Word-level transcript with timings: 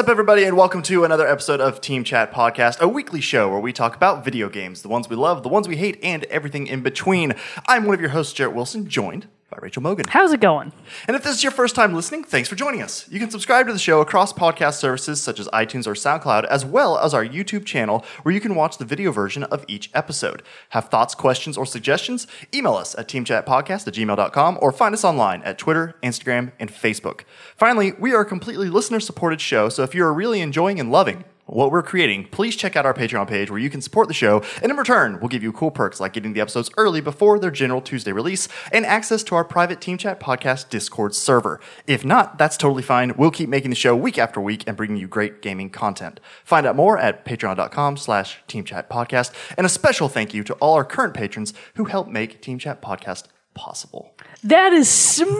up, 0.00 0.08
everybody, 0.08 0.44
and 0.44 0.56
welcome 0.56 0.80
to 0.80 1.04
another 1.04 1.28
episode 1.28 1.60
of 1.60 1.78
Team 1.78 2.04
Chat 2.04 2.32
Podcast, 2.32 2.80
a 2.80 2.88
weekly 2.88 3.20
show 3.20 3.50
where 3.50 3.60
we 3.60 3.70
talk 3.70 3.94
about 3.94 4.24
video 4.24 4.48
games, 4.48 4.80
the 4.80 4.88
ones 4.88 5.10
we 5.10 5.14
love, 5.14 5.42
the 5.42 5.50
ones 5.50 5.68
we 5.68 5.76
hate, 5.76 5.98
and 6.02 6.24
everything 6.24 6.66
in 6.66 6.82
between. 6.82 7.34
I'm 7.68 7.84
one 7.84 7.96
of 7.96 8.00
your 8.00 8.08
hosts, 8.08 8.32
Jarrett 8.32 8.56
Wilson, 8.56 8.88
joined 8.88 9.26
by 9.50 9.58
Rachel 9.60 9.82
Mogan. 9.82 10.06
How's 10.08 10.32
it 10.32 10.40
going? 10.40 10.72
And 11.06 11.16
if 11.16 11.24
this 11.24 11.36
is 11.36 11.42
your 11.42 11.50
first 11.50 11.74
time 11.74 11.92
listening, 11.92 12.24
thanks 12.24 12.48
for 12.48 12.54
joining 12.54 12.82
us. 12.82 13.08
You 13.10 13.18
can 13.18 13.30
subscribe 13.30 13.66
to 13.66 13.72
the 13.72 13.78
show 13.78 14.00
across 14.00 14.32
podcast 14.32 14.74
services 14.74 15.20
such 15.20 15.40
as 15.40 15.48
iTunes 15.48 15.86
or 15.86 15.94
SoundCloud, 15.94 16.44
as 16.44 16.64
well 16.64 16.98
as 16.98 17.12
our 17.12 17.24
YouTube 17.24 17.64
channel 17.64 18.04
where 18.22 18.34
you 18.34 18.40
can 18.40 18.54
watch 18.54 18.78
the 18.78 18.84
video 18.84 19.10
version 19.10 19.42
of 19.44 19.64
each 19.66 19.90
episode. 19.92 20.42
Have 20.70 20.88
thoughts, 20.88 21.14
questions, 21.14 21.56
or 21.56 21.66
suggestions? 21.66 22.26
Email 22.54 22.74
us 22.74 22.94
at 22.96 23.08
teamchatpodcast 23.08 23.88
at 23.88 23.94
gmail.com 23.94 24.58
or 24.62 24.72
find 24.72 24.94
us 24.94 25.04
online 25.04 25.42
at 25.42 25.58
Twitter, 25.58 25.96
Instagram, 26.02 26.52
and 26.60 26.70
Facebook. 26.70 27.22
Finally, 27.56 27.92
we 27.98 28.12
are 28.12 28.20
a 28.20 28.26
completely 28.26 28.70
listener 28.70 29.00
supported 29.00 29.40
show, 29.40 29.68
so 29.68 29.82
if 29.82 29.94
you're 29.94 30.12
really 30.12 30.40
enjoying 30.40 30.78
and 30.78 30.92
loving 30.92 31.24
what 31.50 31.70
we're 31.70 31.82
creating, 31.82 32.28
please 32.28 32.56
check 32.56 32.76
out 32.76 32.86
our 32.86 32.94
Patreon 32.94 33.28
page 33.28 33.50
where 33.50 33.58
you 33.58 33.70
can 33.70 33.80
support 33.80 34.08
the 34.08 34.14
show. 34.14 34.42
And 34.62 34.70
in 34.70 34.76
return, 34.76 35.18
we'll 35.20 35.28
give 35.28 35.42
you 35.42 35.52
cool 35.52 35.70
perks 35.70 36.00
like 36.00 36.12
getting 36.12 36.32
the 36.32 36.40
episodes 36.40 36.70
early 36.76 37.00
before 37.00 37.38
their 37.38 37.50
general 37.50 37.80
Tuesday 37.80 38.12
release 38.12 38.48
and 38.72 38.86
access 38.86 39.22
to 39.24 39.34
our 39.34 39.44
private 39.44 39.80
Team 39.80 39.98
Chat 39.98 40.20
Podcast 40.20 40.68
Discord 40.70 41.14
server. 41.14 41.60
If 41.86 42.04
not, 42.04 42.38
that's 42.38 42.56
totally 42.56 42.82
fine. 42.82 43.14
We'll 43.16 43.30
keep 43.30 43.48
making 43.48 43.70
the 43.70 43.76
show 43.76 43.96
week 43.96 44.18
after 44.18 44.40
week 44.40 44.64
and 44.66 44.76
bringing 44.76 44.96
you 44.96 45.08
great 45.08 45.42
gaming 45.42 45.70
content. 45.70 46.20
Find 46.44 46.66
out 46.66 46.76
more 46.76 46.98
at 46.98 47.24
patreon.com 47.24 47.96
slash 47.96 48.38
Team 48.46 48.64
Chat 48.64 48.88
Podcast. 48.88 49.32
And 49.56 49.66
a 49.66 49.70
special 49.70 50.08
thank 50.08 50.32
you 50.32 50.44
to 50.44 50.54
all 50.54 50.74
our 50.74 50.84
current 50.84 51.14
patrons 51.14 51.52
who 51.74 51.84
help 51.84 52.08
make 52.08 52.40
Team 52.40 52.58
Chat 52.58 52.80
Podcast 52.80 53.26
possible. 53.54 54.14
That 54.42 54.72
is 54.72 54.88
smooth. 54.88 55.30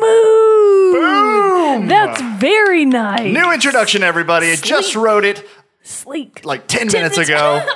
Boom! 0.95 1.89
That's 1.89 2.21
very 2.41 2.85
nice. 2.85 3.33
New 3.33 3.53
introduction, 3.53 4.03
everybody. 4.03 4.51
I 4.51 4.57
just 4.57 4.95
wrote 4.95 5.25
it 5.25 5.47
Sleek. 5.91 6.45
like 6.45 6.67
10 6.67 6.89
minutes 6.89 7.19
ago. 7.19 7.67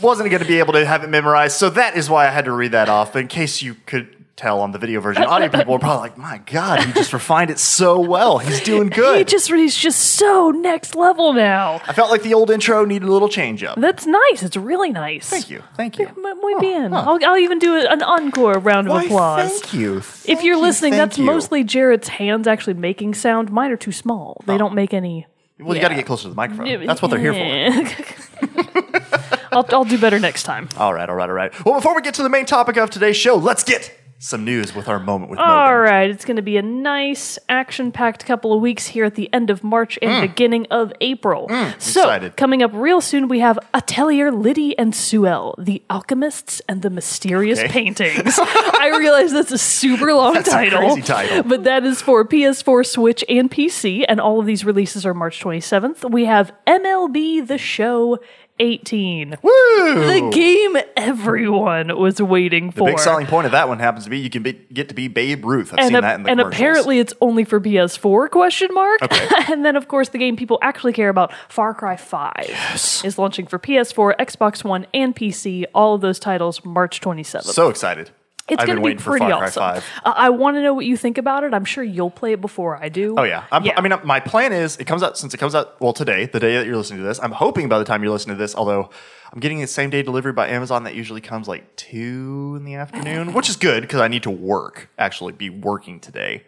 Wasn't 0.00 0.30
going 0.30 0.42
to 0.42 0.48
be 0.48 0.58
able 0.58 0.74
to 0.74 0.84
have 0.84 1.04
it 1.04 1.08
memorized, 1.08 1.56
so 1.56 1.70
that 1.70 1.96
is 1.96 2.08
why 2.08 2.26
I 2.26 2.30
had 2.30 2.44
to 2.44 2.52
read 2.52 2.72
that 2.72 2.88
off. 2.88 3.16
In 3.16 3.28
case 3.28 3.62
you 3.62 3.74
could 3.86 4.16
tell 4.36 4.60
on 4.60 4.70
the 4.70 4.78
video 4.78 5.00
version, 5.00 5.24
audio 5.24 5.48
people 5.48 5.74
are 5.74 5.78
probably 5.78 6.00
like, 6.00 6.18
"My 6.18 6.38
God, 6.38 6.82
he 6.82 6.92
just 6.92 7.12
refined 7.12 7.50
it 7.50 7.58
so 7.58 7.98
well. 7.98 8.38
He's 8.38 8.60
doing 8.60 8.88
good. 8.88 9.18
He 9.18 9.24
just 9.24 9.50
he's 9.50 9.76
just 9.76 10.00
so 10.00 10.50
next 10.50 10.94
level 10.94 11.32
now. 11.32 11.80
I 11.86 11.92
felt 11.92 12.10
like 12.10 12.22
the 12.22 12.34
old 12.34 12.50
intro 12.50 12.84
needed 12.84 13.08
a 13.08 13.12
little 13.12 13.28
change 13.28 13.64
up. 13.64 13.78
That's 13.80 14.06
nice. 14.06 14.42
It's 14.42 14.56
really 14.56 14.90
nice. 14.90 15.28
Thank 15.28 15.50
you, 15.50 15.62
thank 15.74 15.98
you. 15.98 16.08
Muy 16.16 16.34
muy 16.34 16.60
bien. 16.60 16.92
I'll, 16.94 17.18
I'll 17.24 17.38
even 17.38 17.58
do 17.58 17.76
an 17.76 18.02
encore 18.02 18.58
round 18.58 18.88
of 18.88 18.92
Why, 18.92 19.04
applause. 19.04 19.60
thank 19.60 19.74
you. 19.74 19.98
If 19.98 20.04
Thank 20.04 20.44
you're 20.44 20.56
you, 20.56 20.62
listening, 20.62 20.92
thank 20.92 21.10
that's 21.10 21.18
you. 21.18 21.24
mostly 21.24 21.64
Jarrett's 21.64 22.08
hands 22.08 22.46
actually 22.46 22.74
making 22.74 23.14
sound. 23.14 23.50
Mine 23.50 23.70
are 23.72 23.76
too 23.76 23.92
small. 23.92 24.42
They 24.46 24.54
oh. 24.54 24.58
don't 24.58 24.74
make 24.74 24.92
any. 24.94 25.26
Well, 25.58 25.74
you 25.74 25.80
got 25.80 25.88
to 25.88 25.94
get 25.94 26.06
closer 26.06 26.24
to 26.24 26.28
the 26.28 26.34
microphone. 26.34 26.86
That's 26.86 27.00
what 27.00 27.10
they're 27.10 27.18
here 27.20 27.32
for. 27.32 28.06
I'll, 29.52 29.64
I'll 29.70 29.84
do 29.84 29.98
better 29.98 30.18
next 30.18 30.42
time. 30.42 30.68
All 30.76 30.92
right, 30.92 31.08
all 31.08 31.16
right, 31.16 31.28
all 31.30 31.34
right. 31.34 31.64
Well, 31.64 31.76
before 31.76 31.94
we 31.94 32.02
get 32.02 32.14
to 32.14 32.22
the 32.22 32.28
main 32.28 32.44
topic 32.44 32.76
of 32.76 32.90
today's 32.90 33.16
show, 33.16 33.36
let's 33.36 33.64
get 33.64 33.95
some 34.18 34.44
news 34.46 34.74
with 34.74 34.88
our 34.88 34.98
moment 34.98 35.30
with 35.30 35.38
All 35.38 35.46
Mogan. 35.46 35.76
right, 35.78 36.08
it's 36.10 36.24
going 36.24 36.36
to 36.36 36.42
be 36.42 36.56
a 36.56 36.62
nice, 36.62 37.38
action-packed 37.50 38.24
couple 38.24 38.52
of 38.54 38.62
weeks 38.62 38.86
here 38.86 39.04
at 39.04 39.14
the 39.14 39.28
end 39.32 39.50
of 39.50 39.62
March 39.62 39.98
and 40.00 40.26
beginning 40.26 40.66
of 40.70 40.90
April. 41.02 41.46
so, 41.48 41.54
Mm. 41.54 41.74
excited. 41.74 42.36
coming 42.36 42.62
up 42.62 42.70
real 42.72 43.00
soon, 43.02 43.28
we 43.28 43.40
have 43.40 43.58
Atelier 43.74 44.30
Lydie 44.32 44.74
and 44.78 44.94
Suelle, 44.94 45.54
the 45.62 45.82
alchemists 45.90 46.62
and 46.68 46.80
the 46.80 46.88
mysterious 46.88 47.58
Okay. 47.58 47.68
paintings. 47.68 48.38
I 48.42 48.94
realize 48.98 49.32
that's 49.32 49.52
a 49.52 49.58
super 49.58 50.12
long 50.14 50.32
That's 50.34 50.48
a 50.48 50.52
title, 50.52 50.78
crazy 50.80 51.02
title. 51.02 51.42
but 51.42 51.64
that 51.64 51.84
is 51.84 52.00
for 52.00 52.24
PS4, 52.24 52.84
Switch, 52.86 53.22
and 53.28 53.50
PC, 53.50 54.04
and 54.08 54.18
all 54.18 54.40
of 54.40 54.46
these 54.46 54.64
releases 54.64 55.04
are 55.04 55.12
March 55.14 55.40
27th. 55.40 56.10
We 56.10 56.24
have 56.24 56.52
MLB 56.66 57.46
The 57.46 57.58
Show 57.58 58.18
18, 58.58 59.36
Woo! 59.42 59.50
the 59.50 60.30
game 60.32 60.76
everyone 60.96 61.98
was 61.98 62.20
waiting 62.20 62.70
for. 62.70 62.86
The 62.86 62.92
big 62.92 62.98
selling 62.98 63.26
point 63.26 63.46
of 63.46 63.52
that 63.52 63.68
one 63.68 63.78
happens 63.78 64.04
to 64.04 64.10
be 64.10 64.18
you 64.18 64.30
can 64.30 64.42
be, 64.42 64.52
get 64.72 64.88
to 64.88 64.94
be 64.94 65.08
Babe 65.08 65.44
Ruth. 65.44 65.72
I've 65.72 65.78
and, 65.78 65.88
seen 65.88 65.96
a- 65.96 66.00
that 66.00 66.14
in 66.16 66.22
the 66.24 66.30
and 66.30 66.40
apparently 66.40 66.98
it's 66.98 67.14
only 67.20 67.44
for 67.44 67.60
PS4 67.60 68.30
question 68.30 68.72
mark. 68.72 69.02
Okay. 69.02 69.28
and 69.52 69.64
then 69.64 69.76
of 69.76 69.88
course 69.88 70.08
the 70.10 70.18
game 70.18 70.36
people 70.36 70.58
actually 70.62 70.92
care 70.92 71.08
about, 71.08 71.32
Far 71.48 71.74
Cry 71.74 71.96
5 71.96 73.02
is 73.04 73.18
launching 73.18 73.46
for 73.46 73.58
PS4, 73.58 74.16
Xbox 74.16 74.64
One, 74.64 74.86
and 74.94 75.14
PC. 75.14 75.64
All 75.74 75.94
of 75.94 76.00
those 76.00 76.18
titles 76.18 76.64
March 76.64 77.00
27th. 77.00 77.42
so 77.44 77.68
excited. 77.68 78.10
It's 78.48 78.64
going 78.64 78.76
to 78.80 78.84
be 78.84 78.94
pretty 78.94 79.26
awesome. 79.26 79.60
5. 79.60 79.84
Uh, 80.04 80.12
I 80.16 80.30
want 80.30 80.56
to 80.56 80.62
know 80.62 80.72
what 80.74 80.86
you 80.86 80.96
think 80.96 81.18
about 81.18 81.44
it. 81.44 81.52
I'm 81.52 81.64
sure 81.64 81.82
you'll 81.82 82.10
play 82.10 82.32
it 82.32 82.40
before 82.40 82.76
I 82.82 82.88
do. 82.88 83.16
Oh 83.18 83.24
yeah. 83.24 83.44
I'm, 83.50 83.64
Yeah. 83.64 83.74
I 83.76 83.80
mean, 83.80 83.92
my 84.04 84.20
plan 84.20 84.52
is 84.52 84.76
it 84.76 84.84
comes 84.86 85.02
out 85.02 85.18
since 85.18 85.34
it 85.34 85.38
comes 85.38 85.54
out 85.54 85.80
well 85.80 85.92
today, 85.92 86.26
the 86.26 86.40
day 86.40 86.56
that 86.56 86.66
you're 86.66 86.76
listening 86.76 87.00
to 87.00 87.06
this. 87.06 87.18
I'm 87.22 87.32
hoping 87.32 87.68
by 87.68 87.78
the 87.78 87.84
time 87.84 88.02
you're 88.02 88.12
listening 88.12 88.36
to 88.36 88.42
this, 88.42 88.54
although 88.54 88.90
I'm 89.32 89.40
getting 89.40 89.60
the 89.60 89.66
same 89.66 89.90
day 89.90 90.02
delivery 90.02 90.32
by 90.32 90.48
Amazon, 90.48 90.84
that 90.84 90.94
usually 90.94 91.20
comes 91.20 91.48
like 91.48 91.74
two 91.76 92.54
in 92.56 92.64
the 92.64 92.74
afternoon, 92.76 93.32
which 93.32 93.48
is 93.48 93.56
good 93.56 93.82
because 93.82 94.00
I 94.00 94.08
need 94.08 94.22
to 94.22 94.30
work, 94.30 94.88
actually 94.98 95.32
be 95.32 95.50
working 95.50 95.98
today, 95.98 96.44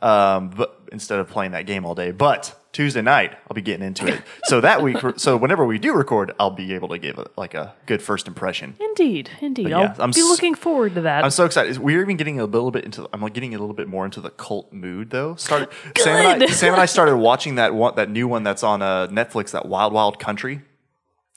um, 0.00 0.48
but 0.50 0.80
instead 0.90 1.18
of 1.18 1.28
playing 1.28 1.52
that 1.52 1.66
game 1.66 1.84
all 1.84 1.94
day. 1.94 2.10
But 2.12 2.58
Tuesday 2.72 3.02
night, 3.02 3.32
I'll 3.50 3.54
be 3.54 3.60
getting 3.60 3.86
into 3.86 4.06
it. 4.06 4.22
so 4.44 4.60
that 4.62 4.80
week, 4.80 4.96
so 5.16 5.36
whenever 5.36 5.64
we 5.66 5.78
do 5.78 5.92
record, 5.92 6.32
I'll 6.40 6.50
be 6.50 6.72
able 6.72 6.88
to 6.88 6.98
give 6.98 7.18
it 7.18 7.28
like 7.36 7.52
a 7.52 7.74
good 7.84 8.00
first 8.00 8.26
impression. 8.26 8.76
Indeed, 8.80 9.28
indeed. 9.42 9.68
yeah, 9.68 9.94
I'll 9.98 10.02
I'm 10.04 10.10
be 10.10 10.20
s- 10.20 10.26
looking 10.28 10.54
forward 10.54 10.94
to 10.94 11.02
that. 11.02 11.22
I'm 11.22 11.30
so 11.30 11.44
excited. 11.44 11.76
We're 11.78 12.00
even 12.00 12.16
getting 12.16 12.40
a 12.40 12.46
little 12.46 12.70
bit 12.70 12.84
into. 12.84 13.06
I'm 13.12 13.20
like 13.20 13.34
getting 13.34 13.54
a 13.54 13.58
little 13.58 13.74
bit 13.74 13.88
more 13.88 14.06
into 14.06 14.20
the 14.22 14.30
cult 14.30 14.72
mood 14.72 15.10
though. 15.10 15.34
Started 15.36 15.68
Sam 15.98 16.16
and, 16.16 16.42
I, 16.44 16.46
Sam 16.46 16.72
and 16.72 16.80
I 16.82 16.86
started 16.86 17.16
watching 17.18 17.56
that 17.56 17.74
one, 17.74 17.94
that 17.96 18.08
new 18.08 18.26
one 18.26 18.42
that's 18.42 18.62
on 18.62 18.80
uh, 18.80 19.06
Netflix, 19.08 19.50
that 19.50 19.66
Wild 19.66 19.92
Wild 19.92 20.18
Country. 20.18 20.62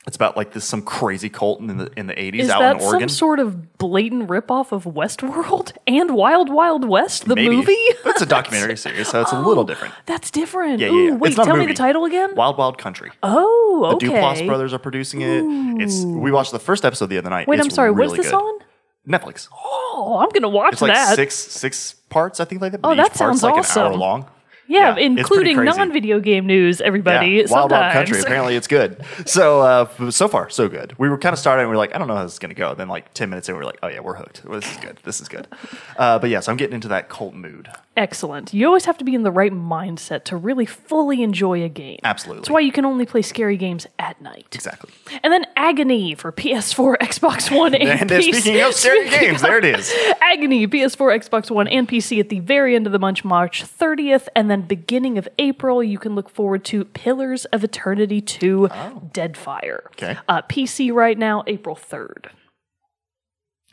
It's 0.08 0.16
about 0.16 0.38
like 0.38 0.54
this 0.54 0.66
some 0.66 0.84
crazy 0.84 1.30
cult 1.30 1.60
in 1.62 1.78
the 1.78 1.92
in 1.98 2.06
the 2.06 2.14
80s 2.14 2.48
out 2.50 2.76
in 2.78 2.82
Oregon. 2.84 3.10
some 3.10 3.10
sort 3.10 3.40
of 3.40 3.78
blatant 3.80 4.28
ripoff 4.30 4.72
of 4.72 4.84
Westworld 4.84 5.72
and 5.88 6.12
Wild 6.12 6.50
Wild 6.50 6.88
West, 6.88 7.26
the 7.28 7.36
Maybe. 7.36 7.56
movie? 7.56 7.72
It's 7.72 8.22
a 8.22 8.26
documentary 8.28 8.78
series, 8.86 9.08
so 9.08 9.22
it's 9.22 9.32
a 9.32 9.40
little 9.40 9.64
oh, 9.64 9.68
different. 9.68 9.96
That's 10.06 10.30
different. 10.30 10.80
Yeah, 10.80 10.88
yeah, 10.88 10.94
Ooh, 10.94 11.16
wait, 11.16 11.30
It's 11.30 11.38
not 11.38 11.48
a 11.48 11.50
tell 11.50 11.58
me 11.58 11.66
the 11.66 11.74
title 11.74 12.06
again. 12.06 12.36
Wild 12.36 12.58
Wild 12.58 12.78
Country. 12.78 13.12
Oh, 13.24 13.92
okay. 13.96 14.06
The. 14.08 14.14
Duplass 14.14 14.46
brothers 14.46 14.74
are 14.74 14.80
producing 14.80 15.22
it. 15.22 15.44
It's 15.82 16.04
we 16.04 16.32
watched 16.32 16.52
the 16.52 16.60
first 16.60 16.86
episode 16.86 17.08
the 17.08 17.18
other 17.18 17.32
night. 17.32 17.48
Wait, 17.48 17.58
It's 17.60 17.66
I'm 17.66 17.72
sorry. 17.72 17.92
Really 17.92 18.10
What's 18.20 18.24
this 18.30 18.32
good. 18.32 18.38
on? 18.38 18.60
Netflix. 19.08 19.50
Oh, 19.54 20.20
I'm 20.22 20.30
gonna 20.30 20.50
watch 20.50 20.74
It's 20.74 20.82
like 20.82 20.94
that. 20.94 21.16
six 21.16 21.34
six 21.36 21.94
parts, 22.10 22.40
I 22.40 22.46
think, 22.46 22.62
like 22.62 22.74
that. 22.74 22.82
But 22.82 22.92
Oh, 22.92 22.96
that 22.96 23.08
part's 23.08 23.18
sounds 23.18 23.44
like 23.44 23.56
awesome. 23.56 23.86
an 23.88 23.92
hour 23.94 23.98
long. 23.98 24.28
Yeah, 24.68 24.96
yeah, 24.98 25.06
including 25.06 25.64
non-video 25.64 26.20
game 26.20 26.46
news. 26.46 26.82
Everybody, 26.82 27.32
Yeah, 27.32 27.46
Wild 27.50 27.72
Wild. 27.72 27.94
Country. 27.94 28.20
Apparently, 28.22 28.56
it's 28.56 28.68
good. 28.68 29.04
So 29.26 29.62
uh, 29.62 30.10
so 30.12 30.28
far, 30.28 30.50
so 30.50 30.68
good. 30.70 30.94
We 30.98 31.10
were 31.10 31.18
kind 31.18 31.34
of 31.34 31.40
starting. 31.40 31.62
and 31.64 31.70
We 31.70 31.76
were 31.76 31.78
like, 31.78 31.94
I 31.96 31.98
don't 31.98 32.08
know 32.08 32.16
how 32.16 32.24
this 32.24 32.34
is 32.34 32.40
going 32.40 32.50
to 32.50 32.56
go. 32.56 32.74
Then 32.74 32.88
like 32.88 33.14
ten 33.14 33.30
minutes 33.30 33.50
in, 33.50 33.56
we 33.56 33.60
were 33.60 33.66
like, 33.66 33.80
Oh 33.84 33.88
yeah, 33.88 34.00
we're 34.00 34.16
hooked. 34.16 34.44
Well, 34.46 34.60
this 34.60 34.70
is 34.72 34.78
good. 34.78 35.00
This 35.04 35.22
is 35.22 35.28
good. 35.28 35.48
Uh, 35.98 36.20
but 36.20 36.30
yes, 36.30 36.50
I'm 36.50 36.58
getting 36.58 36.74
into 36.76 36.90
that 36.90 37.08
cult 37.08 37.34
mood. 37.34 37.70
Excellent. 37.96 38.54
You 38.54 38.68
always 38.68 38.84
have 38.84 38.98
to 38.98 39.06
be 39.06 39.16
in 39.16 39.24
the 39.24 39.32
right 39.32 39.54
mindset 39.54 40.26
to 40.26 40.36
really 40.36 40.66
fully 40.66 41.24
enjoy 41.24 41.64
a 41.64 41.70
game. 41.70 42.00
Absolutely. 42.04 42.42
That's 42.42 42.50
why 42.50 42.60
you 42.60 42.74
can 42.74 42.84
only 42.84 43.06
play 43.06 43.22
scary 43.22 43.56
games 43.56 43.88
at 43.98 44.22
night. 44.22 44.48
Exactly. 44.54 44.92
And 45.24 45.32
then 45.32 45.46
Agony 45.56 46.14
for 46.16 46.34
PS4, 46.34 46.98
Xbox 47.02 47.56
One, 47.56 47.74
and, 47.74 47.88
And 48.02 48.12
uh, 48.12 48.20
PC. 48.20 48.34
speaking 48.34 48.60
of 48.62 48.74
scary 48.74 49.08
Speaking 49.08 49.30
games, 49.30 49.42
there 49.42 49.58
it 49.58 49.64
is. 49.64 49.94
Agony, 50.22 50.68
PS4, 50.68 51.18
Xbox 51.18 51.50
One, 51.50 51.70
and 51.70 51.88
PC 51.88 52.20
at 52.20 52.28
the 52.28 52.40
very 52.42 52.76
end 52.76 52.86
of 52.86 52.92
the 52.92 53.00
month, 53.00 53.24
March 53.24 53.64
30th, 53.64 54.28
and 54.36 54.52
then 54.52 54.55
beginning 54.64 55.18
of 55.18 55.28
April, 55.40 55.84
you 55.84 55.98
can 55.98 56.16
look 56.16 56.30
forward 56.30 56.64
to 56.66 56.86
Pillars 56.86 57.46
of 57.46 57.64
Eternity 57.64 58.22
2 58.22 58.70
Deadfire. 59.14 59.80
Oh. 59.84 59.90
Okay. 59.94 60.18
Uh, 60.28 60.42
PC 60.44 60.94
right 60.94 61.18
now, 61.18 61.44
April 61.48 61.76
3rd. 61.76 62.28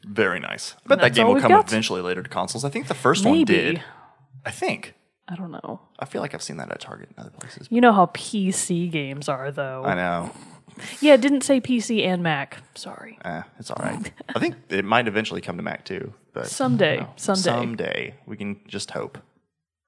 Very 0.04 0.40
nice. 0.40 0.74
I 0.84 0.88
bet 0.88 1.00
that 1.00 1.14
game 1.14 1.28
will 1.28 1.40
come 1.40 1.50
got. 1.50 1.68
eventually 1.68 2.02
later 2.02 2.22
to 2.22 2.28
consoles. 2.28 2.64
I 2.64 2.70
think 2.70 2.88
the 2.88 2.94
first 2.94 3.24
one 3.24 3.44
did. 3.44 3.82
I 4.44 4.50
think. 4.50 4.94
I 5.28 5.36
don't 5.36 5.52
know. 5.52 5.80
I 5.98 6.04
feel 6.04 6.20
like 6.20 6.34
I've 6.34 6.42
seen 6.42 6.56
that 6.56 6.70
at 6.70 6.80
Target 6.80 7.10
and 7.10 7.18
other 7.18 7.30
places. 7.30 7.68
You 7.70 7.80
know 7.80 7.92
how 7.92 8.06
PC 8.06 8.90
games 8.90 9.28
are, 9.28 9.52
though. 9.52 9.84
I 9.84 9.94
know. 9.94 10.30
Yeah, 11.00 11.14
it 11.14 11.20
didn't 11.20 11.42
say 11.42 11.60
PC 11.60 12.04
and 12.04 12.22
Mac. 12.22 12.58
Sorry. 12.74 13.18
Eh, 13.24 13.42
it's 13.58 13.70
all 13.70 13.82
right. 13.84 14.10
I 14.34 14.38
think 14.38 14.56
it 14.68 14.84
might 14.84 15.06
eventually 15.06 15.40
come 15.40 15.56
to 15.56 15.62
Mac 15.62 15.84
too. 15.84 16.12
But 16.32 16.46
Someday. 16.48 17.06
Someday. 17.16 17.40
someday 17.42 18.14
we 18.26 18.36
can 18.36 18.60
just 18.66 18.90
hope. 18.90 19.18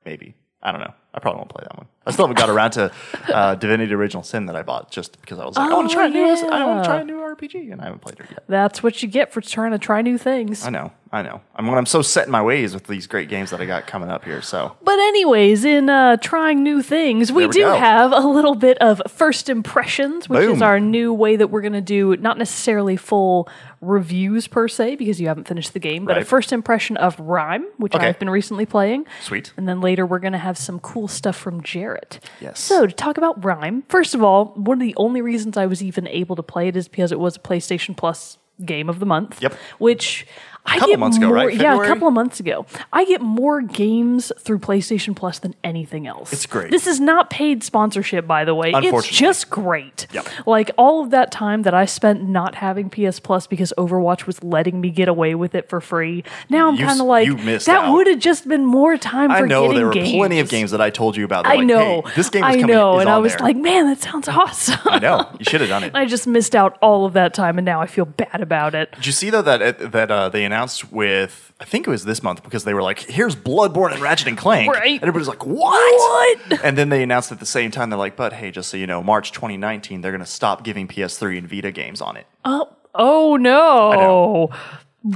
Maybe 0.05 0.35
I 0.65 0.73
don't 0.73 0.81
know. 0.81 1.04
I 1.17 1.21
probably 1.21 1.39
won't 1.39 1.51
play 1.51 1.63
that 1.63 1.77
one. 1.79 1.87
I 2.07 2.11
still 2.11 2.27
haven't 2.27 2.39
got 2.39 2.51
around 2.51 2.73
to 2.73 2.93
uh, 3.33 3.55
Divinity 3.65 3.95
Original 3.95 4.23
Sin 4.25 4.47
that 4.47 4.57
I 4.57 4.63
bought 4.63 4.91
just 4.91 5.19
because 5.21 5.39
I 5.39 5.47
was 5.47 5.57
like, 5.57 5.71
I 5.71 5.73
want 5.75 5.87
Oh, 5.87 5.89
to 5.89 5.95
try 5.95 6.07
a 6.07 6.11
new, 6.11 6.25
I 6.25 6.65
want 6.67 6.77
yeah. 6.77 6.83
to 6.83 6.89
try 6.89 7.01
a 7.01 7.05
new 7.05 7.17
RPG, 7.19 7.73
and 7.73 7.81
I 7.81 7.85
haven't 7.85 8.01
played 8.01 8.19
it 8.21 8.27
yet. 8.31 8.45
That's 8.49 8.83
what 8.83 9.01
you 9.03 9.09
get 9.09 9.33
for 9.33 9.41
trying 9.41 9.71
to 9.71 9.79
try 9.79 10.03
new 10.03 10.19
things. 10.19 10.67
I 10.67 10.71
know, 10.71 10.93
I 11.13 11.23
know. 11.23 11.41
I'm 11.55 11.67
when 11.69 11.79
I'm 11.79 11.87
so 11.87 12.03
set 12.03 12.27
in 12.27 12.33
my 12.33 12.43
ways 12.43 12.75
with 12.75 12.89
these 12.89 13.07
great 13.07 13.29
games 13.31 13.51
that 13.51 13.61
I 13.61 13.65
got 13.65 13.87
coming 13.87 14.11
up 14.11 14.25
here. 14.25 14.43
So 14.43 14.77
But 14.83 14.99
anyways, 14.99 15.65
in 15.65 15.89
uh, 15.89 16.17
trying 16.19 16.63
new 16.63 16.83
things, 16.83 17.31
we, 17.33 17.47
we 17.47 17.53
do 17.53 17.61
go. 17.61 17.75
have 17.77 18.13
a 18.13 18.21
little 18.27 18.57
bit 18.57 18.77
of 18.79 19.01
first 19.09 19.49
impressions, 19.49 20.29
which 20.29 20.47
is 20.49 20.61
our 20.61 20.81
new 20.81 21.15
way 21.15 21.37
that 21.37 21.47
we're 21.49 21.63
going 21.63 21.73
to 21.75 21.81
do 21.81 22.17
not 22.17 22.37
necessarily 22.37 22.97
full 22.97 23.49
reviews 23.81 24.47
per 24.49 24.67
se 24.67 24.97
because 24.97 25.21
you 25.21 25.29
haven't 25.29 25.47
finished 25.47 25.73
the 25.75 25.79
game, 25.79 26.05
but 26.07 26.17
a 26.19 26.25
first 26.25 26.53
impression 26.53 26.97
of 26.97 27.17
RiME, 27.19 27.65
which 27.77 27.95
Okay. 27.95 28.09
I've 28.09 28.19
been 28.19 28.31
recently 28.31 28.67
playing. 28.67 29.07
sweet. 29.23 29.53
And 29.57 29.69
then 29.69 29.81
later 29.81 30.05
we're 30.07 30.19
going 30.21 30.33
to 30.33 30.39
have 30.39 30.57
some 30.59 30.81
cool 30.81 31.04
stuff 31.09 31.37
from 31.37 31.63
Jarrett. 31.63 32.21
Yes. 32.41 32.61
So 32.61 32.87
to 32.87 32.93
talk 32.93 33.19
about 33.19 33.41
RiME, 33.41 33.83
first 33.89 34.15
of 34.15 34.23
all, 34.23 34.47
one 34.57 34.79
of 34.79 34.87
the 34.87 34.95
only 34.97 35.21
reasons 35.21 35.57
I 35.57 35.67
was 35.67 35.83
even 35.83 36.07
able 36.09 36.37
to 36.37 36.43
play 36.43 36.69
it 36.69 36.77
is 36.77 36.89
because 36.89 37.13
it 37.13 37.19
was 37.19 37.37
a 37.37 37.41
PlayStation 37.41 37.97
Plus 37.97 38.39
game 38.65 38.89
of 38.89 38.99
the 39.01 39.07
month. 39.07 39.43
Yep. 39.43 39.55
Which 39.79 40.27
I 40.75 40.79
Couple 40.79 40.97
months 40.99 41.17
ago, 41.17 41.27
more, 41.29 41.37
right? 41.37 41.55
yeah, 41.55 41.81
a 41.81 41.87
couple 41.87 42.09
of 42.09 42.15
months 42.15 42.41
ago. 42.41 42.67
I 42.93 43.05
get 43.05 43.21
more 43.21 43.61
games 43.61 44.33
through 44.39 44.59
PlayStation 44.59 45.15
Plus 45.17 45.39
than 45.39 45.55
anything 45.65 46.07
else. 46.07 46.33
It's 46.33 46.47
great. 46.47 46.71
This 46.71 46.87
is 46.87 47.01
not 47.01 47.31
paid 47.31 47.63
sponsorship, 47.63 48.27
by 48.27 48.45
the 48.45 48.55
way. 48.55 48.73
It's 48.75 49.09
just 49.09 49.51
great. 49.51 50.07
Yep. 50.13 50.29
Like 50.47 50.71
all 50.77 51.03
of 51.03 51.11
that 51.11 51.31
time 51.31 51.63
that 51.63 51.75
I 51.75 51.85
spent 51.85 52.29
not 52.29 52.57
having 52.57 52.91
PS 52.91 53.21
Plus 53.21 53.47
because 53.47 53.73
Overwatch 53.79 54.27
was 54.27 54.43
letting 54.43 54.81
me 54.81 54.91
get 54.91 55.09
away 55.09 55.35
with 55.35 55.55
it 55.55 55.69
for 55.69 55.81
free. 55.81 56.25
Now 56.49 56.69
I'm 56.69 56.77
kind 56.77 57.01
of 57.01 57.07
like 57.07 57.27
you 57.27 57.37
missed 57.37 57.67
that 57.67 57.91
would 57.93 58.07
have 58.07 58.19
just 58.19 58.49
been 58.49 58.65
more 58.65 58.97
time 58.97 59.31
I 59.31 59.41
for 59.41 59.47
know 59.47 59.63
getting 59.63 59.77
there 59.77 59.87
were 59.87 59.93
games. 59.93 60.13
plenty 60.13 60.41
of 60.41 60.49
games 60.49 60.71
that 60.73 60.81
I 60.81 60.91
told 60.91 61.17
you 61.17 61.25
about. 61.25 61.45
that 61.45 61.53
I 61.53 61.57
like, 61.57 61.67
know. 61.67 62.03
Hey, 62.03 62.13
this 62.17 62.31
game 62.31 62.43
is 62.45 62.49
I 62.49 62.61
coming. 62.61 62.67
know, 62.75 62.99
and 62.99 63.09
I 63.09 63.19
was 63.19 63.33
there. 63.33 63.41
like, 63.47 63.57
man, 63.57 63.87
that 63.87 64.01
sounds 64.01 64.29
awesome. 64.29 64.79
I 64.87 64.99
know. 64.99 65.29
You 65.39 65.45
should 65.45 65.61
have 65.61 65.71
done 65.71 65.85
it. 65.85 65.93
I 65.95 66.05
just 66.07 66.27
missed 66.27 66.55
out 66.57 66.79
all 66.81 67.05
of 67.07 67.13
that 67.15 67.35
time, 67.35 67.59
and 67.59 67.65
now 67.65 67.81
I 67.81 67.87
feel 67.87 68.05
bad 68.07 68.41
about 68.41 68.75
it. 68.75 68.91
Did 68.97 69.07
you 69.07 69.13
see 69.13 69.31
though 69.31 69.43
that 69.43 69.93
that 69.93 70.11
uh, 70.11 70.29
they 70.31 70.45
announced 70.45 70.64
with 70.91 71.53
I 71.61 71.65
think 71.65 71.87
it 71.87 71.91
was 71.91 72.05
this 72.05 72.23
month 72.23 72.43
because 72.43 72.65
they 72.65 72.75
were 72.75 72.83
like, 72.83 73.01
"Here's 73.01 73.37
Bloodborne 73.37 73.93
and 73.93 74.01
Ratchet 74.01 74.29
and 74.29 74.37
Clank." 74.37 74.73
Right. 74.73 74.93
And 74.93 75.03
everybody's 75.03 75.29
like, 75.29 75.47
"What?" 75.47 76.39
What? 76.49 76.61
And 76.65 76.77
then 76.79 76.89
they 76.89 77.03
announced 77.03 77.31
at 77.33 77.41
the 77.41 77.47
same 77.47 77.71
time 77.71 77.91
they're 77.91 77.99
like, 77.99 78.17
"But 78.17 78.33
hey, 78.33 78.51
just 78.51 78.71
so 78.71 78.77
you 78.77 78.87
know, 78.87 79.03
March 79.03 79.33
2019, 79.33 80.01
they're 80.01 80.13
going 80.13 80.21
to 80.21 80.27
stop 80.27 80.65
giving 80.65 80.89
PS3 80.89 81.39
and 81.39 81.49
Vita 81.49 81.71
games 81.71 82.01
on 82.01 82.17
it." 82.17 82.27
Oh, 82.45 82.71
oh 82.95 83.37
no! 83.37 84.51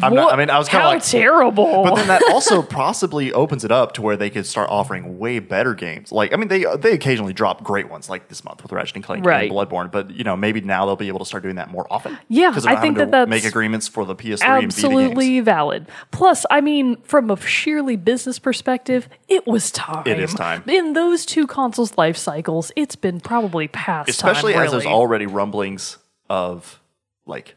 I'm 0.03 0.15
not, 0.15 0.35
I 0.35 0.37
mean, 0.37 0.51
I 0.51 0.59
was 0.59 0.69
kind 0.69 0.85
of 0.85 0.89
like, 0.91 1.03
terrible! 1.03 1.83
but 1.83 1.95
then 1.95 2.09
that 2.09 2.23
also 2.31 2.61
possibly 2.83 3.33
opens 3.33 3.65
it 3.65 3.73
up 3.73 3.93
to 3.95 4.03
where 4.03 4.19
they 4.19 4.29
could 4.29 4.45
start 4.45 4.69
offering 4.71 5.19
way 5.19 5.39
better 5.39 5.73
games. 5.73 6.13
Like, 6.13 6.35
I 6.35 6.37
mean, 6.37 6.49
they 6.49 6.65
they 6.77 6.93
occasionally 6.93 7.33
drop 7.33 7.65
great 7.65 7.89
ones, 7.89 8.11
like 8.11 8.29
this 8.29 8.45
month 8.45 8.63
with 8.63 8.71
Ratchet 8.71 8.97
and 8.97 9.05
Clank 9.05 9.25
Right. 9.25 9.51
and 9.51 9.53
Bloodborne. 9.53 9.91
But 9.91 10.11
you 10.11 10.25
know, 10.25 10.37
maybe 10.37 10.61
now 10.61 10.85
they'll 10.85 10.97
be 10.97 11.09
able 11.09 11.21
to 11.21 11.25
start 11.25 11.43
doing 11.43 11.57
that 11.57 11.71
more 11.71 11.87
often. 11.91 12.19
Yeah, 12.29 12.51
because 12.51 12.67
I 12.67 12.77
think 12.77 12.99
that 12.99 13.11
that's 13.11 13.31
make 13.31 13.45
agreements 13.45 13.89
for 13.89 14.05
the 14.05 14.15
PS3 14.15 14.31
and 14.33 14.41
Vita 14.41 14.61
games. 14.61 14.75
Absolutely 14.85 15.41
valid. 15.41 15.89
Plus, 16.11 16.45
I 16.51 16.61
mean, 16.61 16.97
from 17.03 17.31
a 17.31 17.41
sheerly 17.41 17.97
business 17.97 18.39
perspective, 18.39 19.09
it 19.27 19.47
was 19.47 19.71
time. 19.71 20.07
It 20.07 20.21
is 20.21 20.35
time. 20.35 20.65
In 20.69 20.93
those 20.93 21.25
two 21.25 21.47
consoles' 21.47 21.97
life 21.97 22.19
cycles, 22.19 22.73
it's 22.77 22.97
been 22.97 23.21
probably 23.21 23.69
past 23.69 24.11
especially 24.11 24.53
time, 24.53 24.65
as 24.67 24.73
there's 24.73 24.85
already 24.87 25.25
rumblings 25.25 25.97
of 26.29 26.79
like 27.25 27.55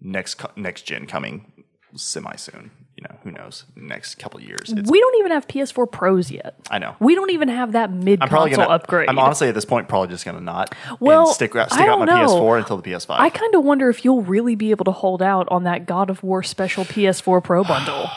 next 0.00 0.40
next 0.56 0.82
gen 0.82 1.06
coming 1.06 1.52
semi 1.98 2.34
soon. 2.36 2.70
You 2.96 3.04
know, 3.08 3.16
who 3.22 3.30
knows? 3.30 3.64
Next 3.76 4.16
couple 4.16 4.40
years. 4.40 4.72
It's, 4.76 4.90
We 4.90 4.98
don't 5.00 5.16
even 5.20 5.30
have 5.30 5.46
PS4 5.46 5.88
Pros 5.92 6.32
yet. 6.32 6.56
I 6.68 6.78
know. 6.80 6.96
We 6.98 7.14
don't 7.14 7.30
even 7.30 7.48
have 7.48 7.70
that 7.72 7.92
mid 7.92 8.20
I'm 8.20 8.28
probably 8.28 8.50
console 8.50 8.64
gonna 8.64 8.74
upgrade. 8.74 9.08
I'm 9.08 9.20
honestly 9.20 9.46
at 9.48 9.54
this 9.54 9.64
point 9.64 9.88
probably 9.88 10.08
just 10.08 10.24
gonna 10.24 10.40
not 10.40 10.74
Well, 10.98 11.26
stick 11.28 11.52
stick 11.52 11.70
I 11.70 11.86
out 11.86 12.00
my 12.00 12.06
know. 12.06 12.26
PS4 12.26 12.58
until 12.58 12.76
the 12.78 12.82
PS5. 12.90 13.10
I 13.20 13.30
kind 13.30 13.54
of 13.54 13.62
wonder 13.62 13.88
if 13.88 14.04
you'll 14.04 14.22
really 14.22 14.56
be 14.56 14.72
able 14.72 14.84
to 14.86 14.90
hold 14.90 15.22
out 15.22 15.46
on 15.48 15.62
that 15.62 15.86
God 15.86 16.10
of 16.10 16.24
War 16.24 16.42
special 16.42 16.84
PS4 16.84 17.44
Pro 17.44 17.62
bundle. 17.62 18.10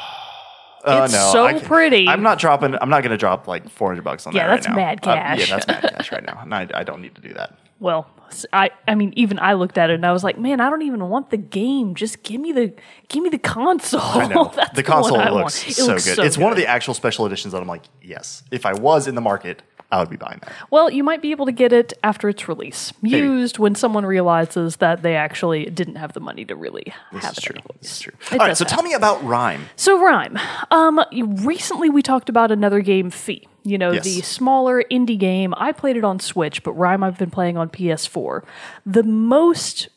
Uh, 0.84 1.04
it's 1.06 1.14
no, 1.14 1.32
so 1.32 1.60
pretty. 1.60 2.08
I'm 2.08 2.24
not 2.24 2.40
dropping. 2.40 2.74
I'm 2.82 2.90
not 2.90 3.04
gonna 3.04 3.18
drop 3.18 3.48
like 3.48 3.70
400 3.70 4.02
bucks 4.04 4.26
on 4.26 4.34
Yeah, 4.34 4.48
that. 4.48 4.50
right 4.50 4.56
that's 4.64 4.68
now. 4.68 4.76
mad 4.76 5.00
Uh, 5.04 5.14
cash. 5.14 5.40
yeah, 5.50 5.56
that's 5.58 5.68
mad 5.68 5.94
cash 5.96 6.12
right 6.12 6.24
now. 6.26 6.40
And 6.42 6.56
I, 6.56 6.68
I 6.74 6.84
don't 6.84 7.04
need 7.04 7.14
to 7.14 7.22
do 7.22 7.34
that. 7.36 7.54
Well, 7.82 8.08
I 8.54 8.70
I 8.88 8.94
mean 8.94 9.12
even 9.16 9.40
I 9.40 9.54
looked 9.54 9.76
at 9.76 9.90
it 9.90 9.96
and 9.96 10.06
I 10.06 10.12
was 10.12 10.24
like, 10.24 10.38
man, 10.38 10.62
I 10.62 10.70
don't 10.70 10.84
even 10.84 11.10
want 11.10 11.32
the 11.32 11.38
game. 11.38 11.96
Just 11.96 12.22
give 12.22 12.40
me 12.40 12.52
the 12.52 12.74
give 13.08 13.24
me 13.24 13.30
the 13.30 13.40
console. 13.40 14.00
I 14.02 14.28
know 14.28 14.52
That's 14.56 14.76
the 14.76 14.84
one 14.84 14.86
console 14.86 15.18
looks 15.18 15.32
want. 15.32 15.68
It 15.68 15.74
so 15.74 15.88
looks 15.88 16.06
good. 16.06 16.16
so 16.18 16.24
it's 16.24 16.38
one 16.38 16.52
of 16.52 16.58
the 16.58 16.68
actual 16.68 16.94
special 16.94 17.26
editions 17.26 17.54
that 17.54 17.62
I'm 17.62 17.68
like, 17.68 17.86
yes. 18.00 18.44
If 18.52 18.68
I 18.68 18.74
was 18.74 19.08
in 19.08 19.16
the 19.16 19.22
market, 19.22 19.64
I 19.92 20.00
would 20.00 20.10
be 20.10 20.16
buying 20.18 20.40
that. 20.42 20.54
Well, 20.70 20.90
you 20.90 21.04
might 21.04 21.22
be 21.22 21.32
able 21.32 21.46
to 21.46 21.52
get 21.52 21.74
it 21.74 21.94
after 22.04 22.30
its 22.30 22.48
release, 22.48 22.94
used 23.02 23.60
when 23.60 23.76
someone 23.76 24.06
realizes 24.06 24.78
that 24.78 25.02
they 25.02 25.16
actually 25.16 25.66
didn't 25.66 25.96
have 25.96 26.14
the 26.14 26.20
money 26.22 26.46
to 26.46 26.56
really 26.56 26.94
have 27.12 27.22
This 27.22 27.26
it. 27.26 27.38
is 27.38 27.44
true. 27.44 27.56
anyways. 27.56 27.80
This 27.82 27.92
is 27.92 28.00
true. 28.00 28.14
It 28.32 28.40
All 28.40 28.48
right, 28.48 28.56
so 28.58 28.64
happen. 28.64 28.76
tell 28.78 28.84
me 28.84 28.94
about 28.94 29.20
RiME. 29.22 29.60
So 29.76 29.98
RiME. 30.00 30.40
Um, 30.72 31.04
recently 31.46 31.90
we 31.90 32.02
talked 32.02 32.30
about 32.30 32.52
another 32.52 32.80
game, 32.82 33.10
Fe. 33.10 33.48
You 33.64 33.78
know, 33.78 33.92
Yes. 33.92 34.04
the 34.06 34.22
smaller 34.22 34.84
indie 34.90 35.20
game. 35.20 35.54
I 35.58 35.72
played 35.72 35.96
it 35.98 36.04
on 36.04 36.20
Switch, 36.20 36.64
but 36.64 36.76
RiME 36.76 37.04
I've 37.06 37.18
been 37.18 37.30
playing 37.30 37.58
on 37.58 37.70
PS4. 37.70 38.44
The 38.86 39.04
most 39.04 39.90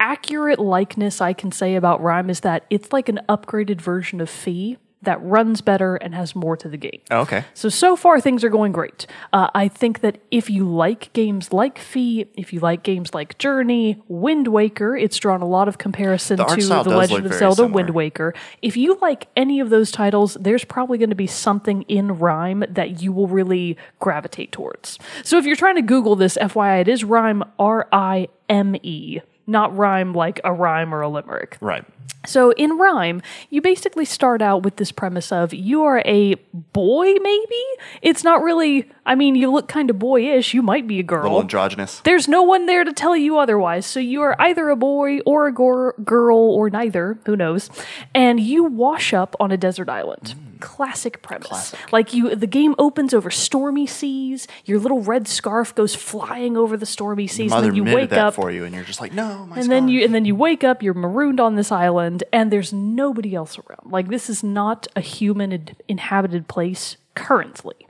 accurate 0.00 0.58
likeness 0.58 1.20
I 1.20 1.32
can 1.32 1.52
say 1.52 1.74
about 1.76 2.00
RiME 2.00 2.30
is 2.30 2.40
that 2.40 2.64
it's 2.70 2.92
like 2.92 3.08
an 3.08 3.20
upgraded 3.28 3.80
version 3.80 4.20
of 4.20 4.30
Fe 4.30 4.78
that 5.02 5.22
runs 5.22 5.60
better 5.60 5.96
and 5.96 6.14
has 6.14 6.34
more 6.34 6.56
to 6.56 6.68
the 6.68 6.76
game. 6.76 7.00
Oh, 7.10 7.20
okay. 7.20 7.44
So, 7.54 7.68
so 7.68 7.96
far 7.96 8.20
things 8.20 8.44
are 8.44 8.48
going 8.48 8.72
great. 8.72 9.06
Uh, 9.32 9.50
I 9.54 9.68
think 9.68 10.00
that 10.00 10.18
if 10.30 10.48
you 10.48 10.68
like 10.68 11.12
games 11.12 11.52
like 11.52 11.78
Fe, 11.78 12.26
if 12.34 12.52
you 12.52 12.60
like 12.60 12.82
games 12.82 13.12
like 13.12 13.36
Journey, 13.38 14.02
Wind 14.08 14.48
Waker, 14.48 14.96
it's 14.96 15.16
drawn 15.18 15.42
a 15.42 15.46
lot 15.46 15.68
of 15.68 15.78
comparison 15.78 16.40
art 16.40 16.58
to 16.58 16.66
The 16.66 16.82
Legend 16.84 17.26
of 17.26 17.34
Zelda 17.34 17.56
similar. 17.56 17.74
Wind 17.74 17.90
Waker. 17.90 18.34
If 18.62 18.76
you 18.76 18.98
like 19.02 19.26
any 19.36 19.60
of 19.60 19.70
those 19.70 19.90
titles, 19.90 20.36
there's 20.40 20.64
probably 20.64 20.98
going 20.98 21.10
to 21.10 21.16
be 21.16 21.26
something 21.26 21.82
in 21.82 22.08
RiME 22.08 22.74
that 22.74 23.02
you 23.02 23.12
will 23.12 23.28
really 23.28 23.76
gravitate 23.98 24.52
towards. 24.52 24.98
So 25.24 25.38
if 25.38 25.44
you're 25.44 25.56
trying 25.56 25.76
to 25.76 25.82
Google 25.82 26.16
this, 26.16 26.38
FYI, 26.40 26.82
it 26.82 26.88
is 26.88 27.02
RiME 27.02 27.48
R 27.58 27.88
I 27.92 28.28
M 28.48 28.76
E, 28.82 29.20
not 29.46 29.76
rhyme 29.76 30.14
like 30.14 30.40
a 30.44 30.52
rhyme 30.52 30.94
or 30.94 31.00
a 31.00 31.08
limerick. 31.08 31.56
Right. 31.60 31.84
So 32.24 32.52
in 32.52 32.78
RiME, 32.78 33.20
you 33.50 33.60
basically 33.60 34.04
start 34.04 34.40
out 34.42 34.62
with 34.62 34.76
this 34.76 34.92
premise 34.92 35.32
of 35.32 35.52
you 35.52 35.82
are 35.82 36.00
a 36.06 36.36
boy, 36.54 37.14
maybe? 37.14 37.62
It's 38.00 38.22
not 38.22 38.42
really, 38.42 38.88
I 39.04 39.16
mean, 39.16 39.34
you 39.34 39.50
look 39.50 39.66
kind 39.66 39.90
of 39.90 39.98
boyish. 39.98 40.54
You 40.54 40.62
might 40.62 40.86
be 40.86 41.00
a 41.00 41.02
A 41.02 41.02
little 41.02 41.22
girl. 41.30 41.40
androgynous. 41.40 41.98
There's 42.00 42.28
no 42.28 42.42
one 42.44 42.66
there 42.66 42.84
to 42.84 42.92
tell 42.92 43.16
you 43.16 43.38
otherwise. 43.38 43.86
So 43.86 43.98
you 43.98 44.22
are 44.22 44.36
either 44.38 44.68
a 44.68 44.76
boy 44.76 45.18
or 45.26 45.48
a 45.48 45.52
gor- 45.52 45.94
girl 46.04 46.38
or 46.38 46.70
neither, 46.70 47.18
who 47.26 47.34
knows. 47.34 47.70
And 48.14 48.38
you 48.38 48.64
wash 48.64 49.12
up 49.12 49.34
on 49.40 49.50
a 49.50 49.56
desert 49.56 49.88
island. 49.88 50.34
Hmm. 50.38 50.48
Classic 50.62 51.20
premise. 51.22 51.74
Like 51.90 52.14
you 52.14 52.36
the 52.36 52.46
game 52.46 52.76
opens 52.78 53.12
over 53.12 53.32
stormy 53.32 53.84
seas, 53.84 54.46
your 54.64 54.78
little 54.78 55.00
red 55.00 55.26
scarf 55.26 55.74
goes 55.74 55.92
flying 55.96 56.56
over 56.56 56.76
the 56.76 56.86
stormy 56.86 57.26
seas, 57.26 57.50
and 57.50 57.50
Mother 57.50 57.66
then 57.66 57.74
you 57.74 57.82
wake 57.82 58.10
that 58.10 58.26
up 58.26 58.34
for 58.34 58.48
you, 58.52 58.64
and 58.64 58.72
you're 58.72 58.84
just 58.84 59.00
like, 59.00 59.12
no, 59.12 59.44
my 59.46 59.56
and 59.58 59.68
then 59.68 59.88
you 59.88 60.04
and 60.04 60.14
then 60.14 60.24
you 60.24 60.36
wake 60.36 60.62
up 60.62 60.80
you're 60.80 60.94
marooned 60.94 61.40
on 61.40 61.56
this 61.56 61.72
island 61.72 61.91
and 61.98 62.50
there's 62.50 62.72
nobody 62.72 63.34
else 63.34 63.58
around. 63.58 63.90
Like 63.90 64.08
this 64.08 64.28
is 64.30 64.42
not 64.42 64.86
a 64.96 65.00
human 65.00 65.68
inhabited 65.88 66.48
place 66.48 66.96
currently 67.14 67.86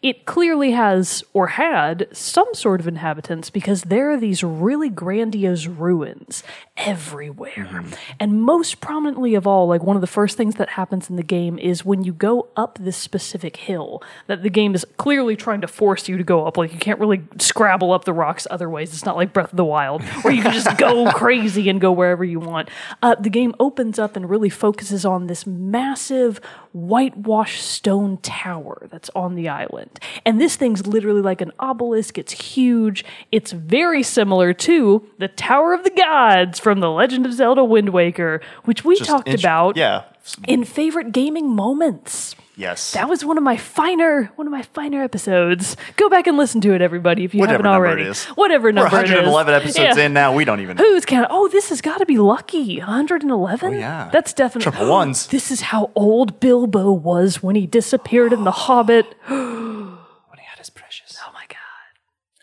it 0.00 0.26
clearly 0.26 0.70
has 0.70 1.24
or 1.32 1.48
had 1.48 2.06
some 2.12 2.46
sort 2.54 2.78
of 2.78 2.86
inhabitants 2.86 3.50
because 3.50 3.82
there 3.82 4.12
are 4.12 4.16
these 4.16 4.44
really 4.44 4.88
grandiose 4.88 5.66
ruins 5.66 6.44
everywhere. 6.76 7.82
And 8.20 8.40
most 8.40 8.80
prominently 8.80 9.34
of 9.34 9.44
all, 9.44 9.66
like 9.66 9.82
one 9.82 9.96
of 9.96 10.00
the 10.00 10.06
first 10.06 10.36
things 10.36 10.54
that 10.54 10.70
happens 10.70 11.10
in 11.10 11.16
the 11.16 11.24
game 11.24 11.58
is 11.58 11.84
when 11.84 12.04
you 12.04 12.12
go 12.12 12.46
up 12.56 12.78
this 12.80 12.96
specific 12.96 13.56
hill 13.56 14.00
that 14.28 14.44
the 14.44 14.50
game 14.50 14.76
is 14.76 14.86
clearly 14.98 15.34
trying 15.34 15.60
to 15.62 15.66
force 15.66 16.08
you 16.08 16.16
to 16.16 16.22
go 16.22 16.46
up. 16.46 16.56
Like 16.56 16.72
you 16.72 16.78
can't 16.78 17.00
really 17.00 17.24
scrabble 17.38 17.92
up 17.92 18.04
the 18.04 18.12
rocks 18.12 18.46
other 18.52 18.70
ways. 18.70 18.92
It's 18.92 19.04
not 19.04 19.16
like 19.16 19.32
Breath 19.32 19.50
of 19.50 19.56
the 19.56 19.64
Wild 19.64 20.02
where 20.22 20.32
you 20.32 20.42
can 20.42 20.52
just 20.52 20.78
go 20.78 21.10
crazy 21.14 21.68
and 21.68 21.80
go 21.80 21.90
wherever 21.90 22.24
you 22.24 22.38
want. 22.38 22.68
Uh, 23.02 23.16
the 23.16 23.30
game 23.30 23.52
opens 23.58 23.98
up 23.98 24.14
and 24.14 24.30
really 24.30 24.50
focuses 24.50 25.04
on 25.04 25.26
this 25.26 25.44
massive 25.44 26.40
whitewashed 26.72 27.64
stone 27.64 28.18
tower 28.18 28.86
that's 28.90 29.10
on 29.16 29.34
the 29.34 29.48
island. 29.48 29.87
And 30.24 30.40
this 30.40 30.56
thing's 30.56 30.86
literally 30.86 31.22
like 31.22 31.40
an 31.40 31.52
obelisk. 31.58 32.18
It's 32.18 32.32
huge. 32.32 33.04
It's 33.32 33.52
very 33.52 34.02
similar 34.02 34.52
to 34.54 35.06
the 35.18 35.28
Tower 35.28 35.74
of 35.74 35.84
the 35.84 35.90
Gods 35.90 36.58
from 36.58 36.80
The 36.80 36.90
Legend 36.90 37.26
of 37.26 37.32
Zelda 37.32 37.64
Wind 37.64 37.90
Waker, 37.90 38.40
which 38.64 38.84
we 38.84 38.96
Just 38.96 39.10
talked 39.10 39.28
about 39.28 39.76
Yeah. 39.76 40.04
In 40.46 40.64
favorite 40.64 41.12
gaming 41.12 41.50
moments. 41.54 42.34
Yes. 42.56 42.90
That 42.92 43.08
was 43.08 43.24
one 43.24 43.38
of 43.38 43.44
my 43.44 43.56
finer, 43.56 44.32
one 44.34 44.48
of 44.48 44.50
my 44.50 44.62
finer 44.62 45.00
episodes. 45.00 45.76
Go 45.94 46.08
back 46.08 46.26
and 46.26 46.36
listen 46.36 46.60
to 46.62 46.74
it, 46.74 46.82
everybody, 46.82 47.22
if 47.22 47.32
you 47.32 47.38
Whatever 47.38 47.58
haven't 47.62 47.70
number 47.70 47.86
it 47.86 47.90
already. 47.90 48.08
is. 48.10 48.24
Whatever 48.24 48.64
We're 48.64 48.72
number 48.72 48.96
it 48.98 49.04
is. 49.04 49.10
111 49.10 49.54
episodes 49.54 49.96
Yeah. 49.96 50.04
in 50.04 50.12
now. 50.12 50.34
We 50.34 50.44
don't 50.44 50.58
even. 50.60 50.76
know. 50.76 50.82
Who's 50.82 51.04
counting? 51.04 51.28
Oh, 51.30 51.46
this 51.46 51.68
has 51.68 51.80
got 51.80 51.98
to 51.98 52.06
be 52.06 52.18
lucky. 52.18 52.80
111? 52.80 53.74
Oh, 53.74 53.78
yeah. 53.78 54.10
That's 54.12 54.32
definitely. 54.32 54.72
Triple 54.72 54.88
oh, 54.88 54.90
ones. 54.90 55.28
This 55.28 55.52
is 55.52 55.60
how 55.60 55.92
old 55.94 56.40
Bilbo 56.40 56.90
was 56.90 57.44
when 57.44 57.54
he 57.54 57.64
disappeared 57.68 58.32
in 58.32 58.42
The 58.42 58.50
Hobbit. 58.50 59.14
When 59.28 60.38
he 60.38 60.44
had 60.44 60.58
his 60.58 60.70
precious. 60.70 61.16
Oh 61.24 61.30
my 61.32 61.44
god. 61.48 61.56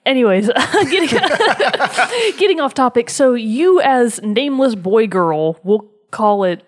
Anyways, 0.05 0.47
getting 0.89 1.09
getting 2.39 2.59
off 2.61 2.73
topic. 2.73 3.09
So 3.09 3.33
you 3.33 3.81
as 3.81 4.21
nameless 4.21 4.75
boy 4.75 5.07
girl, 5.07 5.59
we'll 5.63 5.89
call 6.11 6.45
it 6.45 6.63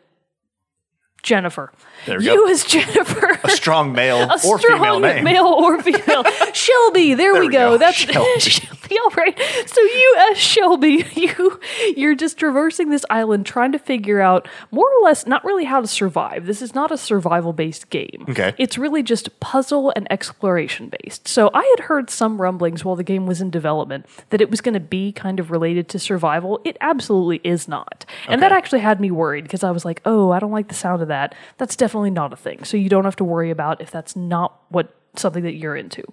Jennifer. 1.23 1.71
There 2.07 2.17
we 2.19 2.25
you 2.25 2.45
go. 2.45 2.51
as 2.51 2.63
Jennifer. 2.63 3.39
A 3.43 3.49
strong 3.51 3.91
male 3.93 4.17
a 4.29 4.33
or 4.33 4.37
strong 4.59 4.61
female 4.79 4.99
name. 4.99 5.23
male 5.23 5.45
or 5.45 5.81
female. 5.81 6.23
Shelby, 6.53 7.13
there, 7.13 7.33
we 7.33 7.41
we 7.41 7.49
go. 7.49 7.71
go. 7.71 7.77
That's 7.77 7.97
Shelby. 7.97 8.39
Shelby. 8.39 8.97
All 9.03 9.09
right. 9.17 9.37
So 9.67 9.81
you 9.81 10.15
as 10.31 10.37
Shelby, 10.37 11.05
you 11.13 11.59
you're 11.95 12.15
just 12.15 12.37
traversing 12.37 12.89
this 12.89 13.05
island 13.09 13.45
trying 13.45 13.73
to 13.73 13.79
figure 13.79 14.21
out 14.21 14.47
more 14.71 14.87
or 14.89 15.03
less 15.03 15.27
not 15.27 15.43
really 15.43 15.65
how 15.65 15.81
to 15.81 15.87
survive. 15.87 16.45
This 16.45 16.61
is 16.61 16.73
not 16.73 16.91
a 16.91 16.97
survival 16.97 17.51
based 17.53 17.89
game. 17.89 18.25
Okay. 18.29 18.53
It's 18.57 18.77
really 18.77 19.03
just 19.03 19.37
puzzle 19.41 19.91
and 19.95 20.09
exploration 20.11 20.91
based. 21.03 21.27
So 21.27 21.51
I 21.53 21.63
had 21.77 21.85
heard 21.85 22.09
some 22.09 22.41
rumblings 22.41 22.85
while 22.85 22.95
the 22.95 23.03
game 23.03 23.25
was 23.27 23.41
in 23.41 23.49
development 23.49 24.05
that 24.29 24.39
it 24.41 24.49
was 24.49 24.61
going 24.61 24.73
to 24.73 24.79
be 24.79 25.11
kind 25.11 25.39
of 25.39 25.51
related 25.51 25.89
to 25.89 25.99
survival. 25.99 26.61
It 26.63 26.77
absolutely 26.79 27.41
is 27.43 27.67
not. 27.67 28.05
And 28.29 28.41
that 28.41 28.51
actually 28.53 28.79
had 28.79 29.01
me 29.01 29.11
worried 29.11 29.43
because 29.43 29.63
I 29.65 29.71
was 29.71 29.83
like, 29.83 30.01
"Oh, 30.05 30.31
I 30.31 30.39
don't 30.39 30.51
like 30.51 30.69
the 30.69 30.73
sound 30.73 31.01
of 31.01 31.09
that." 31.09 31.35
That's 31.57 31.75
definitely 31.75 31.96
not 32.05 32.33
a 32.33 32.35
thing. 32.35 32.63
So 32.63 32.77
you 32.77 32.89
don't 32.89 33.05
have 33.05 33.15
to 33.17 33.23
worry 33.23 33.51
about 33.51 33.81
if 33.81 33.91
that's 33.91 34.15
not 34.15 34.61
what 34.69 34.93
something 35.15 35.43
that 35.43 35.55
you're 35.55 35.75
into. 35.75 36.03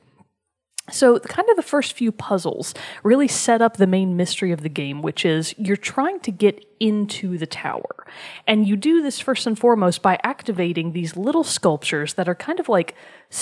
So, 0.91 1.19
kind 1.19 1.49
of 1.49 1.57
the 1.57 1.62
first 1.62 1.95
few 1.95 2.12
puzzles 2.12 2.75
really 3.03 3.26
set 3.26 3.62
up 3.62 3.79
the 3.79 3.87
main 3.87 4.17
mystery 4.17 4.53
of 4.53 4.61
the 4.61 4.69
game, 4.69 5.00
which 5.00 5.25
is 5.25 5.55
you're 5.57 5.79
trying 5.79 6.21
to 6.21 6.31
get 6.31 6.62
into 6.79 7.38
the 7.38 7.47
tower. 7.47 8.07
And 8.47 8.69
you 8.69 8.76
do 8.76 9.00
this 9.00 9.19
first 9.19 9.47
and 9.47 9.59
foremost 9.59 10.03
by 10.03 10.19
activating 10.23 10.93
these 10.93 11.17
little 11.17 11.43
sculptures 11.43 12.14
that 12.14 12.29
are 12.29 12.35
kind 12.35 12.61
of 12.61 12.69
like 12.69 12.95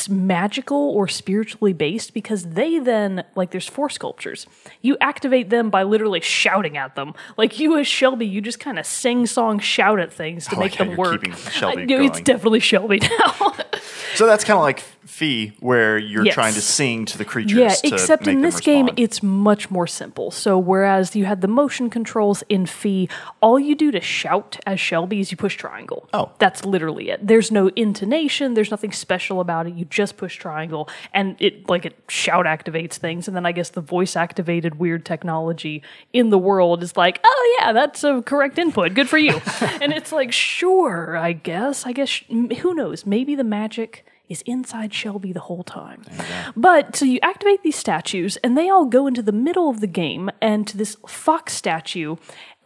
magical 0.08 0.76
or 0.76 1.08
spiritually 1.08 1.72
based 1.72 2.14
because 2.14 2.44
they 2.44 2.78
then, 2.78 3.24
like, 3.34 3.50
there's 3.50 3.68
four 3.68 3.90
sculptures. 3.90 4.46
You 4.80 4.96
activate 5.00 5.50
them 5.50 5.68
by 5.68 5.82
literally 5.82 6.20
shouting 6.20 6.76
at 6.76 6.94
them. 6.94 7.12
Like, 7.36 7.58
you 7.58 7.76
as 7.76 7.88
Shelby, 7.88 8.26
you 8.26 8.40
just 8.40 8.60
kind 8.60 8.78
of 8.78 8.86
sing 8.86 9.26
song 9.26 9.58
shout 9.58 9.98
at 9.98 10.12
things 10.12 10.46
to 10.46 10.56
I 10.56 10.60
make 10.60 10.78
them 10.78 10.96
work. 10.96 11.26
Shelby 11.50 11.82
I 11.82 11.84
know 11.86 12.02
it's 12.02 12.20
definitely 12.20 12.60
Shelby 12.60 13.00
now. 13.18 13.54
So 14.14 14.26
that's 14.26 14.44
kind 14.44 14.56
of 14.58 14.62
like 14.62 14.82
Fe, 15.04 15.52
where 15.60 15.98
you're 15.98 16.24
Yes. 16.24 16.34
trying 16.34 16.54
to 16.54 16.60
sing 16.60 17.04
to 17.06 17.18
the 17.18 17.24
creatures. 17.24 17.58
Yeah, 17.58 17.74
except 17.84 18.28
in 18.28 18.40
this 18.40 18.60
game, 18.60 18.88
it's 18.96 19.22
much 19.22 19.70
more 19.70 19.86
simple. 19.86 20.30
So, 20.30 20.58
whereas 20.58 21.16
you 21.16 21.24
had 21.24 21.40
the 21.40 21.48
motion 21.48 21.90
controls 21.90 22.44
in 22.48 22.66
Fe, 22.66 23.08
all 23.40 23.58
you 23.58 23.74
do 23.74 23.90
to 23.90 24.00
shout 24.00 24.58
as 24.64 24.78
Shelby 24.78 25.20
is 25.20 25.30
you 25.30 25.36
push 25.36 25.56
triangle. 25.56 26.08
Oh. 26.12 26.30
That's 26.38 26.64
literally 26.64 27.10
it. 27.10 27.26
There's 27.26 27.50
no 27.50 27.68
intonation, 27.74 28.54
there's 28.54 28.70
nothing 28.70 28.92
special 28.92 29.40
about 29.40 29.66
it. 29.66 29.74
You 29.74 29.84
just 29.86 30.16
push 30.16 30.36
triangle, 30.36 30.88
and 31.12 31.36
it, 31.40 31.68
like, 31.68 31.84
it 31.84 31.96
shout 32.08 32.46
activates 32.46 32.94
things. 32.94 33.26
And 33.26 33.36
then 33.36 33.44
I 33.44 33.52
guess 33.52 33.70
the 33.70 33.80
voice 33.80 34.14
activated 34.16 34.76
weird 34.78 35.04
technology 35.04 35.82
in 36.12 36.30
the 36.30 36.38
world 36.38 36.82
is 36.82 36.96
like, 36.96 37.20
oh, 37.24 37.56
yeah, 37.58 37.72
that's 37.72 38.04
a 38.04 38.22
correct 38.22 38.58
input. 38.58 38.94
Good 38.94 39.08
for 39.08 39.18
you. 39.18 39.40
and 39.80 39.92
it's 39.92 40.12
like, 40.12 40.32
sure, 40.32 41.16
I 41.16 41.32
guess. 41.32 41.86
I 41.86 41.92
guess, 41.92 42.22
who 42.28 42.74
knows? 42.74 43.04
Maybe 43.04 43.34
the 43.34 43.44
magic 43.44 44.06
is 44.28 44.42
inside 44.42 44.94
Shelby 44.94 45.32
the 45.32 45.40
whole 45.40 45.62
time. 45.62 46.02
But 46.56 46.96
so 46.96 47.04
you 47.04 47.18
activate 47.22 47.62
these 47.62 47.76
statues, 47.76 48.36
and 48.38 48.56
they 48.56 48.68
all 48.68 48.86
go 48.86 49.06
into 49.06 49.22
the 49.22 49.32
middle 49.32 49.68
of 49.68 49.80
the 49.80 49.86
game 49.86 50.30
and 50.40 50.66
to 50.68 50.76
this 50.76 50.96
fox 51.06 51.52
statue, 51.52 52.16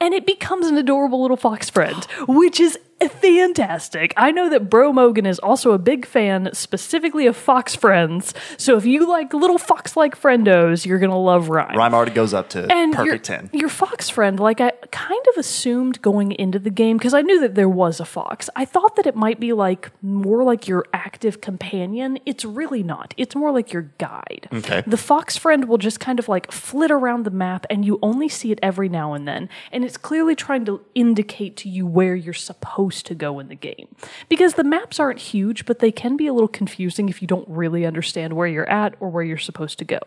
and 0.00 0.14
it 0.14 0.26
becomes 0.26 0.66
an 0.66 0.76
adorable 0.76 1.22
little 1.22 1.36
fox 1.36 1.70
friend, 1.70 2.04
which 2.28 2.60
is 2.60 2.78
fantastic. 3.00 4.14
I 4.16 4.30
know 4.30 4.48
that 4.48 4.70
Bro 4.70 4.92
Mogan 4.94 5.26
is 5.26 5.38
also 5.38 5.72
a 5.72 5.78
big 5.78 6.06
fan 6.06 6.50
specifically 6.54 7.26
of 7.26 7.36
fox 7.36 7.74
friends. 7.74 8.32
So 8.56 8.76
if 8.76 8.86
you 8.86 9.06
like 9.08 9.34
little 9.34 9.58
fox 9.58 9.96
like 9.96 10.20
friendos, 10.20 10.86
you're 10.86 10.98
going 10.98 11.10
to 11.10 11.16
love 11.16 11.48
RiME. 11.48 11.74
RiME 11.74 11.92
already 11.92 12.12
goes 12.12 12.32
up 12.32 12.48
to 12.50 12.60
And 12.72 12.94
your, 12.94 13.04
perfect 13.04 13.26
10. 13.26 13.50
your 13.52 13.68
fox 13.68 14.08
friend, 14.08 14.40
like 14.40 14.60
I 14.60 14.70
kind 14.90 15.24
of 15.30 15.36
assumed 15.36 16.00
going 16.00 16.32
into 16.32 16.58
the 16.58 16.70
game, 16.70 16.96
because 16.96 17.12
I 17.14 17.20
knew 17.22 17.40
that 17.40 17.54
there 17.54 17.68
was 17.68 18.00
a 18.00 18.04
fox, 18.04 18.48
I 18.56 18.64
thought 18.64 18.96
that 18.96 19.06
it 19.06 19.14
might 19.14 19.38
be 19.40 19.52
like 19.52 19.90
more 20.02 20.42
like 20.42 20.66
your 20.66 20.86
active 20.92 21.40
companion. 21.40 22.18
It's 22.24 22.44
really 22.44 22.82
not. 22.82 23.12
It's 23.16 23.34
more 23.34 23.52
like 23.52 23.72
your 23.72 23.90
guide. 23.98 24.48
Okay. 24.52 24.82
The 24.86 24.96
fox 24.96 25.36
friend 25.36 25.68
will 25.68 25.78
just 25.78 26.00
kind 26.00 26.18
of 26.18 26.28
like 26.28 26.50
flit 26.50 26.90
around 26.90 27.24
the 27.24 27.30
map 27.30 27.66
and 27.68 27.84
you 27.84 27.98
only 28.02 28.28
see 28.28 28.52
it 28.52 28.58
every 28.62 28.88
now 28.88 29.12
and 29.12 29.28
then. 29.28 29.48
And 29.70 29.84
it's 29.84 29.98
clearly 29.98 30.34
trying 30.34 30.64
to 30.64 30.84
indicate 30.94 31.56
to 31.58 31.68
you 31.68 31.86
where 31.86 32.14
you're 32.14 32.32
supposed 32.32 32.86
to 32.90 33.14
go 33.14 33.38
in 33.38 33.49
the 33.49 33.55
game. 33.55 33.88
Because 34.28 34.55
the 34.55 34.64
maps 34.64 34.99
aren't 35.00 35.19
huge, 35.19 35.66
but 35.66 35.78
they 35.78 35.93
can 35.93 36.16
be 36.16 36.26
a 36.26 36.33
little 36.33 36.49
confusing 36.49 37.09
if 37.09 37.21
you 37.21 37.28
don't 37.28 37.49
really 37.49 37.85
understand 37.85 38.35
where 38.35 38.47
you're 38.47 38.69
at 38.69 38.95
or 39.00 39.09
where 39.09 39.25
you're 39.25 39.38
supposed 39.38 39.78
to 39.78 39.85
go. 39.85 40.00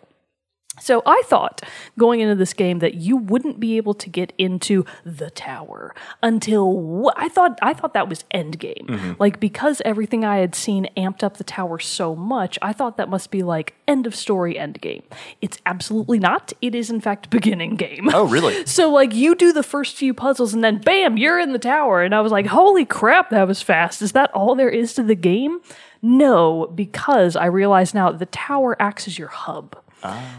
So 0.81 1.01
I 1.05 1.21
thought 1.25 1.61
going 1.97 2.19
into 2.19 2.35
this 2.35 2.53
game 2.53 2.79
that 2.79 2.95
you 2.95 3.17
wouldn't 3.17 3.59
be 3.59 3.77
able 3.77 3.93
to 3.95 4.09
get 4.09 4.33
into 4.37 4.85
the 5.05 5.29
tower 5.29 5.93
until 6.23 7.03
wh- 7.03 7.13
I 7.21 7.29
thought 7.29 7.57
I 7.61 7.73
thought 7.73 7.93
that 7.93 8.09
was 8.09 8.23
end 8.31 8.59
game. 8.59 8.85
Mm-hmm. 8.87 9.13
Like 9.19 9.39
because 9.39 9.81
everything 9.85 10.25
I 10.25 10.37
had 10.37 10.55
seen 10.55 10.87
amped 10.97 11.23
up 11.23 11.37
the 11.37 11.43
tower 11.43 11.79
so 11.79 12.15
much, 12.15 12.57
I 12.61 12.73
thought 12.73 12.97
that 12.97 13.09
must 13.09 13.31
be 13.31 13.43
like 13.43 13.75
end 13.87 14.07
of 14.07 14.15
story 14.15 14.57
end 14.57 14.81
game. 14.81 15.03
It's 15.41 15.59
absolutely 15.65 16.19
not. 16.19 16.53
It 16.61 16.75
is 16.75 16.89
in 16.89 17.01
fact 17.01 17.29
beginning 17.39 17.75
game. 17.75 18.09
Oh, 18.13 18.25
really? 18.25 18.65
So 18.79 18.91
like 18.91 19.13
you 19.13 19.35
do 19.35 19.51
the 19.51 19.63
first 19.63 19.95
few 19.95 20.13
puzzles 20.13 20.53
and 20.53 20.63
then 20.63 20.77
bam, 20.77 21.17
you're 21.17 21.39
in 21.39 21.53
the 21.53 21.59
tower 21.59 22.01
and 22.01 22.13
I 22.15 22.21
was 22.21 22.31
like, 22.31 22.45
"Holy 22.45 22.85
crap, 22.85 23.29
that 23.31 23.47
was 23.47 23.61
fast." 23.61 24.01
Is 24.01 24.11
that 24.13 24.31
all 24.31 24.55
there 24.55 24.69
is 24.69 24.93
to 24.93 25.03
the 25.03 25.15
game? 25.15 25.59
No, 26.01 26.71
because 26.73 27.35
I 27.35 27.45
realize 27.45 27.93
now 27.93 28.11
the 28.11 28.25
tower 28.27 28.75
acts 28.81 29.07
as 29.07 29.19
your 29.19 29.27
hub. 29.27 29.77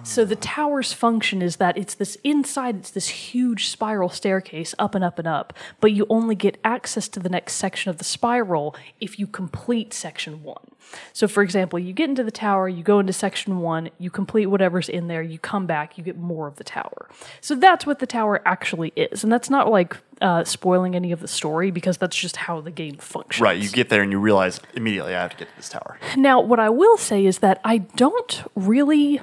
So 0.03 0.25
the 0.25 0.37
tower's 0.37 0.93
function 0.93 1.43
is 1.43 1.57
that 1.57 1.77
it's 1.77 1.95
this 1.95 2.17
inside, 2.25 2.77
it's 2.77 2.91
this 2.91 3.09
huge 3.09 3.69
spiral 3.69 4.09
staircase 4.09 4.75
up 4.79 4.95
and 4.95 5.05
up 5.05 5.19
and 5.19 5.29
up, 5.29 5.53
but 5.81 5.93
you 5.93 6.07
only 6.09 6.35
get 6.35 6.59
access 6.65 7.09
to 7.09 7.21
the 7.21 7.29
next 7.29 7.55
section 7.55 7.91
of 7.91 7.99
the 7.99 8.05
spiral 8.05 8.75
if 9.01 9.19
you 9.19 9.27
complete 9.27 9.93
section 9.93 10.43
one. 10.43 10.71
So, 11.13 11.29
for 11.29 11.43
example, 11.43 11.79
you 11.79 11.93
get 11.93 12.09
into 12.09 12.25
the 12.25 12.31
tower, 12.31 12.69
you 12.69 12.83
go 12.83 12.99
into 12.99 13.13
section 13.13 13.61
one, 13.61 13.91
you 13.99 14.11
complete 14.11 14.47
whatever's 14.47 14.89
in 14.89 15.07
there, 15.07 15.23
you 15.23 15.39
come 15.39 15.67
back, 15.67 15.97
you 15.97 16.03
get 16.03 16.17
more 16.17 16.49
of 16.49 16.57
the 16.57 16.65
tower. 16.65 17.09
So 17.41 17.55
that's 17.55 17.87
what 17.87 18.01
the 18.01 18.07
tower 18.07 18.43
actually 18.45 18.93
is, 18.97 19.23
and 19.23 19.33
that's 19.33 19.51
not 19.51 19.71
like 19.71 19.97
uh, 20.21 20.45
spoiling 20.45 20.97
any 20.97 21.13
of 21.13 21.21
the 21.21 21.29
story 21.29 21.71
because 21.71 21.99
that's 21.99 22.17
just 22.17 22.37
how 22.37 22.61
the 22.61 22.71
game 22.71 22.97
functions. 22.97 23.41
Right, 23.41 23.59
you 23.59 23.69
get 23.69 23.89
there 23.89 24.03
and 24.03 24.11
you 24.11 24.19
realize 24.19 24.61
immediately 24.75 25.15
I 25.15 25.23
have 25.23 25.31
to 25.33 25.37
get 25.37 25.49
to 25.49 25.57
this 25.57 25.69
tower. 25.69 25.99
Now, 26.17 26.41
what 26.41 26.59
I 26.59 26.71
will 26.71 26.97
say 26.97 27.25
is 27.25 27.39
that 27.39 27.61
I 27.65 27.79
don't 27.79 28.43
really. 28.55 29.21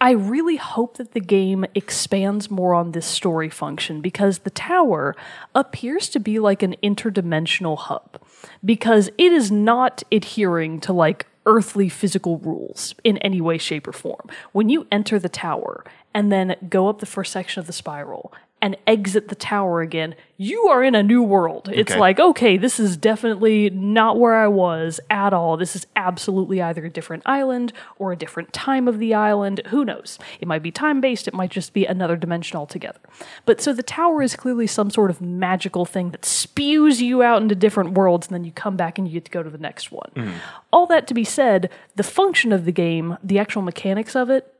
I 0.00 0.12
really 0.12 0.56
hope 0.56 0.96
that 0.98 1.12
the 1.12 1.20
game 1.20 1.64
expands 1.74 2.50
more 2.50 2.74
on 2.74 2.92
this 2.92 3.06
story 3.06 3.50
function 3.50 4.00
because 4.00 4.40
the 4.40 4.50
tower 4.50 5.16
appears 5.54 6.08
to 6.10 6.20
be 6.20 6.38
like 6.38 6.62
an 6.62 6.76
interdimensional 6.82 7.76
hub 7.76 8.20
because 8.64 9.08
it 9.18 9.32
is 9.32 9.50
not 9.50 10.02
adhering 10.12 10.80
to 10.80 10.92
like 10.92 11.26
earthly 11.46 11.88
physical 11.88 12.38
rules 12.38 12.94
in 13.02 13.18
any 13.18 13.40
way, 13.40 13.58
shape, 13.58 13.88
or 13.88 13.92
form. 13.92 14.28
When 14.52 14.68
you 14.68 14.86
enter 14.92 15.18
the 15.18 15.28
tower 15.28 15.82
and 16.14 16.30
then 16.30 16.54
go 16.68 16.88
up 16.88 17.00
the 17.00 17.06
first 17.06 17.32
section 17.32 17.60
of 17.60 17.66
the 17.66 17.72
spiral 17.72 18.32
and 18.60 18.76
exit 18.86 19.28
the 19.28 19.34
tower 19.34 19.80
again, 19.80 20.14
you 20.36 20.66
are 20.68 20.82
in 20.82 20.94
a 20.94 21.02
new 21.02 21.22
world. 21.22 21.68
It's 21.72 21.92
Okay. 21.92 22.00
like, 22.00 22.18
okay, 22.18 22.56
this 22.56 22.80
is 22.80 22.96
definitely 22.96 23.70
not 23.70 24.18
where 24.18 24.34
I 24.34 24.48
was 24.48 24.98
at 25.10 25.32
all. 25.32 25.56
This 25.56 25.76
is 25.76 25.86
absolutely 25.96 26.60
either 26.60 26.84
a 26.84 26.90
different 26.90 27.22
island 27.26 27.72
or 27.98 28.12
a 28.12 28.16
different 28.16 28.52
time 28.52 28.88
of 28.88 28.98
the 28.98 29.14
island. 29.14 29.60
Who 29.68 29.84
knows? 29.84 30.18
It 30.40 30.48
might 30.48 30.62
be 30.62 30.70
time 30.72 31.00
based, 31.00 31.28
it 31.28 31.34
might 31.34 31.50
just 31.50 31.72
be 31.72 31.84
another 31.86 32.16
dimension 32.16 32.56
altogether. 32.56 32.98
But 33.44 33.60
so 33.60 33.72
the 33.72 33.82
tower 33.82 34.22
is 34.22 34.34
clearly 34.36 34.66
some 34.66 34.90
sort 34.90 35.10
of 35.10 35.20
magical 35.20 35.84
thing 35.84 36.10
that 36.10 36.24
spews 36.24 37.00
you 37.00 37.22
out 37.22 37.40
into 37.42 37.54
different 37.54 37.92
worlds, 37.92 38.26
and 38.28 38.34
then 38.34 38.44
you 38.44 38.52
come 38.52 38.76
back 38.76 38.98
and 38.98 39.06
you 39.06 39.14
get 39.14 39.24
to 39.26 39.30
go 39.30 39.42
to 39.42 39.50
the 39.50 39.58
next 39.58 39.92
one. 39.92 40.10
Hmm. 40.16 40.30
All 40.72 40.86
that 40.86 41.06
to 41.08 41.14
be 41.14 41.24
said, 41.24 41.70
the 41.96 42.02
function 42.02 42.52
of 42.52 42.64
the 42.64 42.72
game, 42.72 43.16
the 43.22 43.38
actual 43.38 43.62
mechanics 43.62 44.14
of 44.16 44.30
it, 44.30 44.52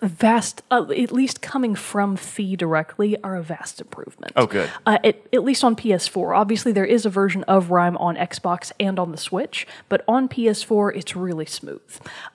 vast, 0.00 0.62
uh, 0.70 0.86
at 0.96 1.12
least 1.12 1.40
coming 1.42 1.74
from 1.74 2.16
Fe 2.16 2.56
directly, 2.56 3.20
are 3.22 3.36
a 3.36 3.42
vast 3.42 3.80
improvement. 3.80 4.32
Oh, 4.36 4.46
good. 4.46 4.70
Uh, 4.86 4.98
at, 5.02 5.20
at 5.32 5.42
least 5.42 5.64
on 5.64 5.74
PS4. 5.74 6.36
Obviously, 6.36 6.72
there 6.72 6.84
is 6.84 7.04
a 7.04 7.10
version 7.10 7.42
of 7.44 7.68
RiME 7.68 8.00
on 8.00 8.16
Xbox 8.16 8.70
and 8.78 8.98
on 8.98 9.10
the 9.10 9.16
Switch, 9.16 9.66
but 9.88 10.04
on 10.06 10.28
PS4, 10.28 10.96
it's 10.96 11.16
really 11.16 11.46
smooth. 11.46 11.80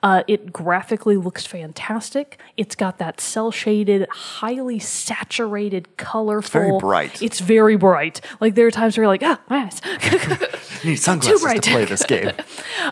Uh, 0.02 0.24
it 0.28 0.52
graphically 0.52 1.16
looks 1.16 1.46
fantastic. 1.46 2.40
It's 2.58 2.76
got 2.76 2.98
that 2.98 3.22
cell 3.22 3.52
shaded, 3.52 4.08
highly 4.10 4.80
saturated, 4.80 5.96
colorful. 5.98 6.62
very 6.62 6.80
bright. 6.80 7.22
It's 7.22 7.40
very 7.40 7.78
bright. 7.78 8.20
Like 8.42 8.56
there 8.56 8.68
are 8.68 8.72
times 8.72 8.98
where 8.98 9.04
you're 9.04 9.14
like, 9.14 9.24
ah, 9.24 9.40
my 9.50 9.66
eyes. 9.66 9.82
Need 10.84 10.98
sunglasses 10.98 11.40
to 11.40 11.46
bright. 11.46 11.64
play 11.64 11.86
this 11.86 12.06
game. 12.06 12.32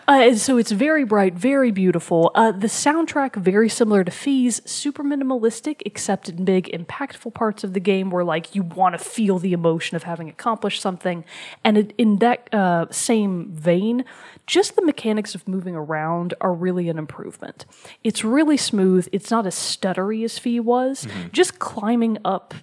Uh, 0.08 0.22
and 0.22 0.38
so 0.38 0.56
it's 0.56 0.70
very 0.70 1.04
bright, 1.04 1.34
very 1.34 1.70
beautiful. 1.70 2.30
Uh, 2.34 2.50
the 2.50 2.66
soundtrack 2.66 3.36
very 3.36 3.68
similar 3.68 4.02
to 4.02 4.10
Fe's, 4.10 4.51
super 4.66 5.02
minimalistic, 5.02 5.82
except 5.86 6.28
in 6.28 6.44
big, 6.44 6.66
impactful 6.72 7.32
parts 7.34 7.64
of 7.64 7.72
the 7.72 7.80
game 7.80 8.10
where 8.10 8.24
like 8.24 8.54
you 8.54 8.62
want 8.62 8.98
to 8.98 9.04
feel 9.04 9.38
the 9.38 9.52
emotion 9.52 9.96
of 9.96 10.02
having 10.02 10.28
accomplished 10.28 10.82
something. 10.82 11.24
And 11.64 11.78
it, 11.78 11.94
in 11.96 12.18
that 12.18 12.52
uh, 12.52 12.86
same 12.90 13.52
vein, 13.52 14.04
just 14.46 14.76
the 14.76 14.84
mechanics 14.84 15.34
of 15.34 15.46
moving 15.46 15.74
around 15.76 16.34
are 16.40 16.52
really 16.52 16.88
an 16.88 16.98
improvement. 16.98 17.64
It's 18.02 18.24
really 18.24 18.56
smooth. 18.56 19.08
It's 19.12 19.30
not 19.30 19.46
as 19.46 19.54
stuttery 19.54 20.24
as 20.24 20.38
Fe 20.38 20.60
was. 20.60 21.06
Just 21.32 21.58
climbing 21.58 22.18
up 22.24 22.54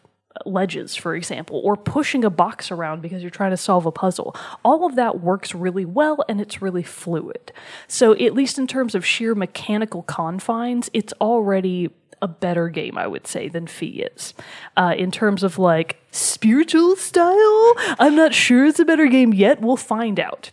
ledges, 0.45 0.95
for 0.95 1.15
example, 1.15 1.59
or 1.63 1.75
pushing 1.75 2.23
a 2.23 2.29
box 2.29 2.71
around 2.71 3.01
because 3.01 3.21
you're 3.21 3.31
trying 3.31 3.51
to 3.51 3.57
solve 3.57 3.85
a 3.85 3.91
puzzle. 3.91 4.35
All 4.63 4.85
of 4.85 4.95
that 4.95 5.21
works 5.21 5.53
really 5.53 5.85
well 5.85 6.23
and 6.29 6.39
it's 6.39 6.61
really 6.61 6.83
fluid. 6.83 7.51
So, 7.87 8.13
at 8.13 8.33
least 8.33 8.57
in 8.57 8.67
terms 8.67 8.95
of 8.95 9.05
sheer 9.05 9.35
mechanical 9.35 10.03
confines, 10.03 10.89
it's 10.93 11.13
already 11.19 11.89
a 12.21 12.27
better 12.27 12.69
game, 12.69 12.97
I 12.97 13.07
would 13.07 13.27
say, 13.27 13.47
than 13.47 13.67
Fe 13.67 14.09
is. 14.15 14.33
Uh, 14.75 14.93
in 14.97 15.11
terms 15.11 15.43
of 15.43 15.57
like 15.57 15.97
spiritual 16.11 16.95
style, 16.95 17.73
I'm 17.99 18.15
not 18.15 18.33
sure 18.33 18.65
it's 18.65 18.79
a 18.79 18.85
better 18.85 19.07
game 19.07 19.33
yet. 19.33 19.61
We'll 19.61 19.77
find 19.77 20.19
out. 20.19 20.51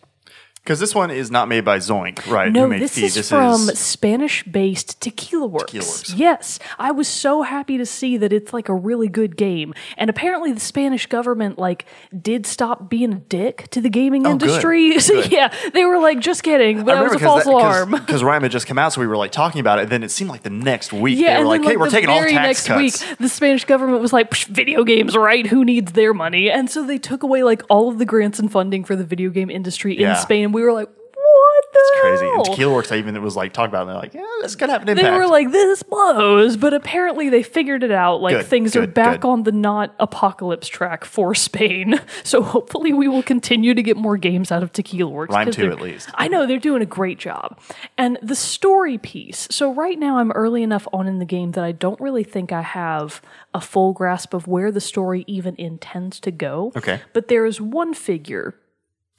Because 0.67 0.81
this 0.81 0.97
one 0.97 1.13
is 1.13 1.31
not 1.31 1.47
made 1.47 1.65
by 1.65 1.79
Zoink, 1.79 2.27
right? 2.27 2.51
No, 2.51 2.69
this 2.69 2.99
is 2.99 3.15
This 3.15 3.29
from 3.29 3.53
is 3.69 3.79
Spanish-based 3.79 5.01
Tequila 5.01 5.47
Works. 5.47 5.71
Tequila 5.71 5.87
Works. 5.87 6.15
Yes, 6.15 6.59
I 6.77 6.91
was 6.91 7.07
so 7.07 7.43
happy 7.43 7.79
to 7.79 7.87
see 7.87 8.17
that 8.17 8.33
it's 8.33 8.53
like 8.53 8.69
a 8.69 8.75
really 8.75 9.07
good 9.09 9.37
game. 9.37 9.75
And 9.97 10.11
apparently, 10.11 10.51
the 10.53 10.59
Spanish 10.59 11.07
government 11.07 11.57
like 11.57 11.87
did 12.21 12.47
stop 12.47 12.91
being 12.91 13.13
a 13.13 13.17
dick 13.17 13.69
to 13.71 13.81
the 13.81 13.89
gaming 13.89 14.27
Oh, 14.27 14.35
good. 14.37 14.49
industry. 14.49 14.99
So 15.07 15.23
Good. 15.23 15.31
yeah, 15.31 15.55
they 15.73 15.85
were 15.85 15.99
like, 16.01 16.19
just 16.19 16.43
kidding. 16.43 16.79
But 16.85 16.97
that 16.97 17.05
was 17.05 17.13
a 17.15 17.19
false 17.21 17.45
alarm. 17.45 17.93
Because 17.93 18.23
RiME 18.25 18.43
had 18.43 18.51
just 18.51 18.67
come 18.67 18.77
out, 18.79 18.93
so 18.93 19.01
we 19.01 19.07
were 19.07 19.17
like 19.17 19.31
talking 19.31 19.61
about 19.61 19.79
it. 19.79 19.83
And 19.83 19.91
then 19.93 20.03
it 20.03 20.11
seemed 20.11 20.31
like 20.31 20.43
the 20.43 20.51
next 20.51 20.93
week 20.93 21.17
Yeah, 21.19 21.35
they 21.37 21.43
were 21.45 21.49
like, 21.49 21.61
then, 21.63 21.71
"Hey, 21.71 21.77
we're 21.77 21.91
taking 21.91 22.11
all 22.11 22.21
tax 22.23 22.33
next 22.33 22.67
cuts." 22.67 22.81
week, 23.09 23.19
the 23.19 23.29
Spanish 23.29 23.65
government 23.67 24.01
was 24.03 24.13
like, 24.13 24.31
"Psh, 24.31 24.47
"Video 24.47 24.83
games, 24.83 25.17
right? 25.17 25.47
Who 25.47 25.65
needs 25.65 25.93
their 25.93 26.13
money?" 26.13 26.51
And 26.51 26.69
so 26.69 26.83
they 26.85 26.99
took 26.99 27.23
away 27.23 27.45
like 27.45 27.63
all 27.69 27.89
of 27.89 27.99
the 27.99 28.05
grants 28.05 28.39
and 28.41 28.51
funding 28.51 28.83
for 28.83 28.97
the 28.97 29.05
video 29.05 29.31
game 29.31 29.49
industry 29.51 29.95
in 29.95 30.01
Yeah. 30.01 30.15
Spain. 30.15 30.51
We 30.57 30.63
were 30.63 30.73
like, 30.73 30.89
"What 30.89 31.65
the 31.73 31.99
Crazy. 32.01 32.25
hell?" 32.25 32.35
And 32.37 32.45
Tequila 32.47 32.73
Works, 32.75 32.91
I 32.93 32.97
even 32.97 33.21
was 33.23 33.37
like 33.37 33.53
talking 33.53 33.69
about 33.69 33.81
it. 33.81 33.83
And 33.83 33.91
they're 33.91 34.03
like, 34.03 34.15
"Yeah, 34.15 34.25
this 34.43 34.55
could 34.57 34.69
have 34.71 34.83
an 34.83 34.89
impact." 34.89 35.07
They 35.07 35.17
were 35.19 35.27
like, 35.27 35.51
this 35.53 35.83
blows, 35.83 36.57
but 36.57 36.73
apparently 36.75 37.29
they 37.29 37.43
figured 37.43 37.83
it 37.83 37.91
out. 37.91 38.21
Like 38.23 38.37
Good, 38.37 38.47
things 38.47 38.75
are 38.77 38.81
good, 38.83 38.95
back 38.95 39.21
good. 39.21 39.29
on 39.29 39.43
the 39.45 39.53
not 39.53 39.95
apocalypse 39.99 40.69
track 40.69 41.05
for 41.05 41.35
Spain. 41.35 42.01
So 42.25 42.43
hopefully 42.43 42.93
we 42.93 43.07
will 43.09 43.23
continue 43.23 43.73
to 43.75 43.83
get 43.83 43.97
more 43.97 44.17
games 44.17 44.51
out 44.51 44.63
of 44.65 44.73
Tequila 44.73 45.11
Works. 45.11 45.35
RiME 45.35 45.45
'cause 45.45 45.55
two 45.57 45.63
they're- 45.63 45.71
at 45.73 45.81
least. 45.81 46.09
I 46.15 46.27
know 46.29 46.45
they're 46.47 46.59
doing 46.59 46.83
a 46.83 46.87
great 46.87 47.19
job. 47.19 47.59
And 47.97 48.19
the 48.23 48.35
story 48.35 48.99
piece. 48.99 49.47
So 49.51 49.73
right 49.73 49.99
now 49.99 50.19
I'm 50.19 50.33
early 50.33 50.63
enough 50.65 50.89
on 50.93 51.07
in 51.07 51.19
the 51.21 51.25
game 51.25 51.53
that 51.53 51.63
I 51.63 51.71
don't 51.73 52.01
really 52.01 52.25
think 52.25 52.51
I 52.53 52.63
have 52.63 53.23
a 53.55 53.61
full 53.61 53.93
grasp 53.93 54.35
of 54.35 54.49
where 54.49 54.73
the 54.73 54.81
story 54.81 55.25
even 55.29 55.55
intends 55.57 56.19
to 56.21 56.31
go. 56.33 56.73
Okay. 56.77 57.01
But 57.13 57.29
there 57.29 57.47
is 57.47 57.61
one 57.61 57.95
figure 57.95 58.55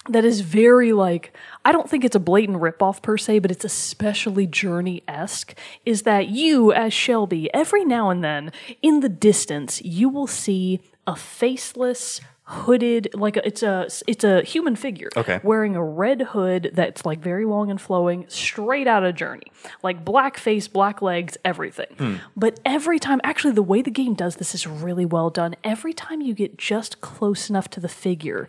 that 0.10 0.26
is 0.26 0.42
very 0.42 0.94
like 0.94 1.34
I 1.66 1.72
don't 1.72 1.90
think 1.90 2.04
it's 2.06 2.16
a 2.16 2.20
blatant 2.20 2.60
ripoff 2.60 3.02
per 3.02 3.18
se, 3.18 3.40
but 3.40 3.52
it's 3.52 3.66
especially 3.66 4.48
journey 4.48 5.04
esque. 5.08 5.58
Is 5.86 6.04
that 6.04 6.30
you 6.30 6.72
as 6.74 6.94
Shelby 6.94 7.54
every 7.54 7.86
now 7.86 8.10
and 8.10 8.24
then 8.24 8.52
in 8.82 9.02
the 9.02 9.10
distance 9.10 9.82
you 9.84 10.10
will 10.10 10.28
see 10.28 10.82
a 11.06 11.16
faceless 11.16 12.22
hooded 12.50 13.10
like 13.14 13.36
a, 13.36 13.46
it's 13.46 13.62
a 13.62 13.90
it's 14.08 14.24
a 14.24 14.42
human 14.42 14.74
figure 14.78 15.10
Okay. 15.18 15.42
wearing 15.44 15.76
a 15.76 15.84
red 15.84 16.22
hood 16.22 16.72
that's 16.74 17.06
like 17.06 17.20
very 17.20 17.44
long 17.44 17.70
and 17.70 17.80
flowing 17.80 18.24
straight 18.30 18.88
out 18.88 19.04
of 19.04 19.16
journey 19.16 19.52
like 19.84 20.06
black 20.06 20.38
face 20.38 20.70
black 20.70 21.02
legs 21.02 21.38
everything 21.44 21.88
hmm. 21.98 22.16
but 22.38 22.58
every 22.64 23.00
time 23.00 23.20
actually 23.26 23.52
the 23.52 23.62
way 23.62 23.82
the 23.82 23.92
game 23.92 24.14
does 24.14 24.38
this 24.38 24.56
is 24.56 24.66
really 24.66 25.06
well 25.06 25.30
done 25.30 25.58
every 25.62 25.92
time 25.92 26.22
you 26.22 26.34
get 26.34 26.58
just 26.58 27.02
close 27.02 27.50
enough 27.50 27.70
to 27.70 27.82
the 27.82 27.90
figure 27.90 28.48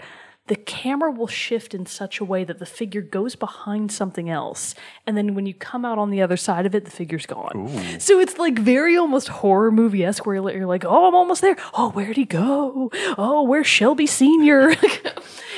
the 0.48 0.56
camera 0.56 1.10
will 1.10 1.26
shift 1.26 1.74
in 1.74 1.86
such 1.86 2.20
a 2.20 2.24
way 2.24 2.44
that 2.44 2.58
the 2.58 2.66
figure 2.66 3.02
goes 3.02 3.36
behind 3.36 3.92
something 3.92 4.28
else 4.28 4.74
and 5.06 5.16
then 5.16 5.34
when 5.34 5.46
you 5.46 5.54
come 5.54 5.84
out 5.84 5.98
on 5.98 6.10
the 6.10 6.20
other 6.20 6.36
side 6.36 6.66
of 6.66 6.74
it 6.74 6.84
the 6.84 6.90
figure's 6.90 7.26
gone. 7.26 7.68
So 8.00 8.18
it's 8.18 8.38
like 8.38 8.58
very 8.58 8.96
almost 8.96 9.28
horror 9.28 9.70
movie-esque 9.70 10.26
where 10.26 10.36
you're 10.36 10.66
like 10.66 10.84
oh 10.84 11.08
i'm 11.08 11.14
almost 11.14 11.40
there. 11.40 11.56
Oh 11.74 11.90
where'd 11.90 12.16
he 12.16 12.24
go? 12.24 12.90
Oh 13.16 13.42
where's 13.42 13.66
shelby 13.66 14.06
senior? 14.06 14.74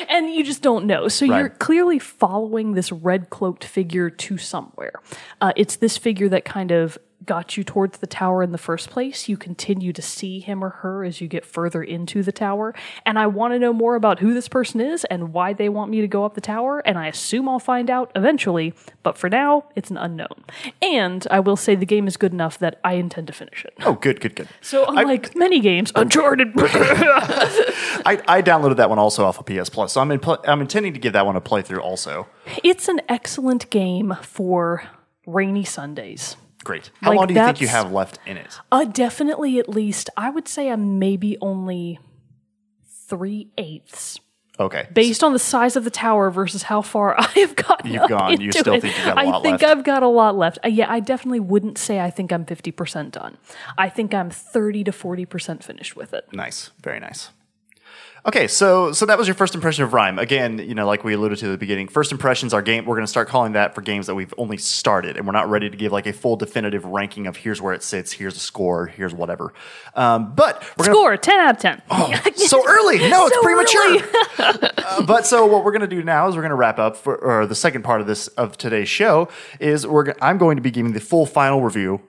And 0.09 0.33
you 0.33 0.43
just 0.45 0.63
don't 0.63 0.87
know. 0.87 1.09
So 1.09 1.25
you're 1.25 1.51
clearly 1.51 1.99
following 1.99 2.73
this 2.73 2.91
red 2.91 3.31
cloaked 3.31 3.65
figure 3.65 4.09
to 4.11 4.39
somewhere. 4.39 4.95
Uh, 5.41 5.53
it's 5.57 5.77
this 5.77 5.97
figure 5.99 6.29
that 6.31 6.45
kind 6.45 6.71
of 6.71 6.99
got 7.27 7.57
you 7.57 7.65
towards 7.65 7.99
the 7.99 8.07
tower 8.07 8.43
in 8.43 8.53
the 8.53 8.59
first 8.59 8.91
place. 8.91 9.29
You 9.29 9.37
continue 9.37 9.93
to 9.93 10.03
see 10.03 10.41
him 10.41 10.65
or 10.65 10.71
her 10.71 11.05
as 11.05 11.21
you 11.21 11.29
get 11.29 11.45
further 11.45 11.83
into 11.83 12.23
the 12.23 12.33
tower. 12.33 12.75
And 13.05 13.19
I 13.19 13.27
want 13.27 13.53
to 13.55 13.59
know 13.59 13.73
more 13.73 13.95
about 13.95 14.21
who 14.21 14.33
this 14.33 14.49
person 14.49 14.81
is 14.81 15.05
and 15.05 15.33
why 15.33 15.53
they 15.53 15.69
want 15.69 15.91
me 15.91 16.01
to 16.01 16.09
go 16.09 16.25
up 16.25 16.35
the 16.35 16.41
tower. 16.41 16.81
And 16.81 16.99
I 16.99 17.09
assume 17.09 17.49
I'll 17.49 17.59
find 17.59 17.91
out 17.91 18.11
eventually. 18.15 18.73
But 19.03 19.19
for 19.19 19.29
now, 19.29 19.65
it's 19.77 19.91
an 19.91 19.97
unknown. 19.97 20.45
And 20.81 21.27
I 21.31 21.41
will 21.41 21.57
say 21.57 21.75
the 21.75 21.87
game 21.87 22.07
is 22.07 22.17
good 22.17 22.33
enough 22.33 22.59
that 22.59 22.81
I 22.83 22.95
intend 22.95 23.27
to 23.29 23.33
finish 23.33 23.65
it. 23.65 23.75
"Oh, 23.85 23.95
good, 23.95 24.21
good, 24.21 24.35
good." 24.35 24.49
So 24.61 24.87
unlike 24.87 25.37
many 25.37 25.61
games, 25.61 25.93
oh. 25.95 26.01
Uncharted. 26.01 26.53
I, 26.57 28.23
I 28.27 28.43
downloaded 28.43 28.77
that 28.77 28.89
one 28.89 28.99
also 28.99 29.25
off 29.25 29.39
of 29.39 29.47
PS 29.47 29.69
Plus, 29.69 29.93
so 29.93 30.01
I'm 30.01 30.11
in, 30.11 30.21
I'm 30.45 30.61
intending 30.61 30.95
to 30.95 30.99
give 31.01 31.13
that 31.13 31.27
one 31.27 31.37
a 31.37 31.41
playthrough 31.41 31.81
also. 31.81 32.27
it's 32.65 32.89
an 32.89 33.01
excellent 33.09 33.69
game 33.71 34.17
for 34.23 34.85
rainy 35.27 35.65
Sundays. 35.65 36.37
Great. 36.65 36.91
How 37.01 37.11
Like, 37.11 37.19
long 37.19 37.27
do 37.29 37.35
you 37.35 37.41
think 37.45 37.61
you 37.61 37.69
have 37.69 37.91
left 37.93 38.19
in 38.27 38.37
it? 38.37 38.59
Uh, 38.71 38.85
definitely 38.85 39.59
at 39.59 39.69
least, 39.69 40.11
I 40.17 40.31
would 40.31 40.47
say 40.49 40.69
I'm 40.71 40.99
maybe 40.99 41.37
only 41.41 41.99
three 43.09 43.49
eighths. 43.59 44.21
Okay. 44.59 44.89
Based 44.93 45.25
on 45.25 45.33
the 45.33 45.39
size 45.39 45.75
of 45.75 45.85
the 45.85 45.91
tower 45.91 46.31
versus 46.31 46.65
how 46.65 46.83
far 46.83 47.15
I 47.19 47.27
have 47.37 47.57
gotten, 47.57 47.93
You've 47.93 48.09
gone. 48.11 48.39
You 48.41 48.53
still 48.53 48.75
it, 48.75 48.83
think 48.83 48.95
you've 48.95 49.07
got 49.07 49.17
a 49.17 49.21
I 49.21 49.25
lot 49.25 49.41
I 49.41 49.43
think 49.43 49.63
left. 49.63 49.79
I've 49.79 49.85
got 49.85 50.03
a 50.03 50.09
lot 50.09 50.37
left. 50.37 50.59
Uh, 50.63 50.69
yeah, 50.69 50.91
I 50.93 51.01
definitely 51.01 51.41
wouldn't 51.41 51.79
say 51.79 51.99
I 51.99 52.11
think 52.11 52.31
I'm 52.31 52.45
50% 52.45 53.11
done. 53.13 53.39
I 53.79 53.89
think 53.89 54.13
I'm 54.13 54.29
30 54.29 54.85
to 54.85 54.93
40% 54.93 55.63
finished 55.65 55.97
with 55.97 56.13
it. 56.13 56.27
Nice, 56.33 56.71
very 56.83 57.01
nice. 57.01 57.31
Okay, 58.27 58.49
so 58.49 58.93
so 58.93 59.07
that 59.07 59.17
was 59.17 59.27
your 59.27 59.35
first 59.35 59.55
impression 59.55 59.83
of 59.83 59.93
RiME. 59.93 60.21
Again, 60.21 60.59
you 60.59 60.75
know, 60.75 60.87
like 60.87 61.05
we 61.05 61.15
alluded 61.15 61.39
to 61.39 61.47
at 61.47 61.51
the 61.53 61.59
beginning, 61.59 61.89
first 61.89 62.13
impressions 62.13 62.53
are 62.53 62.61
game. 62.61 62.85
We're 62.85 62.97
going 62.97 63.07
to 63.07 63.11
start 63.11 63.29
calling 63.29 63.53
that 63.53 63.75
for 63.75 63.81
games 63.81 64.07
that 64.09 64.15
we've 64.15 64.35
only 64.37 64.59
started, 64.59 65.17
and 65.17 65.27
we're 65.27 65.33
not 65.33 65.49
ready 65.49 65.71
to 65.71 65.77
give 65.77 65.91
like 65.91 66.07
a 66.07 66.13
full 66.13 66.37
definitive 66.37 66.85
ranking 66.85 67.27
of 67.27 67.37
here's 67.37 67.63
where 67.63 67.73
it 67.73 67.83
sits, 67.83 68.13
here's 68.13 68.37
a 68.37 68.41
score, 68.41 68.87
here's 68.87 69.15
whatever. 69.15 69.55
Um, 69.95 70.35
but 70.35 70.63
we're 70.77 70.87
going 70.87 70.97
Score 70.97 71.17
10 71.17 71.39
out 71.39 71.55
of 71.55 71.61
10. 71.63 71.83
to 72.35 72.39
so 72.41 72.63
early. 72.69 72.99
No, 72.99 73.27
it's 73.27 73.35
So 73.41 73.43
premature. 73.43 74.09
Uh, 74.81 75.03
but 75.05 75.27
so 75.27 75.47
what 75.47 75.65
we're 75.65 75.71
going 75.71 75.83
to 75.83 75.87
do 75.87 76.03
now 76.03 76.27
is 76.29 76.35
we're 76.35 76.43
going 76.43 76.51
to 76.51 76.57
wrap 76.57 76.79
up 76.79 76.97
for 76.97 77.15
or 77.17 77.47
the 77.47 77.55
second 77.55 77.83
part 77.83 78.01
of 78.01 78.07
this 78.07 78.27
of 78.29 78.57
today's 78.57 78.89
show 78.89 79.29
is 79.61 79.87
we're 79.87 80.15
I'm 80.23 80.39
going 80.39 80.57
to 80.57 80.63
be 80.63 80.71
giving 80.71 80.93
the 80.93 81.01
full 81.01 81.27
final 81.27 81.61
review. 81.61 82.01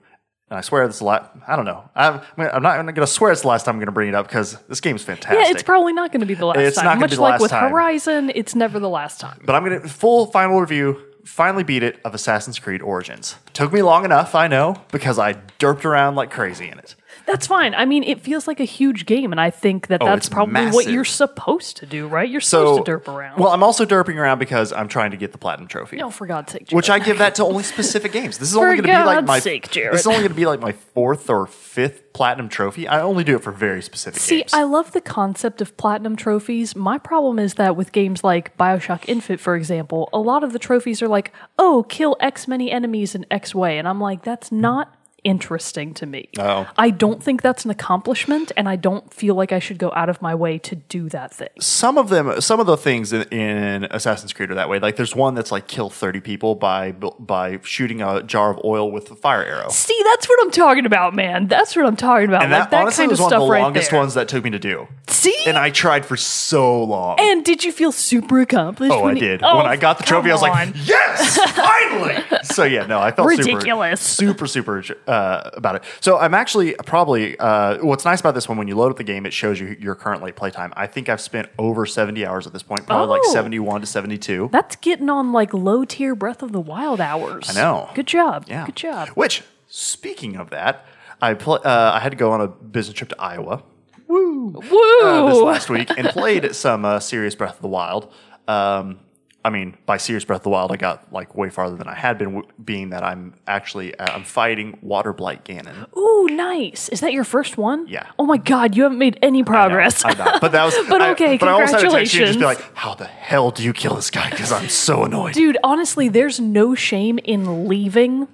And 0.51 0.57
I 0.57 0.61
swear 0.61 0.85
this 0.85 0.97
is 0.97 1.01
a 1.01 1.05
lot. 1.05 1.33
I 1.47 1.55
don't 1.55 1.63
know. 1.63 1.89
I'm, 1.95 2.19
I'm 2.37 2.61
not, 2.61 2.77
I'm 2.77 2.85
not 2.85 2.93
going 2.93 2.95
to 2.95 3.07
swear 3.07 3.31
it's 3.31 3.41
the 3.41 3.47
last 3.47 3.63
time 3.63 3.75
I'm 3.75 3.79
going 3.79 3.85
to 3.85 3.93
bring 3.93 4.09
it 4.09 4.15
up 4.15 4.27
because 4.27 4.57
this 4.67 4.81
game's 4.81 5.01
fantastic. 5.01 5.39
Yeah, 5.39 5.49
it's 5.49 5.63
probably 5.63 5.93
not 5.93 6.11
going 6.11 6.19
to 6.19 6.25
be 6.25 6.33
the 6.33 6.45
last 6.45 6.59
It's 6.59 6.75
time. 6.75 6.85
not 6.85 6.99
Much 6.99 7.11
be 7.11 7.15
the 7.15 7.21
like 7.21 7.31
last 7.31 7.41
with 7.41 7.51
time. 7.51 7.71
Horizon, 7.71 8.33
it's 8.35 8.53
never 8.53 8.77
the 8.77 8.89
last 8.89 9.21
time. 9.21 9.39
But 9.45 9.55
I'm 9.55 9.63
going 9.63 9.81
to 9.81 9.87
full 9.87 10.25
final 10.25 10.59
review, 10.59 11.01
finally 11.23 11.63
beat 11.63 11.83
it 11.83 12.01
of 12.03 12.13
Assassin's 12.13 12.59
Creed 12.59 12.81
Origins. 12.81 13.37
Took 13.53 13.71
me 13.71 13.81
long 13.81 14.03
enough, 14.03 14.35
I 14.35 14.49
know, 14.49 14.75
because 14.91 15.17
I 15.17 15.35
derped 15.57 15.85
around 15.85 16.15
like 16.15 16.31
crazy 16.31 16.67
in 16.67 16.77
it. 16.79 16.95
That's 17.25 17.47
fine. 17.47 17.73
I 17.75 17.85
mean, 17.85 18.03
it 18.03 18.21
feels 18.21 18.47
like 18.47 18.59
a 18.59 18.65
huge 18.65 19.05
game, 19.05 19.31
and 19.31 19.39
I 19.39 19.49
think 19.49 19.87
that 19.87 20.01
oh, 20.01 20.05
that's 20.05 20.13
Oh, 20.13 20.17
it's 20.17 20.29
probably 20.29 20.53
what 20.65 20.73
massive. 20.75 20.91
you're 20.91 21.05
supposed 21.05 21.77
to 21.77 21.85
do, 21.85 22.07
right? 22.07 22.29
You're 22.29 22.41
supposed 22.41 22.85
to 22.85 22.91
derp 22.97 23.07
around. 23.07 23.39
Well, 23.39 23.51
I'm 23.51 23.63
also 23.63 23.85
derping 23.85 24.15
around 24.15 24.39
because 24.39 24.71
I'm 24.73 24.87
trying 24.87 25.11
to 25.11 25.17
get 25.17 25.31
the 25.31 25.37
platinum 25.37 25.67
trophy. 25.67 26.01
oh, 26.01 26.09
for 26.09 26.27
God's 26.27 26.51
sake, 26.51 26.69
Which 26.71 26.89
I 26.89 26.99
give 26.99 27.17
that 27.19 27.35
to 27.35 27.43
only 27.43 27.63
specific 27.63 28.11
games. 28.11 28.37
This 28.37 28.49
is 28.49 28.55
only 28.57 28.75
going 28.75 28.83
to 28.83 28.83
be 28.83 28.89
like 28.91 29.17
God's 29.17 29.27
my 29.27 29.39
sake, 29.39 29.71
Jarrett. 29.71 29.93
This 29.93 30.01
is 30.01 30.07
only 30.07 30.19
going 30.19 30.29
to 30.29 30.35
be 30.35 30.45
like 30.45 30.59
my 30.59 30.71
fourth 30.73 31.29
or 31.29 31.47
fifth 31.47 32.13
platinum 32.13 32.49
trophy. 32.49 32.87
I 32.87 33.01
only 33.01 33.23
do 33.23 33.35
it 33.37 33.43
for 33.43 33.51
very 33.51 33.81
specific 33.81 34.19
See, 34.21 34.37
games. 34.39 34.53
I 34.53 34.63
love 34.63 34.91
the 34.91 34.99
concept 35.01 35.61
of 35.61 35.77
platinum 35.77 36.15
trophies. 36.17 36.75
My 36.75 36.97
problem 36.97 37.39
is 37.39 37.53
that 37.55 37.75
with 37.75 37.91
games 37.93 38.23
like 38.23 38.57
Bioshock 38.57 39.05
Infinite, 39.07 39.39
for 39.39 39.55
example, 39.55 40.09
a 40.11 40.19
lot 40.19 40.43
of 40.43 40.51
the 40.51 40.59
trophies 40.59 41.01
are 41.01 41.07
like, 41.07 41.31
oh, 41.57 41.85
kill 41.87 42.17
X 42.19 42.47
many 42.49 42.69
enemies 42.69 43.15
in 43.15 43.25
X 43.31 43.55
way. 43.55 43.77
And 43.77 43.87
I'm 43.87 44.01
like, 44.01 44.23
that's 44.23 44.51
not 44.51 44.93
interesting 45.23 45.93
to 45.95 46.05
me. 46.05 46.29
Oh. 46.39 46.67
I 46.77 46.89
don't 46.89 47.21
think 47.23 47.41
that's 47.41 47.65
an 47.65 47.71
accomplishment, 47.71 48.51
and 48.57 48.67
I 48.67 48.75
don't 48.75 49.13
feel 49.13 49.35
like 49.35 49.51
I 49.51 49.59
should 49.59 49.77
go 49.77 49.91
out 49.95 50.09
of 50.09 50.21
my 50.21 50.33
way 50.35 50.57
to 50.59 50.75
do 50.75 51.09
that 51.09 51.33
thing. 51.33 51.49
some 51.59 51.97
of 51.97 52.09
them, 52.09 52.41
some 52.41 52.59
of 52.59 52.65
the 52.65 52.77
things 52.77 53.13
in, 53.13 53.23
in 53.29 53.85
Assassin's 53.85 54.33
Creed 54.33 54.51
are 54.51 54.55
that 54.55 54.69
way. 54.69 54.79
Like 54.79 54.95
there's 54.95 55.15
one 55.15 55.33
that's 55.35 55.51
like 55.51 55.67
kill 55.67 55.89
30 55.89 56.19
people 56.21 56.55
by 56.55 56.91
by 56.91 57.59
shooting 57.63 58.01
a 58.01 58.23
jar 58.23 58.51
of 58.51 58.59
oil 58.63 58.91
with 58.91 59.09
a 59.11 59.15
fire 59.15 59.43
arrow. 59.43 59.69
See, 59.69 59.99
that's 60.05 60.27
what 60.27 60.39
I'm 60.41 60.51
talking 60.51 60.85
about, 60.85 61.13
man. 61.15 61.47
That's 61.47 61.75
what 61.75 61.85
I'm 61.85 61.95
talking 61.95 62.27
about. 62.27 62.43
And 62.43 62.51
like 62.51 62.63
that, 62.63 62.71
that 62.71 62.81
honestly 62.83 63.03
kind 63.03 63.11
of 63.11 63.19
was 63.19 63.19
one 63.21 63.29
stuff 63.29 63.41
of 63.41 63.47
the 63.47 63.51
right 63.51 63.61
longest 63.61 63.91
there. 63.91 63.99
ones 63.99 64.13
that 64.15 64.27
took 64.27 64.43
me 64.43 64.49
to 64.51 64.59
do. 64.59 64.87
See? 65.07 65.35
And 65.45 65.57
I 65.57 65.69
tried 65.69 66.05
for 66.05 66.17
so 66.17 66.83
long. 66.83 67.17
And 67.19 67.43
did 67.45 67.63
you 67.63 67.71
feel 67.71 67.91
super 67.91 68.39
accomplished? 68.41 68.93
Oh, 68.93 69.03
I 69.05 69.13
you- 69.13 69.19
did. 69.19 69.41
Oh, 69.43 69.57
when 69.57 69.65
I 69.65 69.75
got 69.75 69.97
the 69.97 70.03
trophy, 70.03 70.29
I 70.29 70.33
was 70.33 70.41
like, 70.41 70.67
on. 70.67 70.73
"Yes, 70.83 71.37
finally!" 71.55 72.23
so 72.43 72.63
yeah, 72.63 72.85
no, 72.85 72.99
I 72.99 73.11
felt 73.11 73.27
Ridiculous. 73.27 74.01
super, 74.01 74.47
super, 74.47 74.81
super 74.81 75.10
uh, 75.11 75.49
about 75.53 75.75
it. 75.75 75.83
So 75.99 76.17
I'm 76.17 76.33
actually 76.33 76.73
probably 76.85 77.37
uh, 77.37 77.77
what's 77.83 78.05
nice 78.05 78.19
about 78.21 78.33
this 78.33 78.47
one 78.49 78.57
when 78.57 78.67
you 78.67 78.75
load 78.75 78.91
up 78.91 78.97
the 78.97 79.03
game, 79.03 79.25
it 79.25 79.33
shows 79.33 79.59
you 79.59 79.75
your 79.79 79.93
current 79.95 80.23
late 80.23 80.35
playtime. 80.35 80.71
I 80.75 80.87
think 80.87 81.09
I've 81.09 81.21
spent 81.21 81.49
over 81.59 81.85
70 81.85 82.25
hours 82.25 82.47
at 82.47 82.53
this 82.53 82.63
point, 82.63 82.85
probably 82.87 83.07
like 83.07 83.21
Oh. 83.25 83.33
71 83.33 83.81
to 83.81 83.87
72. 83.87 84.49
That's 84.51 84.75
getting 84.77 85.09
on 85.09 85.31
like 85.33 85.53
low 85.53 85.83
tier 85.85 86.15
Breath 86.15 86.41
of 86.41 86.51
the 86.53 86.61
Wild 86.61 87.01
hours. 87.01 87.49
I 87.49 87.53
know. 87.61 87.89
Good 87.93 88.07
job. 88.07 88.45
Yeah. 88.47 88.65
Good 88.65 88.75
job. 88.77 89.09
Which, 89.09 89.43
speaking 89.67 90.35
of 90.37 90.49
that, 90.51 90.85
I 91.21 91.33
pl- 91.35 91.61
uh, 91.63 91.91
I 91.93 91.99
had 91.99 92.09
to 92.11 92.15
go 92.17 92.31
on 92.31 92.41
a 92.41 92.47
business 92.47 92.95
trip 92.97 93.09
to 93.09 93.21
Iowa. 93.21 93.63
woo, 94.07 94.61
Woo! 94.71 94.99
uh, 95.03 95.29
this 95.29 95.41
last 95.41 95.69
week 95.69 95.89
and 95.97 96.07
played 96.09 96.55
some 96.55 96.83
uh, 96.85 96.99
Serious 96.99 97.35
Breath 97.35 97.55
of 97.57 97.61
the 97.61 97.67
Wild. 97.67 98.11
Um, 98.47 98.99
I 99.43 99.49
mean, 99.49 99.75
by 99.87 99.97
Serious 99.97 100.23
Breath 100.23 100.41
of 100.41 100.43
the 100.43 100.49
Wild, 100.49 100.71
I 100.71 100.75
got 100.75 101.11
like 101.11 101.35
way 101.35 101.49
farther 101.49 101.75
than 101.75 101.87
I 101.87 101.95
had 101.95 102.17
been, 102.19 102.33
w- 102.35 102.47
being 102.63 102.91
that 102.91 103.03
I'm 103.03 103.33
actually 103.47 103.95
uh, 103.97 104.05
I'm 104.13 104.23
fighting 104.23 104.77
Water 104.83 105.13
Blight 105.13 105.43
Ganon. 105.45 105.87
Ooh, 105.97 106.27
nice. 106.27 106.89
Is 106.89 106.99
that 106.99 107.11
your 107.11 107.23
first 107.23 107.57
one? 107.57 107.87
Yeah. 107.87 108.05
Oh 108.19 108.25
my 108.25 108.37
god, 108.37 108.75
you 108.77 108.83
haven't 108.83 108.99
made 108.99 109.17
any 109.23 109.43
progress. 109.43 110.05
I 110.05 110.13
know, 110.13 110.37
but 110.39 110.51
that 110.51 110.63
was. 110.65 110.75
But 110.89 111.01
I- 111.01 111.11
okay, 111.11 111.37
but 111.37 111.49
I 111.49 111.53
almost 111.53 111.73
had 111.73 111.81
to 111.81 111.89
text 111.89 112.13
you 112.13 112.21
and 112.21 112.27
just 112.27 112.39
be 112.39 112.45
like, 112.45 112.61
"How 112.75 112.93
the 112.93 113.05
hell 113.05 113.49
do 113.49 113.63
you 113.63 113.73
kill 113.73 113.95
this 113.95 114.11
guy?" 114.11 114.29
Because 114.29 114.51
I'm 114.51 114.69
so 114.69 115.03
annoyed. 115.05 115.33
Dude, 115.33 115.57
honestly, 115.63 116.07
there's 116.07 116.39
no 116.39 116.75
shame 116.75 117.17
in 117.23 117.67
leaving, 117.67 118.27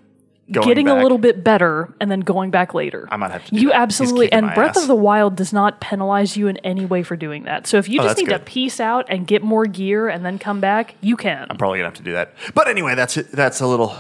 Getting 0.50 0.88
a 0.88 0.96
little 0.96 1.18
bit 1.18 1.44
better, 1.44 1.94
and 2.00 2.10
then 2.10 2.22
going 2.22 2.52
back 2.52 2.74
later. 2.74 3.08
I 3.12 3.18
might 3.18 3.32
have 3.32 3.44
to 3.46 3.52
do 3.52 3.60
You 3.60 3.68
that. 3.70 3.82
Absolutely, 3.82 4.32
and 4.32 4.54
Breath 4.56 4.78
ass. 4.78 4.84
of 4.84 4.88
the 4.88 4.96
Wild 4.96 5.36
does 5.36 5.52
not 5.52 5.82
penalize 5.82 6.38
you 6.38 6.48
in 6.48 6.56
any 6.58 6.86
way 6.86 7.04
for 7.04 7.18
doing 7.18 7.44
that. 7.44 7.68
So 7.68 7.78
if 7.78 7.90
you 7.90 8.00
Oh, 8.00 8.04
just 8.04 8.18
need 8.18 8.26
to 8.30 8.38
good. 8.38 8.46
piece 8.46 8.80
out 8.80 9.06
and 9.10 9.28
get 9.28 9.44
more 9.44 9.66
gear 9.66 10.08
and 10.08 10.26
then 10.26 10.40
come 10.40 10.62
back, 10.62 10.96
you 11.02 11.18
can. 11.18 11.48
I'm 11.50 11.58
probably 11.58 11.80
gonna 11.80 11.88
have 11.90 11.96
to 11.96 12.04
do 12.04 12.14
that. 12.14 12.34
But 12.54 12.70
anyway, 12.70 12.96
that's 12.96 13.18
it. 13.18 13.32
That's 13.32 13.60
a 13.60 13.68
little 13.68 13.94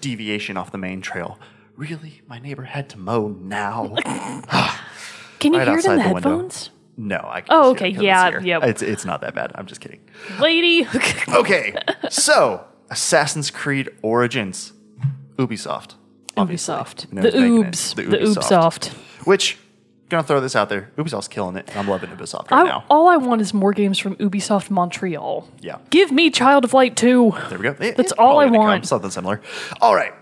deviation 0.00 0.56
off 0.56 0.72
the 0.72 0.78
main 0.78 1.00
trail. 1.02 1.38
Really, 1.76 2.22
my 2.28 2.38
neighbor 2.38 2.62
had 2.62 2.88
to 2.90 2.98
mow 2.98 3.28
now. 3.28 3.94
Can 5.40 5.52
you 5.52 5.58
right 5.58 5.68
hear 5.68 5.78
it 5.78 5.84
in 5.84 5.96
the, 5.98 6.02
the 6.02 6.14
window. 6.14 6.30
headphones? 6.30 6.70
no, 6.96 7.16
I. 7.30 7.40
Can 7.42 7.48
Oh, 7.50 7.74
just 7.74 7.80
hear 7.84 7.88
it 7.88 7.94
okay, 7.96 8.04
yeah, 8.06 8.40
yeah. 8.40 8.64
It's 8.64 8.80
it's 8.80 9.04
not 9.04 9.20
that 9.20 9.34
bad. 9.34 9.52
I'm 9.54 9.66
just 9.66 9.80
kidding. 9.82 10.00
Lady. 10.40 10.86
Okay, 11.34 11.76
so 12.08 12.64
Assassin's 12.90 13.50
Creed 13.50 13.90
Origins, 14.02 14.72
Ubisoft, 15.36 15.94
obviously. 16.36 16.74
Ubisoft. 16.74 17.10
The 17.10 17.20
who's 17.22 17.34
making 17.34 17.62
it. 17.64 17.66
Oobs. 17.72 17.94
The 17.94 18.02
The 18.02 18.16
Ubisoft. 18.18 18.34
Ubisoft. 18.88 18.88
Which, 19.26 19.58
gonna 20.08 20.22
throw 20.22 20.40
this 20.40 20.54
out 20.54 20.68
there. 20.68 20.90
Ubisoft's 20.96 21.28
killing 21.28 21.56
it. 21.56 21.68
and 21.70 21.78
I'm 21.78 21.88
loving 21.88 22.10
Ubisoft 22.10 22.50
right 22.50 22.62
I, 22.62 22.64
now. 22.64 22.84
all 22.90 23.08
I 23.08 23.16
want 23.16 23.40
is 23.40 23.52
more 23.54 23.72
games 23.72 23.98
from 23.98 24.16
Ubisoft 24.16 24.70
Montreal. 24.70 25.48
Yeah. 25.60 25.78
Give 25.90 26.12
me 26.12 26.30
Child 26.30 26.64
of 26.64 26.74
Light 26.74 26.96
2. 26.96 27.32
There 27.48 27.58
we 27.58 27.62
go. 27.64 27.70
It- 27.70 27.78
That's 27.96 27.98
it's 28.00 28.12
all 28.12 28.36
probably 28.36 28.44
I 28.44 28.48
gonna 28.48 28.58
come, 28.58 28.66
want. 28.66 28.86
something 28.86 29.10
similar. 29.10 29.40
All 29.80 29.94
right. 29.94 30.12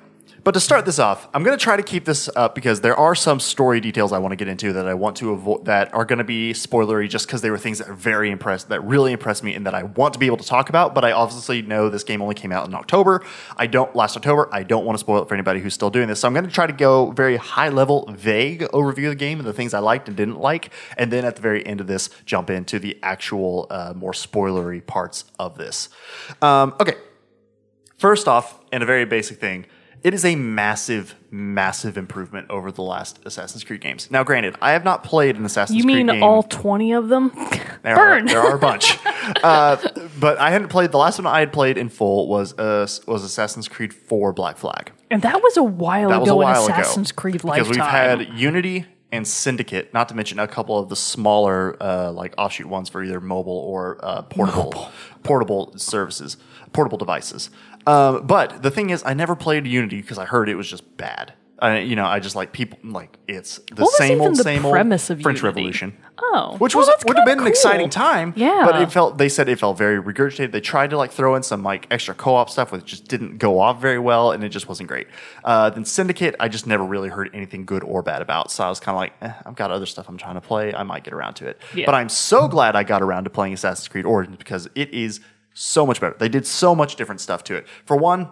But 0.45 0.55
to 0.55 0.61
start 0.61 0.87
this 0.87 0.99
off, 0.99 1.29
I'm 1.33 1.45
going 1.45 1.57
to 1.57 1.63
try 1.63 1.77
to 1.77 1.85
keep 1.85 2.05
this 2.05 2.29
up 2.35 2.57
because 2.57 2.81
there 2.81 2.97
are 2.97 3.15
some 3.15 3.39
story 3.39 3.81
details 3.81 4.13
I 4.13 4.19
want 4.19 4.33
to 4.33 4.37
get 4.37 4.49
into 4.49 4.73
that 4.73 4.89
I 4.89 4.95
want 4.95 5.17
to 5.19 5.31
avoid 5.31 5.67
that 5.67 5.95
are 5.95 6.05
going 6.05 6.19
to 6.19 6.25
be 6.25 6.53
spoilery 6.53 7.09
just 7.09 7.29
because 7.29 7.43
they 7.43 7.51
were 7.51 7.59
things 7.59 7.79
that 7.79 7.89
are 7.89 7.95
very 7.95 8.29
impressed 8.29 8.69
that 8.71 8.81
really 8.83 9.13
impressed 9.13 9.45
me 9.45 9.55
and 9.55 9.65
that 9.67 9.75
I 9.75 9.85
want 9.85 10.15
to 10.15 10.19
be 10.19 10.27
able 10.27 10.39
to 10.39 10.47
talk 10.47 10.69
about. 10.69 10.97
But 10.97 11.05
I 11.05 11.13
obviously 11.13 11.63
know 11.63 11.89
this 11.89 12.03
game 12.03 12.21
only 12.21 12.35
came 12.35 12.51
out 12.51 12.67
in 12.67 12.75
October. 12.75 13.23
I 13.57 13.69
don't 13.69 13.95
last 13.95 14.17
October. 14.17 14.49
I 14.53 14.65
don't 14.65 14.85
want 14.85 14.99
to 14.99 15.01
spoil 15.01 15.23
it 15.23 15.29
for 15.29 15.35
anybody 15.35 15.61
who's 15.61 15.75
still 15.75 15.91
doing 15.91 16.09
this. 16.09 16.19
So 16.19 16.27
I'm 16.27 16.35
going 16.35 16.47
to 16.47 16.51
try 16.51 16.67
to 16.67 16.73
go 16.73 17.13
very 17.13 17.37
high 17.37 17.69
level, 17.69 18.11
vague 18.11 18.63
overview 18.73 19.05
of 19.05 19.11
the 19.11 19.15
game 19.15 19.39
and 19.39 19.47
the 19.47 19.53
things 19.53 19.75
I 19.75 19.79
liked 19.79 20.09
and 20.09 20.17
didn't 20.17 20.41
like, 20.41 20.73
and 20.97 21.13
then 21.13 21.25
at 21.25 21.37
the 21.37 21.43
very 21.43 21.65
end 21.65 21.81
of 21.81 21.87
this, 21.87 22.11
jump 22.27 22.51
into 22.51 22.81
the 22.81 22.99
actual 23.05 23.69
uh, 23.71 23.93
more 23.95 24.13
spoilery 24.13 24.85
parts 24.85 25.25
of 25.39 25.57
this. 25.57 25.89
Um, 26.41 26.75
okay. 26.81 26.97
First 27.97 28.27
off, 28.27 28.59
and 28.73 28.83
a 28.83 28.87
very 28.87 29.05
basic 29.05 29.39
thing, 29.39 29.67
it 30.03 30.15
is 30.15 30.25
a 30.25 30.35
massive, 30.35 31.15
massive 31.31 31.97
improvement 31.97 32.47
over 32.51 32.73
the 32.73 32.83
last 32.83 33.21
Assassin's 33.25 33.62
Creed 33.65 33.81
games. 33.81 34.11
Now, 34.11 34.25
granted, 34.25 34.57
I 34.61 34.73
have 34.73 34.85
not 34.85 35.05
played 35.05 35.37
an 35.37 35.45
Assassin's 35.45 35.79
You 35.79 35.85
Creed 35.85 35.97
game. 35.99 36.09
You 36.09 36.12
mean 36.15 36.23
all 36.23 36.43
20 36.43 36.93
of 36.93 37.09
them? 37.09 37.31
there 37.83 37.95
Burn. 37.97 38.25
Are, 38.25 38.27
there 38.27 38.41
are 38.41 38.57
a 38.57 38.59
bunch, 38.59 38.99
uh, 39.43 39.77
but 40.19 40.38
I 40.38 40.51
hadn't 40.51 40.69
played. 40.69 40.93
The 40.93 40.99
last 40.99 41.19
one 41.19 41.27
I 41.27 41.41
had 41.41 41.53
played 41.53 41.79
in 41.79 41.88
full 41.88 42.29
was 42.29 42.53
uh, 42.59 42.87
was 43.07 43.25
Assassin's 43.25 43.69
Creed 43.69 43.95
4 43.95 44.33
Black 44.33 44.57
Flag. 44.57 44.93
and 45.11 45.23
that 45.23 45.43
was 45.43 45.57
a 45.57 45.62
while 45.62 46.09
That 46.09 46.23
ago 46.23 46.23
was 46.23 46.31
a 46.31 46.37
while 46.37 46.65
in 46.67 46.73
ago 46.73 46.81
Assassin's 46.81 47.12
Creed 47.12 47.41
because 47.43 47.69
we've 47.69 47.79
had 47.79 48.29
Unity 48.35 48.87
and 49.12 49.29
Syndicate, 49.29 49.92
not 49.92 50.09
to 50.09 50.14
mention 50.14 50.38
a 50.38 50.48
couple 50.48 50.79
of 50.79 50.88
the 50.88 50.96
smaller 50.96 51.77
uh, 51.81 52.11
like 52.11 52.35
offshoot 52.38 52.66
ones 52.66 52.88
for 52.88 53.05
either 53.05 53.20
mobile 53.20 53.59
or 53.59 53.98
uh, 54.03 54.22
portable 54.22 54.90
portable 55.22 55.72
services, 55.77 56.38
portable 56.72 56.98
devices. 56.98 57.51
Um, 57.87 58.27
but 58.27 58.62
the 58.62 58.70
thing 58.70 58.90
is, 58.90 59.03
I 59.05 59.14
never 59.14 59.37
played 59.37 59.66
Unity 59.66 60.01
because 60.01 60.18
I 60.18 60.25
heard 60.25 60.48
it 60.48 60.55
was 60.55 60.68
just 60.68 60.96
bad. 60.96 61.35
I, 61.62 61.79
you 61.79 61.94
know, 61.94 62.05
I 62.07 62.18
just 62.18 62.35
like 62.35 62.53
people 62.53 62.79
like 62.83 63.16
it's 63.29 63.59
the 63.72 63.83
What 63.85 63.92
same 63.94 64.20
old, 64.20 64.37
the 64.37 64.42
same 64.42 64.62
premise 64.62 65.11
old 65.11 65.20
of 65.20 65.22
French 65.22 65.38
Unity? 65.42 65.61
Revolution. 65.61 65.96
Oh, 66.18 66.57
Which 66.59 66.75
well, 66.75 66.87
was 66.87 67.05
would 67.07 67.16
have 67.16 67.25
been 67.25 67.35
kinda 67.37 67.44
an 67.44 67.48
exciting 67.48 67.88
time. 67.88 68.33
Yeah. 68.37 68.64
But 68.64 68.83
it 68.83 68.90
felt 68.90 69.16
they 69.18 69.29
said 69.29 69.48
it 69.48 69.59
felt 69.61 69.79
very 69.79 70.03
regurgitated. 70.03 70.51
They 70.51 70.61
tried 70.61 70.90
to 70.90 70.96
like 70.96 71.12
throw 71.12 71.37
in 71.37 71.42
some 71.42 71.62
like 71.62 71.87
extra 71.90 72.14
co-op 72.14 72.51
stuff 72.51 72.72
which 72.72 72.85
just 72.85 73.07
didn't 73.07 73.38
go 73.38 73.61
off 73.61 73.81
very 73.81 73.98
well 74.01 74.33
and 74.33 74.42
it 74.42 74.48
just 74.48 74.68
wasn't 74.68 74.88
great. 74.88 75.07
Uh, 75.44 75.70
then 75.70 75.85
Syndicate, 75.85 76.35
I 76.40 76.48
just 76.48 76.66
never 76.66 76.83
really 76.85 77.09
heard 77.09 77.31
anything 77.33 77.64
good 77.64 77.85
or 77.85 78.03
bad 78.03 78.22
about. 78.22 78.51
So 78.51 78.64
I 78.64 78.68
was 78.68 78.81
kind 78.81 78.96
of 78.96 79.01
like, 79.01 79.12
eh, 79.22 79.33
I've 79.46 79.57
got 79.57 79.70
other 79.70 79.87
stuff 79.87 80.09
I'm 80.09 80.18
trying 80.18 80.35
to 80.35 80.40
play. 80.40 80.75
I 80.75 80.83
might 80.83 81.05
get 81.05 81.14
around 81.14 81.35
to 81.35 81.46
it. 81.46 81.61
Yeah. 81.75 81.87
But 81.87 81.94
I'm 81.94 82.09
so 82.09 82.48
glad 82.48 82.75
I 82.75 82.83
got 82.83 83.03
around 83.03 83.25
to 83.25 83.31
playing 83.31 83.55
Assassin's 83.55 83.88
Creed 83.88 84.05
Origins 84.05 84.37
because 84.37 84.68
it 84.75 84.92
is 84.92 85.20
so 85.55 85.87
much 85.87 86.01
better. 86.01 86.16
They 86.18 86.29
did 86.29 86.46
so 86.46 86.75
much 86.75 86.96
different 86.96 87.20
stuff 87.20 87.44
to 87.44 87.55
it. 87.55 87.66
For 87.85 87.96
one, 87.96 88.31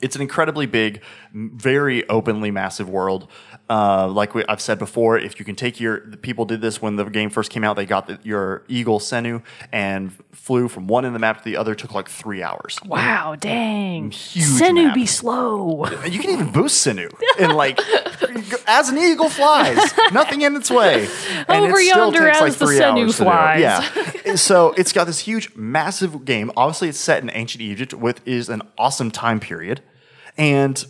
it's 0.00 0.16
an 0.16 0.22
incredibly 0.22 0.66
big, 0.66 1.02
very 1.32 2.08
openly 2.08 2.50
massive 2.50 2.88
world. 2.88 3.30
Uh, 3.68 4.08
like 4.08 4.34
we, 4.34 4.44
I've 4.46 4.60
said 4.60 4.78
before, 4.78 5.16
if 5.18 5.38
you 5.38 5.44
can 5.44 5.56
take 5.56 5.80
your 5.80 6.00
the 6.00 6.18
people 6.18 6.44
did 6.44 6.60
this 6.60 6.82
when 6.82 6.96
the 6.96 7.04
game 7.04 7.30
first 7.30 7.50
came 7.50 7.64
out. 7.64 7.76
They 7.76 7.86
got 7.86 8.06
the, 8.06 8.18
your 8.22 8.62
eagle 8.68 9.00
Senu 9.00 9.42
and 9.72 10.12
flew 10.32 10.68
from 10.68 10.86
one 10.86 11.04
end 11.04 11.10
of 11.10 11.12
the 11.14 11.18
map 11.20 11.38
to 11.38 11.44
the 11.44 11.56
other. 11.56 11.74
Took 11.74 11.94
like 11.94 12.08
three 12.08 12.42
hours. 12.42 12.78
Wow, 12.84 13.36
dang. 13.36 14.10
Huge 14.10 14.44
Senu 14.60 14.84
map. 14.84 14.94
be 14.94 15.06
slow. 15.06 15.86
You 16.04 16.20
can 16.20 16.30
even 16.30 16.52
boost 16.52 16.86
Senu 16.86 17.10
and 17.40 17.54
like 17.54 17.78
as 18.66 18.90
an 18.90 18.98
eagle 18.98 19.28
flies, 19.30 19.78
nothing 20.12 20.42
in 20.42 20.56
its 20.56 20.70
way. 20.70 21.08
And 21.48 21.64
Over 21.64 21.78
it 21.78 21.86
still 21.86 22.12
yonder 22.12 22.26
takes, 22.26 22.40
like, 22.40 22.48
as 22.50 22.58
the 22.58 22.66
three 22.66 22.78
Senu 22.78 23.14
flies. 23.14 23.60
Yeah. 23.60 24.34
so 24.34 24.72
it's 24.76 24.92
got 24.92 25.04
this 25.04 25.20
huge, 25.20 25.54
massive 25.54 26.24
game. 26.24 26.50
Obviously, 26.56 26.88
it's 26.88 26.98
set 26.98 27.22
in 27.22 27.30
ancient 27.32 27.62
Egypt, 27.62 27.94
with 27.94 28.26
is 28.26 28.48
an 28.48 28.62
awesome 28.76 29.10
time 29.10 29.40
period, 29.40 29.80
and 30.36 30.84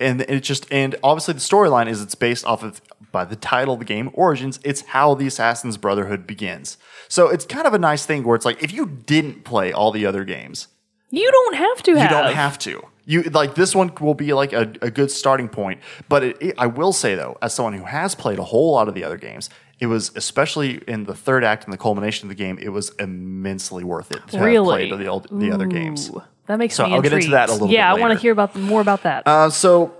and 0.00 0.20
it 0.22 0.40
just 0.42 0.66
and 0.72 0.96
obviously 1.02 1.34
the 1.34 1.40
storyline 1.40 1.88
is 1.88 2.00
it's 2.02 2.14
based 2.14 2.44
off 2.44 2.62
of 2.62 2.80
by 3.10 3.24
the 3.24 3.36
title 3.36 3.74
of 3.74 3.80
the 3.80 3.84
game 3.86 4.10
Origins. 4.14 4.60
It's 4.64 4.82
how 4.82 5.14
the 5.14 5.26
Assassin's 5.26 5.76
Brotherhood 5.76 6.26
begins. 6.26 6.76
So 7.08 7.28
it's 7.28 7.46
kind 7.46 7.66
of 7.66 7.72
a 7.74 7.78
nice 7.78 8.04
thing 8.06 8.22
where 8.24 8.36
it's 8.36 8.44
like 8.44 8.62
if 8.62 8.72
you 8.72 8.86
didn't 8.86 9.44
play 9.44 9.72
all 9.72 9.90
the 9.92 10.04
other 10.06 10.24
games, 10.24 10.68
You 11.10 11.30
don't 11.30 11.54
have 11.56 11.82
to 11.84 11.90
you 11.92 11.96
have. 11.96 12.10
don't 12.10 12.34
have 12.34 12.58
to. 12.60 12.82
You 13.06 13.22
like 13.22 13.54
this 13.54 13.74
one 13.74 13.90
will 14.00 14.12
be 14.14 14.34
like 14.34 14.52
a, 14.52 14.70
a 14.82 14.90
good 14.90 15.10
starting 15.10 15.48
point. 15.48 15.80
But 16.10 16.22
it, 16.24 16.36
it- 16.42 16.54
I 16.58 16.66
will 16.66 16.92
say 16.92 17.14
though, 17.14 17.38
as 17.40 17.54
someone 17.54 17.72
who 17.72 17.84
has 17.84 18.14
played 18.14 18.38
a 18.38 18.44
whole 18.44 18.72
lot 18.72 18.88
of 18.88 18.94
the 18.94 19.04
other 19.04 19.16
games, 19.16 19.48
it 19.80 19.86
was 19.86 20.10
especially 20.14 20.82
in 20.86 21.04
the 21.04 21.14
third 21.14 21.44
act 21.44 21.64
and 21.64 21.72
the 21.72 21.78
culmination 21.78 22.26
of 22.26 22.36
the 22.36 22.42
game, 22.44 22.58
it 22.60 22.68
was 22.68 22.90
immensely 22.98 23.84
worth 23.84 24.10
it 24.10 24.26
to 24.28 24.40
really 24.40 24.82
have 24.82 24.88
played 24.90 25.00
the, 25.06 25.06
old, 25.08 25.28
the 25.40 25.50
other 25.50 25.66
games. 25.66 26.10
That 26.48 26.58
makes 26.58 26.74
So 26.74 26.86
me 26.86 26.94
I'll 26.94 27.02
get 27.02 27.12
into 27.12 27.30
that 27.30 27.50
a 27.50 27.52
little 27.52 27.70
Yeah, 27.70 27.90
I 27.90 27.94
want 27.94 28.12
to 28.14 28.18
hear 28.18 28.32
about 28.32 28.56
more 28.56 28.80
about 28.80 29.02
that. 29.04 29.26
Uh, 29.26 29.50
so 29.50 29.94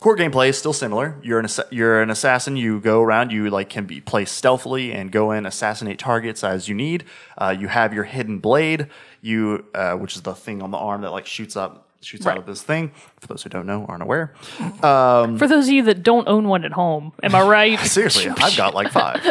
core 0.00 0.16
gameplay 0.16 0.48
is 0.48 0.58
still 0.58 0.72
similar. 0.72 1.16
You're 1.22 1.38
an 1.38 1.46
you're 1.70 2.02
an 2.02 2.10
assassin. 2.10 2.56
You 2.56 2.80
go 2.80 3.02
around. 3.02 3.30
You 3.30 3.50
like 3.50 3.68
can 3.68 3.86
be 3.86 4.00
play 4.00 4.24
stealthily 4.24 4.92
and 4.92 5.12
go 5.12 5.30
in 5.32 5.46
assassinate 5.46 5.98
targets 5.98 6.42
as 6.42 6.68
you 6.68 6.74
need. 6.74 7.04
Uh, 7.38 7.54
you 7.56 7.68
have 7.68 7.94
your 7.94 8.04
hidden 8.04 8.38
blade. 8.38 8.88
You 9.20 9.66
uh, 9.74 9.94
which 9.94 10.16
is 10.16 10.22
the 10.22 10.34
thing 10.34 10.62
on 10.62 10.70
the 10.70 10.78
arm 10.78 11.02
that 11.02 11.10
like 11.10 11.26
shoots 11.26 11.56
up 11.56 11.86
shoots 12.00 12.26
out 12.26 12.36
of 12.36 12.46
this 12.46 12.62
thing. 12.62 12.90
For 13.20 13.28
those 13.28 13.42
who 13.42 13.48
don't 13.50 13.66
know, 13.66 13.86
aren't 13.86 14.02
aware. 14.02 14.32
For 14.80 15.46
those 15.46 15.68
of 15.68 15.72
you 15.72 15.82
that 15.84 16.02
don't 16.02 16.26
own 16.26 16.48
one 16.48 16.64
at 16.64 16.72
home, 16.72 17.12
am 17.22 17.34
I 17.34 17.42
right? 17.42 17.78
Seriously, 17.86 18.28
I've 18.28 18.56
got 18.56 18.74
like 18.74 18.90
five, 18.90 19.22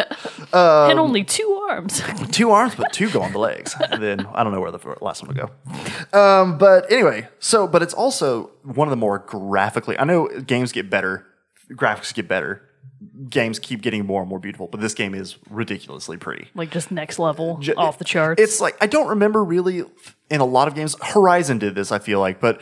and 0.52 0.98
only 0.98 1.24
two 1.24 1.60
arms. 1.70 2.02
two 2.30 2.50
arms, 2.50 2.74
but 2.74 2.92
two 2.92 3.10
go 3.10 3.22
on 3.22 3.32
the 3.32 3.38
legs. 3.38 3.74
And 3.90 4.02
then 4.02 4.26
I 4.34 4.44
don't 4.44 4.52
know 4.52 4.60
where 4.60 4.70
the 4.70 4.96
last 5.00 5.22
one 5.22 5.34
would 5.34 5.36
go. 5.36 6.18
Um, 6.18 6.58
but 6.58 6.90
anyway, 6.90 7.28
so 7.38 7.66
but 7.66 7.82
it's 7.82 7.94
also 7.94 8.50
one 8.62 8.88
of 8.88 8.90
the 8.90 8.96
more 8.96 9.18
graphically. 9.18 9.98
I 9.98 10.04
know 10.04 10.28
games 10.40 10.72
get 10.72 10.90
better, 10.90 11.26
graphics 11.72 12.12
get 12.14 12.28
better, 12.28 12.68
games 13.28 13.58
keep 13.58 13.82
getting 13.82 14.06
more 14.06 14.20
and 14.20 14.28
more 14.28 14.38
beautiful, 14.38 14.68
but 14.68 14.80
this 14.80 14.94
game 14.94 15.14
is 15.14 15.36
ridiculously 15.50 16.16
pretty. 16.16 16.48
like 16.54 16.70
just 16.70 16.90
next 16.90 17.18
level, 17.18 17.60
off 17.76 17.98
the 17.98 18.04
charts. 18.04 18.40
It's 18.40 18.60
like 18.60 18.76
I 18.80 18.86
don't 18.86 19.08
remember 19.08 19.42
really 19.42 19.84
in 20.30 20.40
a 20.40 20.44
lot 20.46 20.68
of 20.68 20.74
games. 20.74 20.96
Horizon 21.02 21.58
did 21.58 21.74
this, 21.74 21.92
I 21.92 21.98
feel 21.98 22.20
like, 22.20 22.40
but 22.40 22.60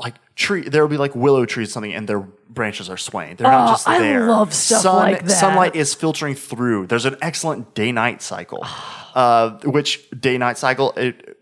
like 0.00 0.14
tree, 0.34 0.62
there 0.68 0.82
will 0.82 0.88
be 0.88 0.96
like 0.96 1.14
willow 1.14 1.44
trees, 1.46 1.72
something, 1.72 1.92
and 1.92 2.08
their 2.08 2.20
branches 2.48 2.88
are 2.90 2.96
swaying. 2.96 3.36
They're 3.36 3.46
Oh, 3.46 3.50
not 3.50 3.68
just 3.74 3.88
I 3.88 3.98
there. 4.00 4.26
love 4.26 4.52
stuff 4.52 4.84
like 4.84 5.24
that. 5.24 5.30
Sunlight 5.30 5.76
is 5.76 5.94
filtering 5.94 6.34
through. 6.34 6.86
There's 6.88 7.04
an 7.06 7.16
excellent 7.22 7.74
day-night 7.74 8.22
cycle, 8.22 8.60
uh, 9.14 9.58
which 9.64 10.08
day-night 10.18 10.58
cycle 10.58 10.92
it 10.96 11.36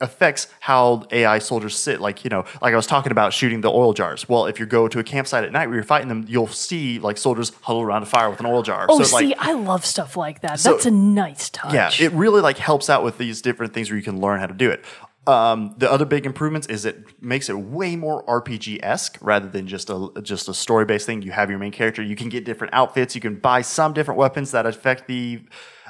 affects 0.00 0.48
how 0.58 1.04
AI 1.12 1.38
soldiers 1.38 1.76
sit. 1.76 2.00
Like 2.00 2.24
you 2.24 2.30
know, 2.30 2.44
like 2.60 2.72
I 2.72 2.76
was 2.76 2.86
talking 2.88 3.12
about 3.12 3.32
shooting 3.32 3.60
the 3.60 3.70
oil 3.70 3.92
jars. 3.92 4.28
Well, 4.28 4.46
if 4.46 4.58
you 4.58 4.66
go 4.66 4.88
to 4.88 4.98
a 4.98 5.04
campsite 5.04 5.44
at 5.44 5.52
night 5.52 5.66
where 5.68 5.76
you're 5.76 5.84
fighting 5.84 6.08
them, 6.08 6.24
you'll 6.28 6.48
see 6.48 6.98
like 6.98 7.16
soldiers 7.18 7.52
huddle 7.62 7.82
around 7.82 8.02
a 8.02 8.06
fire 8.06 8.28
with 8.30 8.40
an 8.40 8.46
oil 8.46 8.62
jar. 8.62 8.86
oh, 8.88 9.00
so, 9.02 9.14
like, 9.16 9.26
see, 9.26 9.34
I 9.38 9.52
love 9.52 9.84
stuff 9.84 10.16
like 10.16 10.40
that. 10.40 10.58
That's 10.58 10.86
a 10.86 10.90
nice 10.90 11.50
touch. 11.50 11.72
yeah, 11.72 11.90
it 12.00 12.12
really 12.12 12.40
like 12.40 12.58
helps 12.58 12.90
out 12.90 13.04
with 13.04 13.18
these 13.18 13.42
different 13.42 13.74
things 13.74 13.90
where 13.90 13.96
you 13.96 14.02
can 14.02 14.20
learn 14.20 14.40
how 14.40 14.46
to 14.46 14.54
do 14.54 14.70
it. 14.70 14.84
Um, 15.24 15.76
the 15.78 15.90
other 15.90 16.04
big 16.04 16.26
improvements 16.26 16.66
is 16.66 16.84
it 16.84 17.22
makes 17.22 17.48
it 17.48 17.56
way 17.56 17.94
more 17.94 18.24
RPG 18.26 18.80
esque 18.82 19.18
rather 19.20 19.48
than 19.48 19.68
just 19.68 19.88
a 19.88 20.10
just 20.22 20.48
a 20.48 20.54
story 20.54 20.84
based 20.84 21.06
thing. 21.06 21.22
You 21.22 21.30
have 21.30 21.48
your 21.48 21.60
main 21.60 21.70
character. 21.70 22.02
You 22.02 22.16
can 22.16 22.28
get 22.28 22.44
different 22.44 22.74
outfits. 22.74 23.14
You 23.14 23.20
can 23.20 23.36
buy 23.36 23.62
some 23.62 23.92
different 23.92 24.18
weapons 24.18 24.50
that 24.50 24.66
affect 24.66 25.06
the 25.06 25.42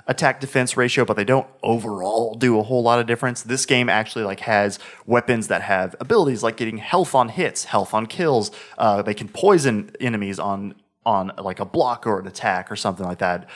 attack 0.06 0.40
defense 0.40 0.76
ratio, 0.76 1.04
but 1.04 1.16
they 1.16 1.24
don't 1.24 1.46
overall 1.62 2.34
do 2.34 2.58
a 2.58 2.62
whole 2.62 2.82
lot 2.82 2.98
of 2.98 3.06
difference. 3.06 3.42
This 3.42 3.64
game 3.64 3.88
actually 3.88 4.24
like 4.24 4.40
has 4.40 4.78
weapons 5.06 5.48
that 5.48 5.62
have 5.62 5.94
abilities 5.98 6.42
like 6.42 6.58
getting 6.58 6.78
health 6.78 7.14
on 7.14 7.30
hits, 7.30 7.64
health 7.64 7.94
on 7.94 8.06
kills. 8.06 8.50
Uh, 8.76 9.00
they 9.00 9.14
can 9.14 9.28
poison 9.28 9.92
enemies 10.00 10.38
on 10.38 10.74
on 11.04 11.32
like 11.38 11.58
a 11.58 11.64
block 11.64 12.06
or 12.06 12.20
an 12.20 12.26
attack 12.26 12.70
or 12.70 12.76
something 12.76 13.06
like 13.06 13.18
that. 13.18 13.48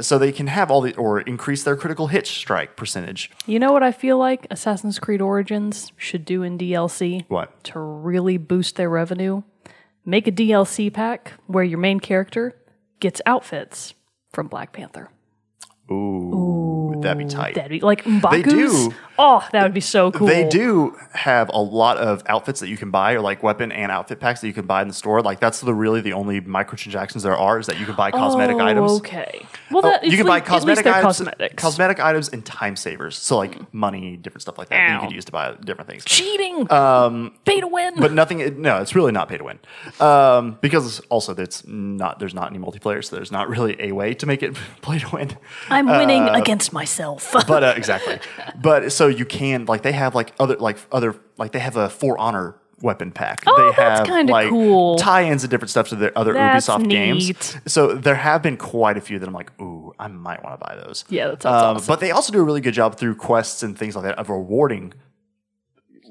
So 0.00 0.18
they 0.18 0.32
can 0.32 0.46
have 0.46 0.70
all 0.70 0.80
the 0.80 0.94
or 0.96 1.20
increase 1.20 1.64
their 1.64 1.76
critical 1.76 2.06
hit 2.06 2.26
strike 2.26 2.76
percentage. 2.76 3.30
You 3.44 3.58
know 3.58 3.72
what 3.72 3.82
I 3.82 3.92
feel 3.92 4.16
like 4.16 4.46
Assassin's 4.50 4.98
Creed 4.98 5.20
Origins 5.20 5.92
should 5.98 6.24
do 6.24 6.42
in 6.42 6.56
DLC? 6.56 7.24
What? 7.28 7.62
To 7.64 7.78
really 7.78 8.38
boost 8.38 8.76
their 8.76 8.88
revenue? 8.88 9.42
Make 10.04 10.26
a 10.26 10.32
DLC 10.32 10.92
pack 10.92 11.34
where 11.46 11.62
your 11.62 11.78
main 11.78 12.00
character 12.00 12.56
gets 13.00 13.20
outfits 13.26 13.92
from 14.32 14.48
Black 14.48 14.72
Panther. 14.72 15.10
Ooh, 15.90 16.92
Would 16.94 17.02
that'd 17.02 17.18
be 17.18 17.26
tight. 17.26 17.54
That'd 17.54 17.70
be 17.70 17.80
like 17.80 18.04
Mbaku's. 18.04 18.94
Oh, 19.24 19.46
that 19.52 19.62
would 19.62 19.72
be 19.72 19.80
so 19.80 20.10
cool. 20.10 20.26
They 20.26 20.48
do 20.48 20.96
have 21.12 21.48
a 21.50 21.60
lot 21.60 21.96
of 21.96 22.24
outfits 22.26 22.58
that 22.58 22.68
you 22.68 22.76
can 22.76 22.90
buy, 22.90 23.12
or 23.12 23.20
like 23.20 23.40
weapon 23.44 23.70
and 23.70 23.92
outfit 23.92 24.18
packs 24.18 24.40
that 24.40 24.48
you 24.48 24.52
can 24.52 24.66
buy 24.66 24.82
in 24.82 24.88
the 24.88 24.94
store. 24.94 25.22
Like 25.22 25.38
that's 25.38 25.60
the 25.60 25.72
really 25.72 26.00
the 26.00 26.12
only 26.12 26.40
microtransactions 26.40 27.22
there 27.22 27.36
are 27.36 27.60
is 27.60 27.66
that 27.68 27.78
you 27.78 27.86
can 27.86 27.94
buy 27.94 28.10
cosmetic 28.10 28.56
oh, 28.56 28.66
items. 28.66 28.92
Okay. 28.94 29.46
Well, 29.70 29.86
Oh, 29.86 29.90
that, 29.90 30.04
you 30.04 30.16
can 30.16 30.26
buy 30.26 30.40
cosmetic 30.40 30.86
items, 30.86 31.18
cosmetics. 31.18 31.54
cosmetic 31.62 32.00
items, 32.00 32.30
and 32.30 32.44
time 32.44 32.74
savers. 32.74 33.16
So 33.16 33.36
like 33.36 33.72
money, 33.72 34.16
different 34.16 34.42
stuff 34.42 34.58
like 34.58 34.68
that, 34.70 34.76
that 34.76 34.94
you 34.94 35.06
could 35.06 35.14
use 35.14 35.24
to 35.26 35.32
buy 35.32 35.54
different 35.54 35.88
things. 35.88 36.04
Cheating. 36.04 36.70
Um, 36.72 37.34
Pay 37.44 37.60
to 37.60 37.68
win. 37.68 37.94
But 37.98 38.12
nothing. 38.12 38.60
No, 38.60 38.80
it's 38.82 38.96
really 38.96 39.12
not 39.12 39.28
pay 39.28 39.38
to 39.38 39.44
win, 39.44 39.60
um, 40.00 40.58
because 40.60 40.98
also 41.10 41.32
it's 41.36 41.64
not. 41.66 42.18
There's 42.18 42.34
not 42.34 42.50
any 42.50 42.58
multiplayer, 42.58 43.04
so 43.04 43.14
there's 43.14 43.30
not 43.30 43.48
really 43.48 43.76
a 43.80 43.92
way 43.92 44.14
to 44.14 44.26
make 44.26 44.42
it 44.42 44.54
play 44.82 44.98
to 44.98 45.08
win. 45.10 45.36
I'm 45.68 45.86
winning 45.86 46.28
against 46.28 46.72
myself. 46.72 47.30
But 47.32 47.62
uh, 47.62 47.74
exactly. 47.76 48.18
But 48.60 48.90
so 48.92 49.11
you 49.12 49.24
can 49.24 49.66
like 49.66 49.82
they 49.82 49.92
have 49.92 50.14
like 50.14 50.32
other 50.38 50.56
like 50.56 50.78
other 50.90 51.14
like 51.38 51.52
they 51.52 51.60
have 51.60 51.76
a 51.76 51.88
For 51.88 52.18
Honor 52.18 52.56
weapon 52.80 53.12
pack. 53.12 53.44
Oh, 53.46 53.70
they 53.70 53.76
that's 53.76 54.08
have 54.08 54.28
like 54.28 54.48
cool. 54.48 54.96
tie-ins 54.98 55.44
and 55.44 55.50
different 55.50 55.70
stuff 55.70 55.88
to 55.90 55.96
their 55.96 56.16
other 56.18 56.32
That's 56.32 56.66
Ubisoft 56.66 56.90
games. 56.90 57.56
So 57.66 57.94
there 57.94 58.16
have 58.16 58.42
been 58.42 58.56
quite 58.56 58.96
a 58.96 59.00
few 59.00 59.18
that 59.18 59.26
I'm 59.26 59.34
like, 59.34 59.52
ooh, 59.60 59.94
I 59.98 60.08
might 60.08 60.42
want 60.42 60.60
to 60.60 60.66
buy 60.66 60.76
those. 60.76 61.04
Yeah, 61.08 61.28
that 61.28 61.42
sounds 61.42 61.62
Um, 61.62 61.76
awesome. 61.76 61.86
But 61.86 62.00
they 62.00 62.10
also 62.10 62.32
do 62.32 62.40
a 62.40 62.42
really 62.42 62.60
good 62.60 62.74
job 62.74 62.96
through 62.96 63.14
quests 63.16 63.62
and 63.62 63.78
things 63.78 63.94
like 63.94 64.04
that 64.04 64.18
of 64.18 64.28
rewarding 64.30 64.94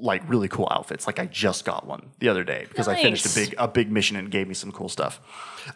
like 0.00 0.28
really 0.28 0.48
cool 0.48 0.66
outfits. 0.70 1.06
Like 1.06 1.20
I 1.20 1.26
just 1.26 1.64
got 1.64 1.86
one 1.86 2.08
the 2.18 2.28
other 2.28 2.42
day 2.42 2.66
because 2.68 2.88
I 2.88 3.00
finished 3.00 3.24
a 3.24 3.34
big 3.38 3.54
a 3.56 3.68
big 3.68 3.90
mission 3.90 4.16
and 4.16 4.30
gave 4.30 4.48
me 4.48 4.54
some 4.54 4.72
cool 4.72 4.88
stuff. 4.88 5.20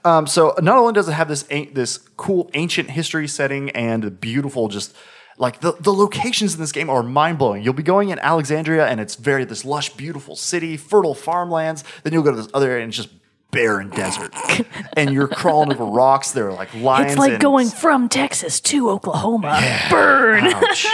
Um, 0.05 0.27
so 0.27 0.55
not 0.61 0.79
only 0.79 0.93
does 0.95 1.09
it 1.09 1.13
have 1.13 1.29
this 1.29 1.43
this 1.73 1.99
cool 2.17 2.51
ancient 2.55 2.91
history 2.91 3.29
setting 3.29 3.71
and 3.71 4.21
beautiful 4.21 4.69
just 4.69 4.97
like 5.39 5.61
the, 5.61 5.73
the 5.81 5.93
locations 5.93 6.55
in 6.55 6.61
this 6.61 6.73
game 6.73 6.89
are 6.89 7.03
mind 7.03 7.39
blowing. 7.39 7.63
You'll 7.63 7.75
be 7.75 7.83
going 7.83 8.09
in 8.09 8.19
Alexandria 8.19 8.87
and 8.87 9.01
it's 9.01 9.15
very 9.15 9.45
this 9.45 9.65
lush, 9.65 9.91
beautiful 9.91 10.37
city, 10.37 10.77
fertile 10.77 11.15
farmlands. 11.15 11.85
Then 12.03 12.13
you'll 12.13 12.23
go 12.23 12.31
to 12.31 12.37
this 12.37 12.49
other 12.55 12.71
area 12.71 12.85
and 12.85 12.91
it's 12.91 12.97
just 12.97 13.11
barren 13.51 13.89
desert, 13.91 14.35
and 14.97 15.11
you're 15.13 15.29
crawling 15.29 15.73
over 15.73 15.85
rocks. 15.85 16.33
There 16.33 16.49
are 16.49 16.53
like 16.53 16.75
lions. 16.75 17.13
it's 17.13 17.19
like 17.19 17.33
and- 17.33 17.41
going 17.41 17.69
from 17.69 18.09
Texas 18.09 18.61
to 18.61 18.91
Oklahoma. 18.91 19.61
Burn. 19.91 20.45
Ouch. 20.47 20.87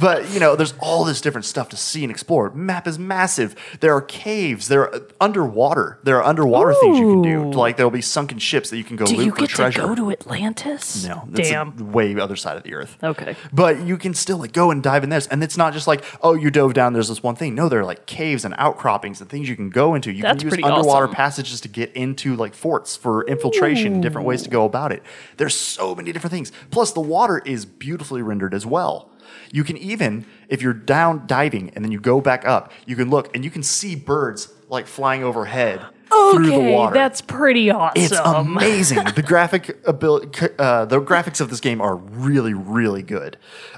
but 0.00 0.28
you 0.32 0.40
know, 0.40 0.56
there's 0.56 0.74
all 0.80 1.04
this 1.04 1.20
different 1.20 1.44
stuff 1.44 1.68
to 1.70 1.76
see 1.76 2.02
and 2.02 2.10
explore. 2.10 2.50
Map 2.50 2.86
is 2.88 2.98
massive. 2.98 3.54
There 3.80 3.94
are 3.94 4.02
caves. 4.02 4.68
There 4.68 4.82
are 4.82 4.94
uh, 4.96 5.00
underwater. 5.20 5.98
There 6.02 6.16
are 6.16 6.24
underwater 6.24 6.74
things 6.74 6.98
you 6.98 7.08
can 7.10 7.22
do. 7.22 7.50
Like 7.52 7.76
there'll 7.76 7.90
be 7.90 8.02
sunken 8.02 8.38
ships 8.38 8.70
that 8.70 8.76
you 8.78 8.84
can 8.84 8.96
go 8.96 9.06
Do 9.06 9.16
loot 9.16 9.26
you 9.26 9.32
for 9.32 9.46
treasure. 9.46 9.82
to 9.82 9.86
go 9.88 9.94
to 9.94 10.10
Atlantis? 10.10 11.04
no, 11.06 11.24
that's 11.28 11.48
Damn. 11.50 11.92
way 11.92 12.18
other 12.18 12.36
side 12.36 12.56
of 12.56 12.62
the 12.64 12.74
earth. 12.74 12.96
Okay. 13.02 13.36
But 13.52 13.80
you 13.82 13.96
can 13.96 14.14
still 14.14 14.38
like 14.38 14.52
go 14.52 14.70
and 14.70 14.82
dive 14.82 15.04
in 15.04 15.10
this, 15.10 15.26
and 15.28 15.42
it's 15.44 15.56
not 15.56 15.72
just 15.72 15.86
like 15.86 16.04
oh 16.22 16.34
you 16.34 16.50
dove 16.50 16.74
down. 16.74 16.92
There's 16.92 17.08
this 17.08 17.22
one 17.22 17.36
thing. 17.36 17.54
No, 17.54 17.68
there 17.68 17.80
are 17.80 17.84
like 17.84 18.06
caves 18.06 18.44
and 18.44 18.54
outcroppings 18.58 19.20
and 19.20 19.30
things 19.30 19.48
you 19.48 19.56
can 19.56 19.70
go 19.70 19.94
into. 19.94 20.10
You 20.12 20.22
That's 20.22 20.42
can 20.42 20.50
use 20.50 20.64
underwater 20.64 21.04
awesome. 21.06 21.14
passages 21.14 21.60
to 21.62 21.68
get 21.68 21.89
into 21.94 22.36
like 22.36 22.54
forts 22.54 22.96
for 22.96 23.26
infiltration 23.26 23.94
and 23.94 24.02
different 24.02 24.26
ways 24.26 24.42
to 24.42 24.50
go 24.50 24.64
about 24.64 24.92
it. 24.92 25.02
There's 25.36 25.54
so 25.54 25.94
many 25.94 26.12
different 26.12 26.32
things. 26.32 26.52
Plus, 26.70 26.92
the 26.92 27.00
water 27.00 27.42
is 27.44 27.64
beautifully 27.66 28.22
rendered 28.22 28.54
as 28.54 28.64
well. 28.66 29.10
You 29.52 29.64
can 29.64 29.76
even, 29.76 30.26
if 30.48 30.62
you're 30.62 30.72
down 30.74 31.26
diving 31.26 31.70
and 31.74 31.84
then 31.84 31.92
you 31.92 32.00
go 32.00 32.20
back 32.20 32.46
up, 32.46 32.72
you 32.86 32.96
can 32.96 33.10
look 33.10 33.34
and 33.34 33.44
you 33.44 33.50
can 33.50 33.62
see 33.62 33.94
birds 33.94 34.52
like 34.68 34.86
flying 34.86 35.22
overhead 35.24 35.80
through 36.08 36.46
the 36.46 36.54
Okay, 36.54 36.74
water. 36.74 36.94
that's 36.94 37.20
pretty 37.20 37.70
awesome. 37.70 38.02
It's 38.02 38.18
amazing. 38.18 39.04
the 39.14 39.22
graphic 39.22 39.78
ability, 39.86 40.48
uh, 40.58 40.84
the 40.86 41.00
graphics 41.00 41.40
of 41.40 41.50
this 41.50 41.60
game 41.60 41.80
are 41.80 41.94
really, 41.96 42.54
really 42.54 43.02
good. 43.02 43.36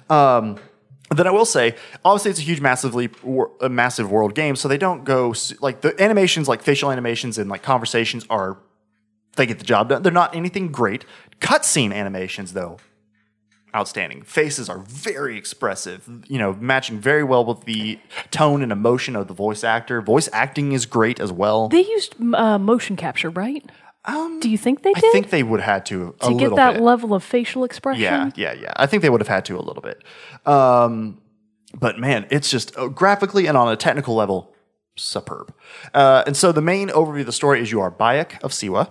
Um, 0.08 0.58
then 1.16 1.26
I 1.26 1.30
will 1.30 1.44
say, 1.44 1.74
obviously, 2.04 2.30
it's 2.30 2.40
a 2.40 2.44
huge, 2.44 2.60
massively, 2.60 3.10
a 3.60 3.68
massive 3.68 4.10
world 4.10 4.34
game, 4.34 4.56
so 4.56 4.68
they 4.68 4.78
don't 4.78 5.04
go 5.04 5.34
like 5.60 5.80
the 5.80 6.00
animations, 6.02 6.48
like 6.48 6.62
facial 6.62 6.90
animations 6.90 7.38
and 7.38 7.50
like 7.50 7.62
conversations, 7.62 8.24
are 8.30 8.58
they 9.36 9.46
get 9.46 9.58
the 9.58 9.64
job 9.64 9.88
done. 9.88 10.02
They're 10.02 10.12
not 10.12 10.34
anything 10.34 10.70
great. 10.70 11.04
Cutscene 11.40 11.92
animations, 11.92 12.52
though, 12.52 12.78
outstanding. 13.74 14.22
Faces 14.22 14.68
are 14.68 14.78
very 14.78 15.38
expressive, 15.38 16.08
you 16.28 16.38
know, 16.38 16.52
matching 16.54 17.00
very 17.00 17.24
well 17.24 17.44
with 17.44 17.64
the 17.64 17.98
tone 18.30 18.62
and 18.62 18.70
emotion 18.70 19.16
of 19.16 19.28
the 19.28 19.34
voice 19.34 19.64
actor. 19.64 20.00
Voice 20.02 20.28
acting 20.32 20.72
is 20.72 20.86
great 20.86 21.18
as 21.18 21.32
well. 21.32 21.68
they 21.68 21.84
used 21.84 22.14
uh, 22.34 22.58
motion 22.58 22.96
capture, 22.96 23.30
right? 23.30 23.64
Um, 24.04 24.40
Do 24.40 24.50
you 24.50 24.58
think 24.58 24.82
they 24.82 24.92
I 24.94 25.00
think 25.00 25.30
they 25.30 25.42
would 25.44 25.60
have 25.60 25.74
had 25.74 25.86
to 25.86 26.14
a 26.20 26.28
to 26.28 26.34
get 26.34 26.56
that 26.56 26.74
bit. 26.74 26.82
level 26.82 27.14
of 27.14 27.22
facial 27.22 27.62
expression? 27.62 28.02
Yeah, 28.02 28.30
yeah, 28.34 28.52
yeah. 28.54 28.72
I 28.76 28.86
think 28.86 29.02
they 29.02 29.10
would 29.10 29.20
have 29.20 29.28
had 29.28 29.44
to 29.46 29.56
a 29.56 29.62
little 29.62 29.82
bit. 29.82 30.02
Um, 30.44 31.20
but 31.78 31.98
man, 31.98 32.26
it's 32.30 32.50
just 32.50 32.76
uh, 32.76 32.88
graphically 32.88 33.46
and 33.46 33.56
on 33.56 33.72
a 33.72 33.76
technical 33.76 34.14
level, 34.14 34.52
superb. 34.96 35.54
Uh, 35.94 36.24
and 36.26 36.36
so 36.36 36.50
the 36.50 36.60
main 36.62 36.88
overview 36.88 37.20
of 37.20 37.26
the 37.26 37.32
story 37.32 37.60
is 37.60 37.70
you 37.70 37.80
are 37.80 37.92
Bayek 37.92 38.42
of 38.42 38.50
Siwa, 38.50 38.90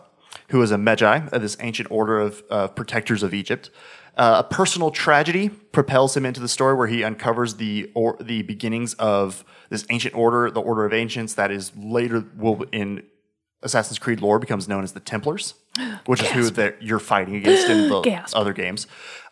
who 0.50 0.62
is 0.62 0.72
a 0.72 0.78
Medjay, 0.78 1.32
uh, 1.34 1.38
this 1.38 1.58
ancient 1.60 1.92
order 1.92 2.20
of 2.20 2.44
uh, 2.50 2.68
protectors 2.70 3.22
of 3.22 3.34
Egypt. 3.34 3.70
Uh, 4.18 4.44
a 4.46 4.54
personal 4.54 4.92
tragedy 4.92 5.50
propels 5.50 6.16
him 6.18 6.26
into 6.26 6.40
the 6.42 6.48
story 6.48 6.74
where 6.76 6.88
he 6.88 7.04
uncovers 7.04 7.56
the 7.56 7.90
or 7.96 8.18
the 8.20 8.42
beginnings 8.42 8.94
of 8.96 9.46
this 9.70 9.86
ancient 9.90 10.14
order, 10.16 10.52
the 10.52 10.62
Order 10.62 10.86
of 10.86 10.94
Ancients, 10.94 11.34
that 11.36 11.50
is 11.50 11.72
later 11.78 12.26
will 12.36 12.64
in 12.72 13.04
Assassin's 13.64 14.00
Creed 14.00 14.22
lore 14.22 14.40
becomes 14.40 14.68
known 14.68 14.84
as 14.84 14.94
the 14.94 15.00
Templars, 15.00 15.54
which 16.06 16.22
is 16.22 16.30
who 16.30 16.50
that 16.52 16.82
you're 16.82 17.00
fighting 17.00 17.36
against 17.36 17.70
in 17.70 17.90
the 17.90 18.02
Gasp. 18.04 18.36
other 18.36 18.54
games. 18.54 18.88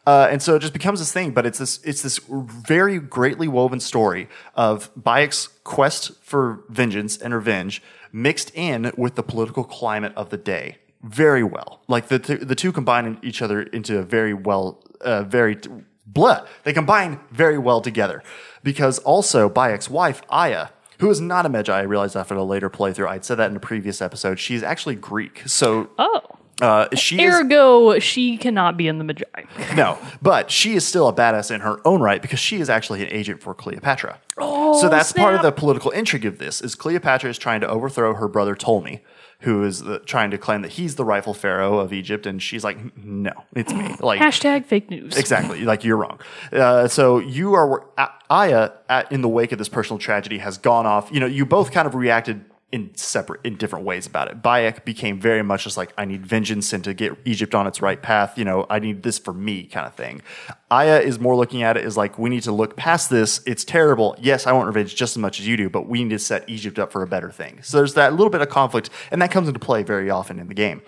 Uh, 0.08 0.28
and 0.32 0.42
so 0.42 0.56
it 0.56 0.60
just 0.60 0.74
becomes 0.74 1.00
this 1.00 1.12
thing, 1.12 1.32
but 1.32 1.46
it's 1.46 1.60
this 1.60 1.80
it's 1.84 2.02
this 2.02 2.20
very 2.28 3.00
greatly 3.00 3.48
woven 3.48 3.80
story 3.80 4.28
of 4.56 4.94
Bayek's 4.96 5.48
quest 5.64 6.12
for 6.24 6.64
vengeance 6.70 7.18
and 7.18 7.34
revenge 7.34 7.82
mixed 8.12 8.52
in 8.56 8.92
with 8.98 9.16
the 9.16 9.24
political 9.24 9.64
climate 9.64 10.14
of 10.16 10.30
the 10.30 10.38
day 10.38 10.78
very 11.04 11.44
well. 11.44 11.82
Like 11.88 12.08
the 12.08 12.18
the 12.18 12.56
two 12.56 12.72
combine 12.72 13.20
each 13.22 13.42
other 13.42 13.62
into 13.62 14.00
a 14.00 14.04
very 14.04 14.34
well, 14.34 14.84
uh, 15.02 15.24
very 15.24 15.58
blah. 16.06 16.46
They 16.64 16.74
combine 16.74 17.20
very 17.32 17.58
well 17.58 17.82
together 17.82 18.24
because 18.64 19.00
also 19.00 19.50
Bayek's 19.50 19.90
wife 19.90 20.22
Aya 20.30 20.68
who 21.00 21.10
is 21.10 21.20
not 21.22 21.46
a 21.46 21.50
Medjay. 21.50 21.74
I 21.74 21.82
realized 21.82 22.16
after 22.16 22.36
a 22.36 22.44
later 22.44 22.70
playthrough. 22.70 23.08
I'd 23.08 23.26
said 23.26 23.36
that 23.36 23.50
in 23.50 23.56
a 23.58 23.60
previous 23.60 24.02
episode. 24.02 24.40
She's 24.40 24.64
actually 24.64 24.96
Greek. 24.96 25.44
So 25.46 25.90
Oh. 25.98 26.22
uh, 26.62 26.88
she 26.96 27.22
is 27.22 27.34
Ergo, 27.36 28.00
she 28.00 28.38
cannot 28.38 28.76
be 28.78 28.88
in 28.88 28.98
the 28.98 29.06
Medjay. 29.06 29.76
no, 29.78 29.98
but 30.22 30.52
she 30.52 30.74
is 30.76 30.86
still 30.86 31.08
a 31.08 31.14
badass 31.14 31.52
in 31.54 31.62
her 31.62 31.80
own 31.88 32.02
right 32.02 32.22
because 32.22 32.40
she 32.40 32.60
is 32.60 32.70
actually 32.70 33.02
an 33.02 33.08
agent 33.12 33.42
for 33.42 33.54
Cleopatra. 33.54 34.20
Oh, 34.38 34.80
so 34.80 34.90
that's 34.90 35.12
part 35.14 35.36
of 35.36 35.42
the 35.42 35.52
political 35.52 35.92
intrigue 35.92 36.26
of 36.26 36.38
this. 36.38 36.62
Is 36.62 36.76
Cleopatra 36.76 37.30
is 37.30 37.38
trying 37.38 37.62
to 37.62 37.68
overthrow 37.70 38.14
her 38.16 38.28
brother 38.28 38.56
Ptolemy, 38.56 39.02
who 39.42 39.64
is 39.64 39.84
the, 39.84 40.00
trying 40.00 40.32
to 40.32 40.38
claim 40.38 40.62
that 40.64 40.72
he's 40.72 40.96
the 40.96 41.06
rightful 41.06 41.34
pharaoh 41.34 41.80
of 41.80 41.94
Egypt, 41.94 42.26
and 42.26 42.42
she's 42.44 42.64
like, 42.64 42.78
no, 42.98 43.32
it's 43.56 43.74
me. 43.74 43.96
Like 44.00 44.20
Hashtag 44.20 44.66
fake 44.66 44.90
news. 44.90 45.18
Exactly. 45.18 45.62
Like 45.64 45.84
you're 45.84 45.98
wrong. 45.98 46.20
Uh, 46.52 46.88
so 46.88 47.20
you 47.20 47.54
are 47.54 47.86
Aya 48.30 48.72
at, 48.90 49.12
in 49.12 49.22
the 49.22 49.30
wake 49.30 49.52
of 49.52 49.58
this 49.58 49.70
personal 49.70 50.00
tragedy 50.00 50.40
has 50.40 50.58
gone 50.58 50.86
off. 50.86 51.10
You 51.12 51.20
know, 51.20 51.26
you 51.26 51.46
both 51.46 51.72
kind 51.72 51.88
of 51.88 51.96
reacted 51.96 52.44
in 52.72 52.96
separate, 52.96 53.42
in 53.44 53.56
different 53.56 53.86
ways 53.86 54.06
about 54.06 54.30
it. 54.30 54.44
Bayek 54.44 54.86
became 54.86 55.20
very 55.20 55.42
much 55.42 55.64
just 55.64 55.76
like 55.76 55.92
I 55.98 56.06
need 56.06 56.26
vengeance 56.26 56.72
and 56.72 56.84
to 56.84 56.94
get 56.94 57.18
Egypt 57.26 57.56
on 57.56 57.66
its 57.66 57.82
right 57.82 58.02
path. 58.02 58.38
You 58.38 58.46
know, 58.46 58.68
I 58.70 58.80
need 58.80 59.02
this 59.02 59.18
for 59.18 59.34
me 59.34 59.64
kind 59.64 59.88
of 59.88 59.96
thing. 59.96 60.22
Aya 60.70 61.00
is 61.00 61.20
more 61.20 61.36
looking 61.36 61.64
at 61.64 61.78
it 61.78 61.86
as 61.86 61.98
like 61.98 62.20
we 62.20 62.30
need 62.30 62.44
to 62.44 62.52
look 62.52 62.78
past 62.78 63.10
this. 63.10 63.42
It's 63.48 63.64
terrible. 63.64 64.16
Yes, 64.20 64.46
I 64.46 64.52
want 64.52 64.68
revenge 64.68 64.96
just 64.96 65.14
as 65.14 65.18
much 65.18 65.40
as 65.40 65.48
you 65.48 65.58
do, 65.58 65.70
but 65.70 65.88
we 65.88 66.04
need 66.04 66.12
to 66.12 66.20
set 66.20 66.48
Egypt 66.48 66.78
up 66.78 66.92
for 66.92 67.02
a 67.02 67.08
better 67.08 67.32
thing. 67.32 67.60
So 67.64 67.78
there's 67.78 67.96
that 67.96 68.14
little 68.14 68.30
bit 68.30 68.42
of 68.42 68.50
conflict, 68.50 68.92
and 69.12 69.22
that 69.22 69.32
comes 69.32 69.48
into 69.48 69.60
play 69.60 69.82
very 69.82 70.12
often 70.12 70.38
in 70.38 70.48
the 70.48 70.54
game. 70.54 70.84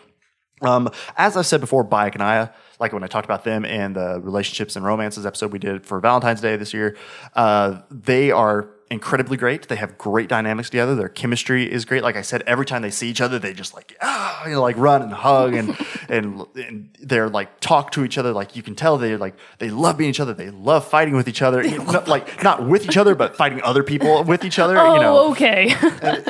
Um, 0.62 0.90
as 1.18 1.36
I've 1.36 1.48
said 1.48 1.60
before, 1.60 1.84
Bayek 1.84 2.14
and 2.14 2.22
Aya, 2.22 2.50
like 2.80 2.94
when 2.94 3.04
I 3.04 3.08
talked 3.08 3.26
about 3.26 3.44
them 3.44 3.66
in 3.66 3.94
the 3.94 4.20
relationships 4.22 4.76
and 4.76 4.86
romances 4.86 5.26
episode 5.26 5.52
we 5.52 5.60
did 5.60 5.86
for 5.86 6.00
Valentine's 6.00 6.42
Day 6.42 6.56
this 6.56 6.74
year, 6.74 6.96
uh, 7.36 7.82
they 7.90 8.30
are 8.30 8.70
incredibly 8.92 9.38
great. 9.38 9.70
They 9.70 9.78
have 9.78 9.98
great 9.98 10.28
dynamics 10.28 10.70
together. 10.70 10.94
Their 10.96 11.10
chemistry 11.10 11.72
is 11.72 11.86
great. 11.86 12.04
Like 12.04 12.18
I 12.18 12.22
said, 12.22 12.44
every 12.46 12.66
time 12.66 12.82
they 12.82 12.92
see 12.92 13.10
each 13.10 13.22
other, 13.22 13.40
they 13.40 13.54
just 13.54 13.74
like 13.74 13.96
ah, 14.02 14.46
you 14.46 14.52
know, 14.52 14.62
like 14.62 14.78
run 14.78 15.02
and 15.02 15.14
hug 15.14 15.54
and 15.54 15.76
and 16.10 16.46
and 16.56 16.90
they're 17.00 17.30
like 17.30 17.60
talk 17.62 17.92
to 17.92 18.04
each 18.04 18.18
other. 18.18 18.34
Like 18.34 18.56
you 18.56 18.62
can 18.62 18.76
tell 18.76 18.98
they're 18.98 19.18
like 19.18 19.36
they 19.60 19.70
love 19.70 19.98
being 19.98 20.10
each 20.10 20.20
other. 20.20 20.34
They 20.34 20.52
love 20.52 20.86
fighting 20.88 21.16
with 21.16 21.28
each 21.28 21.42
other. 21.42 21.64
Not, 21.64 22.08
like 22.08 22.44
not 22.44 22.68
with 22.68 22.86
each 22.86 22.98
other, 22.98 23.16
but 23.16 23.36
fighting 23.36 23.62
other 23.64 23.82
people 23.82 24.24
with 24.24 24.44
each 24.44 24.60
other. 24.60 24.78
Oh, 24.78 24.96
you 24.96 25.02
know, 25.02 25.32
okay. 25.32 25.74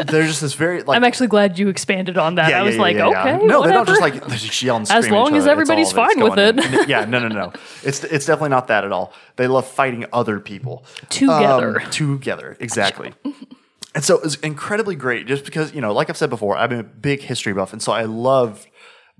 they're 0.05 0.27
just 0.27 0.41
this 0.41 0.53
very 0.53 0.83
like 0.83 0.95
I'm 0.95 1.03
actually 1.03 1.27
glad 1.27 1.57
you 1.57 1.67
expanded 1.67 2.17
on 2.17 2.35
that. 2.35 2.51
yeah, 2.51 2.59
I 2.59 2.63
was 2.63 2.75
yeah, 2.75 2.81
like, 2.81 2.95
yeah, 2.95 3.09
yeah. 3.09 3.35
okay, 3.35 3.45
No, 3.45 3.63
they 3.63 3.73
don't 3.73 3.87
just 3.87 4.01
like 4.01 4.23
they 4.27 4.37
just 4.37 4.61
yell 4.61 4.77
and 4.77 4.87
scream 4.87 5.03
As 5.03 5.09
long 5.09 5.35
as 5.35 5.47
everybody's 5.47 5.91
fine 5.91 6.19
with 6.19 6.37
it. 6.37 6.59
in. 6.59 6.71
yeah, 6.89 7.05
no, 7.05 7.17
no, 7.17 7.27
no. 7.27 7.53
It's 7.83 8.03
it's 8.03 8.27
definitely 8.27 8.49
not 8.49 8.67
that 8.67 8.83
at 8.83 8.91
all. 8.91 9.13
They 9.37 9.47
love 9.47 9.67
fighting 9.67 10.05
other 10.13 10.39
people 10.39 10.85
Together. 11.09 11.81
Um, 11.81 11.89
together, 11.89 12.50
exactly. 12.59 13.13
and 13.95 14.03
so 14.03 14.15
it 14.17 14.23
was 14.23 14.35
incredibly 14.35 14.95
great, 14.95 15.27
just 15.27 15.45
because 15.45 15.73
you 15.73 15.81
know, 15.81 15.93
like 15.93 16.09
I've 16.09 16.17
said 16.17 16.29
before, 16.29 16.57
I'm 16.57 16.71
a 16.71 16.83
big 16.83 17.21
history 17.21 17.53
buff, 17.53 17.73
and 17.73 17.81
so 17.81 17.91
I 17.91 18.03
love 18.03 18.65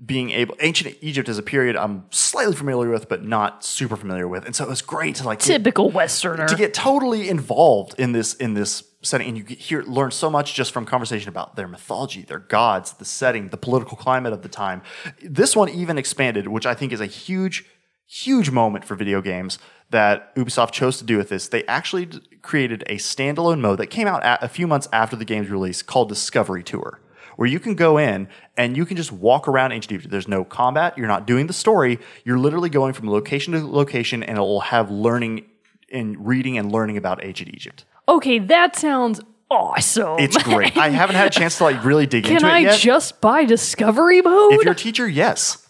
being 0.04 0.30
able. 0.30 0.56
Ancient 0.60 0.96
Egypt 1.00 1.28
is 1.28 1.38
a 1.38 1.42
period 1.42 1.76
I'm 1.76 2.04
slightly 2.10 2.54
familiar 2.54 2.90
with, 2.90 3.08
but 3.08 3.24
not 3.24 3.64
super 3.64 3.96
familiar 3.96 4.26
with, 4.26 4.44
and 4.44 4.54
so 4.56 4.64
it 4.64 4.68
was 4.70 4.82
great 4.82 5.14
to 5.16 5.24
like 5.24 5.38
get- 5.38 5.58
Typical 5.58 5.90
Westerner. 5.90 6.48
to 6.48 6.56
get 6.56 6.74
totally 6.74 7.28
involved 7.28 7.94
in 7.98 8.12
this 8.12 8.34
in 8.34 8.54
this 8.54 8.84
setting 9.04 9.26
and 9.28 9.36
you 9.36 9.42
get 9.42 9.58
hear 9.58 9.82
learn 9.82 10.12
so 10.12 10.30
much 10.30 10.54
just 10.54 10.70
from 10.70 10.84
conversation 10.86 11.28
about 11.28 11.56
their 11.56 11.66
mythology 11.66 12.22
their 12.22 12.38
gods 12.38 12.92
the 12.94 13.04
setting 13.04 13.48
the 13.48 13.56
political 13.56 13.96
climate 13.96 14.32
of 14.32 14.42
the 14.42 14.48
time 14.48 14.80
this 15.20 15.56
one 15.56 15.68
even 15.68 15.98
expanded 15.98 16.46
which 16.46 16.66
i 16.66 16.72
think 16.72 16.92
is 16.92 17.00
a 17.00 17.06
huge 17.06 17.64
huge 18.06 18.50
moment 18.50 18.84
for 18.84 18.94
video 18.94 19.20
games 19.20 19.58
that 19.92 20.34
ubisoft 20.36 20.72
chose 20.72 20.98
to 20.98 21.04
do 21.04 21.16
with 21.16 21.28
this 21.28 21.48
they 21.48 21.64
actually 21.66 22.06
d- 22.06 22.20
created 22.42 22.82
a 22.88 22.96
standalone 22.96 23.60
mode 23.60 23.78
that 23.78 23.86
came 23.86 24.06
out 24.08 24.22
a 24.24 24.44
a 24.44 24.48
few 24.48 24.66
months 24.66 24.88
after 24.92 25.14
the 25.16 25.24
game's 25.24 25.48
release 25.48 25.82
called 25.82 26.08
discovery 26.08 26.62
tour 26.62 26.98
where 27.36 27.48
you 27.48 27.58
can 27.60 27.74
go 27.74 27.96
in 27.96 28.28
and 28.56 28.76
you 28.76 28.84
can 28.84 28.96
just 28.96 29.10
walk 29.10 29.48
around 29.48 29.72
ancient 29.72 29.92
Egypt. 29.92 30.10
There's 30.10 30.28
no 30.28 30.44
combat. 30.44 30.98
You're 30.98 31.08
not 31.08 31.26
doing 31.26 31.46
the 31.46 31.54
story. 31.54 31.98
You're 32.24 32.38
literally 32.38 32.68
going 32.68 32.92
from 32.92 33.08
location 33.10 33.54
to 33.54 33.66
location, 33.66 34.22
and 34.22 34.36
it 34.36 34.40
will 34.42 34.60
have 34.60 34.90
learning 34.90 35.46
and 35.90 36.26
reading 36.26 36.58
and 36.58 36.70
learning 36.70 36.98
about 36.98 37.24
ancient 37.24 37.48
Egypt. 37.54 37.86
okay, 38.06 38.38
that 38.38 38.76
sounds 38.76 39.20
awesome. 39.50 40.18
It's 40.18 40.36
great. 40.42 40.76
I 40.76 40.90
haven't 40.90 41.16
had 41.16 41.26
a 41.28 41.30
chance 41.30 41.56
to 41.58 41.64
like 41.64 41.82
really 41.84 42.06
dig 42.06 42.24
Can 42.26 42.36
into 42.36 42.46
I 42.46 42.58
it 42.58 42.62
yet. 42.62 42.68
Can 42.68 42.74
I 42.74 42.78
just 42.78 43.20
buy 43.22 43.44
Discovery 43.46 44.20
mode? 44.20 44.52
if 44.52 44.62
you're 44.64 44.72
a 44.72 44.76
teacher, 44.76 45.08
yes. 45.08 45.61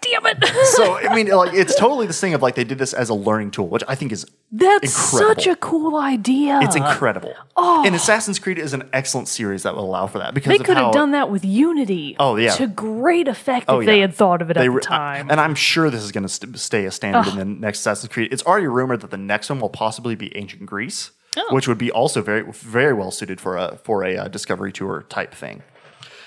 God 0.00 0.22
damn 0.22 0.26
it. 0.26 0.44
So 0.76 0.96
I 0.98 1.14
mean, 1.14 1.28
like 1.28 1.54
it's 1.54 1.74
totally 1.78 2.06
this 2.06 2.20
thing 2.20 2.34
of 2.34 2.42
like 2.42 2.54
they 2.54 2.64
did 2.64 2.78
this 2.78 2.92
as 2.92 3.08
a 3.08 3.14
learning 3.14 3.50
tool, 3.52 3.68
which 3.68 3.82
I 3.88 3.94
think 3.94 4.12
is 4.12 4.26
That's 4.52 4.84
incredible. 5.12 5.34
such 5.34 5.46
a 5.46 5.56
cool 5.56 5.96
idea. 5.96 6.60
it's 6.62 6.76
incredible. 6.76 7.34
Oh. 7.56 7.84
And 7.86 7.94
Assassin's 7.94 8.38
Creed 8.38 8.58
is 8.58 8.72
an 8.72 8.88
excellent 8.92 9.28
series 9.28 9.62
that 9.62 9.74
will 9.76 9.84
allow 9.84 10.06
for 10.06 10.18
that 10.18 10.34
because 10.34 10.52
Oh. 10.54 10.58
they 10.58 10.64
could 10.64 10.76
have 10.76 10.92
done 10.92 11.12
that 11.12 11.30
with 11.30 11.44
Unity. 11.44 12.16
Oh, 12.18 12.36
yeah. 12.36 12.50
To 12.56 12.66
great 12.66 13.28
effect 13.28 13.66
Oh, 13.68 13.80
if 13.80 13.86
they 13.86 14.00
had 14.00 14.14
thought 14.14 14.42
of 14.42 14.50
it 14.50 14.54
They 14.54 14.66
at 14.68 14.72
the 14.74 14.80
time. 14.80 15.30
and 15.30 15.40
I'm 15.40 15.54
sure 15.54 15.88
this 15.90 16.02
is 16.02 16.12
going 16.12 16.22
to 16.24 16.28
st- 16.28 16.58
stay 16.58 16.84
a 16.86 16.90
standard 16.90 17.28
in 17.32 17.36
the 17.38 17.44
next 17.44 17.80
Assassin's 17.80 18.12
Creed. 18.12 18.32
It's 18.32 18.42
already 18.44 18.66
rumored 18.66 19.00
that 19.02 19.10
the 19.10 19.16
next 19.16 19.48
one 19.48 19.60
will 19.60 19.70
possibly 19.70 20.14
be 20.14 20.36
ancient 20.36 20.66
Greece, 20.66 21.12
Oh. 21.38 21.54
which 21.54 21.68
would 21.68 21.78
be 21.78 21.90
also 21.90 22.22
very 22.22 22.44
very 22.50 22.92
well 22.94 23.10
suited 23.10 23.40
for 23.40 23.56
a 23.56 23.78
for 23.84 24.04
a 24.04 24.16
uh, 24.16 24.28
Discovery 24.28 24.72
Tour 24.72 25.04
type 25.08 25.34
thing. 25.34 25.62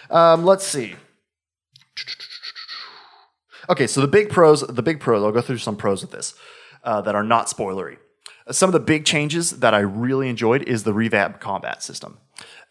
Um, 0.09 0.45
let's 0.45 0.65
see. 0.65 0.95
Okay, 3.69 3.85
so 3.85 4.01
the 4.01 4.07
big 4.07 4.29
pros, 4.29 4.61
the 4.61 4.81
big 4.81 4.99
pros. 4.99 5.23
I'll 5.23 5.31
go 5.31 5.41
through 5.41 5.59
some 5.59 5.75
pros 5.75 6.01
with 6.01 6.11
this 6.11 6.33
uh, 6.83 7.01
that 7.01 7.13
are 7.13 7.23
not 7.23 7.47
spoilery. 7.47 7.97
Some 8.49 8.67
of 8.67 8.73
the 8.73 8.79
big 8.79 9.05
changes 9.05 9.59
that 9.59 9.75
I 9.75 9.79
really 9.79 10.27
enjoyed 10.27 10.63
is 10.63 10.83
the 10.83 10.93
revamp 10.93 11.39
combat 11.39 11.83
system. 11.83 12.17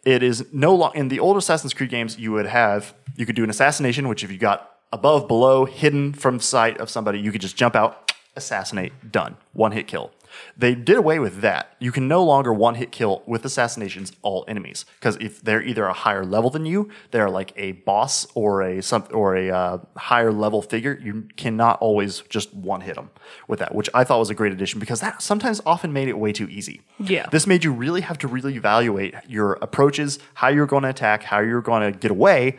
It 0.05 0.25
is 0.25 0.47
no 0.53 0.75
longer 0.75 0.99
in 0.99 1.09
the 1.09 1.21
old 1.21 1.37
Assassin's 1.37 1.73
Creed 1.73 1.91
games. 1.91 2.19
You 2.19 2.33
would 2.33 2.47
have 2.47 2.95
you 3.17 3.27
could 3.27 3.37
do 3.37 3.45
an 3.45 3.51
assassination, 3.51 4.09
which 4.09 4.25
if 4.25 4.33
you 4.33 4.39
got 4.39 4.71
above, 4.93 5.29
below, 5.29 5.67
hidden 5.67 6.13
from 6.15 6.41
sight 6.41 6.79
of 6.79 6.91
somebody, 6.91 7.21
you 7.21 7.31
could 7.31 7.41
just 7.41 7.57
jump 7.57 7.77
out, 7.77 8.13
assassinate, 8.35 9.13
done, 9.13 9.37
one 9.53 9.73
hit 9.73 9.87
kill. 9.87 10.11
They 10.57 10.75
did 10.75 10.97
away 10.97 11.19
with 11.19 11.41
that. 11.41 11.75
You 11.79 11.93
can 11.93 12.09
no 12.09 12.25
longer 12.25 12.53
one 12.53 12.75
hit 12.75 12.91
kill 12.91 13.23
with 13.27 13.45
assassinations 13.45 14.13
all 14.23 14.45
enemies 14.49 14.85
because 14.99 15.17
if 15.21 15.41
they're 15.41 15.63
either 15.63 15.85
a 15.87 15.93
higher 15.93 16.25
level 16.25 16.51
than 16.51 16.67
you, 16.67 16.91
they're 17.11 17.31
like 17.31 17.53
a 17.57 17.73
boss 17.73 18.27
or 18.35 18.63
a 18.63 18.83
some 18.83 19.07
or 19.13 19.37
a 19.37 19.51
uh, 19.51 19.79
higher 19.97 20.33
level 20.33 20.63
figure. 20.63 20.99
You 21.03 21.29
cannot 21.37 21.79
always 21.81 22.21
just 22.29 22.53
one 22.55 22.81
hit 22.81 22.97
them 22.97 23.11
with 23.47 23.59
that, 23.61 23.75
which 23.75 23.89
I 23.95 24.05
thought 24.05 24.19
was 24.19 24.31
a 24.31 24.35
great 24.35 24.53
addition 24.53 24.81
because 24.81 25.01
that 25.01 25.23
sometimes 25.23 25.61
often 25.65 25.93
made 25.93 26.09
it 26.09 26.19
way 26.19 26.33
too 26.33 26.49
easy. 26.49 26.83
Yeah. 26.99 27.27
this 27.31 27.47
made 27.47 27.65
you 27.65 27.73
really 27.73 28.01
have 28.03 28.19
to 28.19 28.29
really 28.29 28.57
evaluate 28.57 29.15
your 29.27 29.55
approaches, 29.63 30.19
how 30.35 30.49
you're 30.49 30.67
going 30.67 30.83
to 30.83 30.89
attack, 30.89 31.23
how 31.23 31.41
you're 31.41 31.63
going 31.63 31.93
to 31.93 31.99
get 31.99 32.11
away, 32.11 32.59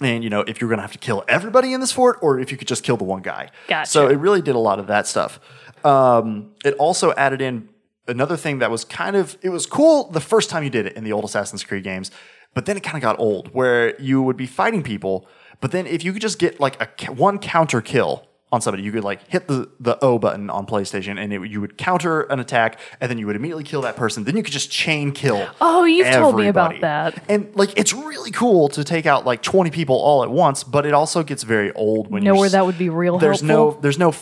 and 0.00 0.24
you 0.24 0.30
know 0.30 0.40
if 0.40 0.60
you're 0.60 0.68
going 0.68 0.78
to 0.78 0.82
have 0.82 0.92
to 0.92 0.98
kill 0.98 1.24
everybody 1.28 1.72
in 1.72 1.80
this 1.80 1.92
fort 1.92 2.18
or 2.20 2.38
if 2.38 2.50
you 2.50 2.58
could 2.58 2.68
just 2.68 2.82
kill 2.82 2.96
the 2.96 3.04
one 3.04 3.22
guy. 3.22 3.50
Gotcha. 3.68 3.90
So 3.90 4.08
it 4.08 4.16
really 4.16 4.42
did 4.42 4.54
a 4.54 4.58
lot 4.58 4.78
of 4.78 4.86
that 4.88 5.06
stuff. 5.06 5.40
Um, 5.84 6.52
it 6.64 6.74
also 6.74 7.12
added 7.14 7.40
in 7.40 7.68
another 8.06 8.36
thing 8.36 8.58
that 8.58 8.70
was 8.70 8.84
kind 8.84 9.16
of 9.16 9.36
it 9.42 9.50
was 9.50 9.66
cool 9.66 10.10
the 10.10 10.20
first 10.20 10.50
time 10.50 10.64
you 10.64 10.70
did 10.70 10.86
it 10.86 10.94
in 10.94 11.04
the 11.04 11.12
old 11.12 11.24
Assassin's 11.24 11.64
Creed 11.64 11.84
games, 11.84 12.10
but 12.54 12.66
then 12.66 12.76
it 12.76 12.82
kind 12.82 12.96
of 12.96 13.02
got 13.02 13.18
old 13.18 13.52
where 13.54 14.00
you 14.00 14.22
would 14.22 14.36
be 14.36 14.46
fighting 14.46 14.82
people, 14.82 15.26
but 15.60 15.70
then 15.70 15.86
if 15.86 16.04
you 16.04 16.12
could 16.12 16.22
just 16.22 16.38
get 16.38 16.60
like 16.60 16.80
a 16.80 17.12
one 17.12 17.38
counter 17.38 17.80
kill 17.80 18.26
on 18.52 18.60
somebody, 18.60 18.84
you 18.84 18.92
could 18.92 19.04
like 19.04 19.28
hit 19.28 19.48
the 19.48 19.68
the 19.80 19.98
O 20.02 20.18
button 20.18 20.48
on 20.48 20.64
PlayStation 20.66 21.18
and 21.18 21.32
it, 21.32 21.50
you 21.50 21.60
would 21.60 21.76
counter 21.76 22.22
an 22.22 22.38
attack 22.38 22.78
and 23.00 23.10
then 23.10 23.18
you 23.18 23.26
would 23.26 23.36
immediately 23.36 23.64
kill 23.64 23.82
that 23.82 23.96
person. 23.96 24.24
Then 24.24 24.36
you 24.36 24.42
could 24.42 24.52
just 24.52 24.70
chain 24.70 25.12
kill. 25.12 25.48
Oh, 25.60 25.84
you've 25.84 26.12
told 26.12 26.36
me 26.36 26.46
about 26.46 26.80
that. 26.80 27.22
And 27.28 27.54
like 27.56 27.76
it's 27.76 27.92
really 27.92 28.30
cool 28.30 28.68
to 28.70 28.84
take 28.84 29.06
out 29.06 29.24
like 29.24 29.42
20 29.42 29.70
people 29.70 29.96
all 29.96 30.22
at 30.22 30.30
once, 30.30 30.62
but 30.62 30.86
it 30.86 30.94
also 30.94 31.22
gets 31.22 31.42
very 31.42 31.72
old 31.72 32.10
when 32.10 32.22
Know 32.22 32.34
you're 32.34 32.40
where 32.40 32.50
that 32.50 32.64
would 32.64 32.78
be 32.78 32.88
real 32.88 33.18
There's 33.18 33.42
no 33.42 33.76
there's 33.80 33.98
no 33.98 34.14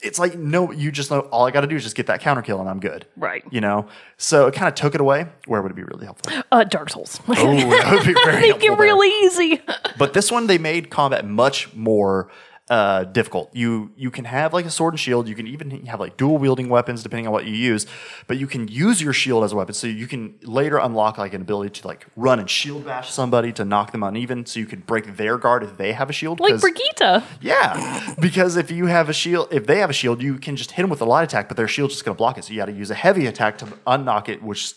it's 0.00 0.18
like 0.18 0.36
no 0.36 0.70
you 0.72 0.90
just 0.92 1.10
know 1.10 1.20
all 1.20 1.46
I 1.46 1.50
got 1.50 1.62
to 1.62 1.66
do 1.66 1.76
is 1.76 1.82
just 1.82 1.96
get 1.96 2.06
that 2.08 2.20
counter 2.20 2.42
kill 2.42 2.60
and 2.60 2.68
I'm 2.68 2.80
good. 2.80 3.06
Right. 3.16 3.42
You 3.50 3.60
know. 3.60 3.86
So 4.16 4.46
it 4.46 4.54
kind 4.54 4.68
of 4.68 4.74
took 4.74 4.94
it 4.94 5.00
away. 5.00 5.26
Where 5.46 5.62
would 5.62 5.70
it 5.72 5.76
be 5.76 5.84
really 5.84 6.04
helpful? 6.04 6.32
uh, 6.52 6.64
Dark 6.64 6.90
Souls. 6.90 7.20
Oh, 7.28 7.34
that 7.34 7.92
would 7.92 8.06
be 8.06 8.14
very 8.24 8.40
Make 8.52 8.56
it 8.56 8.60
there. 8.68 8.76
really 8.76 9.08
easy. 9.26 9.62
But 9.98 10.12
this 10.12 10.30
one 10.32 10.48
they 10.48 10.58
made 10.58 10.90
combat 10.90 11.24
much 11.24 11.72
more 11.74 12.28
uh, 12.70 13.04
difficult. 13.04 13.54
You 13.54 13.92
you 13.94 14.10
can 14.10 14.24
have 14.24 14.54
like 14.54 14.64
a 14.64 14.70
sword 14.70 14.94
and 14.94 15.00
shield. 15.00 15.28
You 15.28 15.34
can 15.34 15.46
even 15.46 15.84
have 15.86 16.00
like 16.00 16.16
dual 16.16 16.38
wielding 16.38 16.70
weapons 16.70 17.02
depending 17.02 17.26
on 17.26 17.32
what 17.32 17.44
you 17.44 17.54
use. 17.54 17.86
But 18.26 18.38
you 18.38 18.46
can 18.46 18.68
use 18.68 19.02
your 19.02 19.12
shield 19.12 19.44
as 19.44 19.52
a 19.52 19.56
weapon, 19.56 19.74
so 19.74 19.86
you 19.86 20.06
can 20.06 20.36
later 20.42 20.78
unlock 20.78 21.18
like 21.18 21.34
an 21.34 21.42
ability 21.42 21.80
to 21.80 21.86
like 21.86 22.06
run 22.16 22.38
and 22.38 22.48
shield 22.48 22.86
bash 22.86 23.10
somebody 23.10 23.52
to 23.52 23.64
knock 23.64 23.92
them 23.92 24.02
uneven, 24.02 24.46
so 24.46 24.60
you 24.60 24.66
can 24.66 24.80
break 24.80 25.16
their 25.16 25.36
guard 25.36 25.62
if 25.62 25.76
they 25.76 25.92
have 25.92 26.08
a 26.08 26.12
shield. 26.14 26.40
Like 26.40 26.58
Brigitte. 26.60 27.22
yeah, 27.40 28.14
because 28.18 28.56
if 28.56 28.70
you 28.70 28.86
have 28.86 29.10
a 29.10 29.12
shield, 29.12 29.48
if 29.50 29.66
they 29.66 29.80
have 29.80 29.90
a 29.90 29.94
shield, 29.94 30.22
you 30.22 30.38
can 30.38 30.56
just 30.56 30.70
hit 30.72 30.82
them 30.82 30.90
with 30.90 31.02
a 31.02 31.06
light 31.06 31.24
attack, 31.24 31.48
but 31.48 31.58
their 31.58 31.68
shield's 31.68 31.94
just 31.94 32.04
going 32.04 32.14
to 32.14 32.18
block 32.18 32.38
it. 32.38 32.44
So 32.44 32.52
you 32.52 32.58
got 32.58 32.66
to 32.66 32.72
use 32.72 32.90
a 32.90 32.94
heavy 32.94 33.26
attack 33.26 33.58
to 33.58 33.66
unknock 33.86 34.30
it, 34.30 34.42
which 34.42 34.72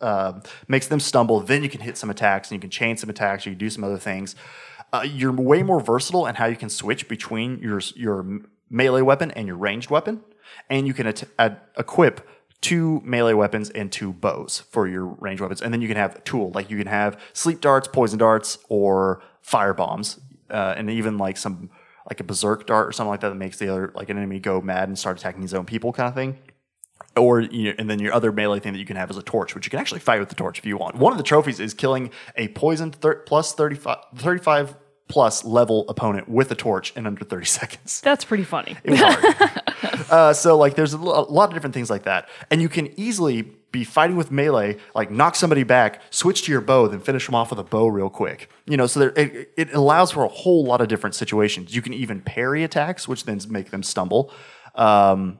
uh, 0.00 0.40
makes 0.68 0.86
them 0.86 1.00
stumble. 1.00 1.40
Then 1.40 1.62
you 1.62 1.68
can 1.68 1.82
hit 1.82 1.98
some 1.98 2.08
attacks, 2.08 2.50
and 2.50 2.56
you 2.56 2.60
can 2.60 2.70
chain 2.70 2.96
some 2.96 3.10
attacks. 3.10 3.44
You 3.44 3.52
can 3.52 3.58
do 3.58 3.70
some 3.70 3.84
other 3.84 3.98
things. 3.98 4.34
Uh, 4.92 5.02
you're 5.02 5.32
way 5.32 5.62
more 5.62 5.80
versatile 5.80 6.26
in 6.26 6.36
how 6.36 6.46
you 6.46 6.56
can 6.56 6.68
switch 6.68 7.08
between 7.08 7.58
your 7.60 7.80
your 7.94 8.40
melee 8.70 9.02
weapon 9.02 9.30
and 9.32 9.46
your 9.46 9.56
ranged 9.56 9.90
weapon, 9.90 10.22
and 10.70 10.86
you 10.86 10.94
can 10.94 11.06
at- 11.06 11.24
add, 11.38 11.60
equip 11.76 12.26
two 12.60 13.00
melee 13.04 13.34
weapons 13.34 13.70
and 13.70 13.92
two 13.92 14.12
bows 14.12 14.60
for 14.70 14.88
your 14.88 15.04
ranged 15.04 15.40
weapons, 15.40 15.60
and 15.60 15.72
then 15.72 15.82
you 15.82 15.88
can 15.88 15.96
have 15.96 16.16
a 16.16 16.20
tool 16.20 16.50
like 16.54 16.70
you 16.70 16.78
can 16.78 16.86
have 16.86 17.20
sleep 17.32 17.60
darts, 17.60 17.88
poison 17.88 18.18
darts, 18.18 18.58
or 18.68 19.22
fire 19.42 19.74
bombs, 19.74 20.18
uh, 20.50 20.74
and 20.76 20.90
even 20.90 21.18
like 21.18 21.36
some 21.36 21.70
like 22.08 22.20
a 22.20 22.24
berserk 22.24 22.66
dart 22.66 22.88
or 22.88 22.92
something 22.92 23.10
like 23.10 23.20
that 23.20 23.30
that 23.30 23.34
makes 23.34 23.58
the 23.58 23.68
other 23.68 23.92
like 23.94 24.08
an 24.08 24.16
enemy 24.16 24.38
go 24.38 24.60
mad 24.60 24.88
and 24.88 24.98
start 24.98 25.18
attacking 25.18 25.42
his 25.42 25.52
own 25.52 25.66
people, 25.66 25.92
kind 25.92 26.08
of 26.08 26.14
thing 26.14 26.38
or 27.16 27.40
you 27.40 27.74
and 27.78 27.88
then 27.88 27.98
your 27.98 28.12
other 28.12 28.32
melee 28.32 28.60
thing 28.60 28.72
that 28.72 28.78
you 28.78 28.84
can 28.84 28.96
have 28.96 29.10
is 29.10 29.16
a 29.16 29.22
torch, 29.22 29.54
which 29.54 29.66
you 29.66 29.70
can 29.70 29.80
actually 29.80 30.00
fight 30.00 30.20
with 30.20 30.28
the 30.28 30.34
torch 30.34 30.58
if 30.58 30.66
you 30.66 30.76
want. 30.76 30.96
One 30.96 31.12
of 31.12 31.18
the 31.18 31.24
trophies 31.24 31.60
is 31.60 31.74
killing 31.74 32.10
a 32.36 32.48
poisoned 32.48 32.96
thir- 32.96 33.22
plus 33.26 33.54
35, 33.54 33.96
35 34.16 34.76
plus 35.08 35.44
level 35.44 35.88
opponent 35.88 36.28
with 36.28 36.50
a 36.50 36.54
torch 36.54 36.92
in 36.96 37.06
under 37.06 37.24
30 37.24 37.44
seconds. 37.46 38.00
That's 38.00 38.24
pretty 38.24 38.44
funny. 38.44 38.76
It 38.84 38.90
was 38.90 39.00
hard. 39.00 40.06
uh, 40.10 40.32
so 40.32 40.56
like 40.56 40.74
there's 40.74 40.94
a 40.94 40.98
a 40.98 41.00
lot 41.00 41.48
of 41.48 41.54
different 41.54 41.74
things 41.74 41.90
like 41.90 42.04
that. 42.04 42.28
And 42.50 42.60
you 42.60 42.68
can 42.68 42.98
easily 42.98 43.42
be 43.72 43.84
fighting 43.84 44.16
with 44.16 44.30
melee, 44.30 44.78
like 44.94 45.10
knock 45.10 45.34
somebody 45.36 45.62
back, 45.62 46.00
switch 46.10 46.42
to 46.42 46.52
your 46.52 46.60
bow, 46.60 46.88
then 46.88 47.00
finish 47.00 47.26
them 47.26 47.34
off 47.34 47.50
with 47.50 47.58
a 47.58 47.64
bow 47.64 47.86
real 47.86 48.08
quick. 48.08 48.50
You 48.66 48.76
know, 48.76 48.86
so 48.86 49.00
there, 49.00 49.12
it, 49.16 49.52
it 49.56 49.74
allows 49.74 50.10
for 50.10 50.24
a 50.24 50.28
whole 50.28 50.64
lot 50.64 50.80
of 50.80 50.88
different 50.88 51.14
situations. 51.14 51.74
You 51.74 51.82
can 51.82 51.92
even 51.92 52.20
parry 52.20 52.64
attacks, 52.64 53.06
which 53.06 53.24
then 53.24 53.38
make 53.48 53.70
them 53.70 53.82
stumble. 53.82 54.32
Um, 54.74 55.38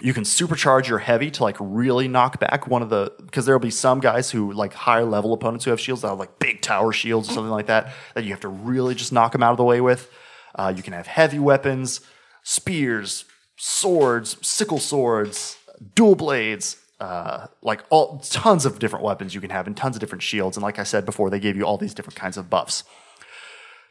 you 0.00 0.14
can 0.14 0.24
supercharge 0.24 0.88
your 0.88 0.98
heavy 0.98 1.30
to 1.30 1.42
like 1.42 1.56
really 1.60 2.08
knock 2.08 2.40
back 2.40 2.66
one 2.66 2.82
of 2.82 2.90
the 2.90 3.12
because 3.24 3.44
there'll 3.44 3.60
be 3.60 3.70
some 3.70 4.00
guys 4.00 4.30
who 4.30 4.52
like 4.52 4.72
higher 4.72 5.04
level 5.04 5.32
opponents 5.32 5.64
who 5.64 5.70
have 5.70 5.80
shields 5.80 6.02
that 6.02 6.08
have 6.08 6.18
like 6.18 6.38
big 6.38 6.60
tower 6.62 6.92
shields 6.92 7.28
or 7.28 7.32
something 7.32 7.50
like 7.50 7.66
that 7.66 7.92
that 8.14 8.24
you 8.24 8.30
have 8.30 8.40
to 8.40 8.48
really 8.48 8.94
just 8.94 9.12
knock 9.12 9.32
them 9.32 9.42
out 9.42 9.50
of 9.50 9.56
the 9.56 9.64
way 9.64 9.80
with. 9.80 10.10
Uh, 10.54 10.72
you 10.74 10.82
can 10.82 10.92
have 10.92 11.06
heavy 11.06 11.38
weapons, 11.38 12.00
spears, 12.42 13.24
swords, 13.56 14.36
sickle 14.46 14.78
swords, 14.78 15.56
dual 15.94 16.14
blades, 16.14 16.76
uh, 17.00 17.46
like 17.62 17.82
all 17.90 18.18
tons 18.30 18.64
of 18.64 18.78
different 18.78 19.04
weapons 19.04 19.34
you 19.34 19.40
can 19.40 19.50
have 19.50 19.66
and 19.66 19.76
tons 19.76 19.96
of 19.96 20.00
different 20.00 20.22
shields. 20.22 20.56
And 20.56 20.62
like 20.62 20.78
I 20.78 20.84
said 20.84 21.04
before, 21.04 21.30
they 21.30 21.40
gave 21.40 21.56
you 21.56 21.64
all 21.64 21.78
these 21.78 21.94
different 21.94 22.16
kinds 22.16 22.36
of 22.36 22.50
buffs. 22.50 22.84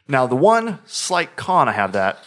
Now, 0.08 0.26
the 0.26 0.36
one 0.36 0.80
slight 0.84 1.36
con 1.36 1.68
I 1.68 1.72
have 1.72 1.92
that 1.92 2.24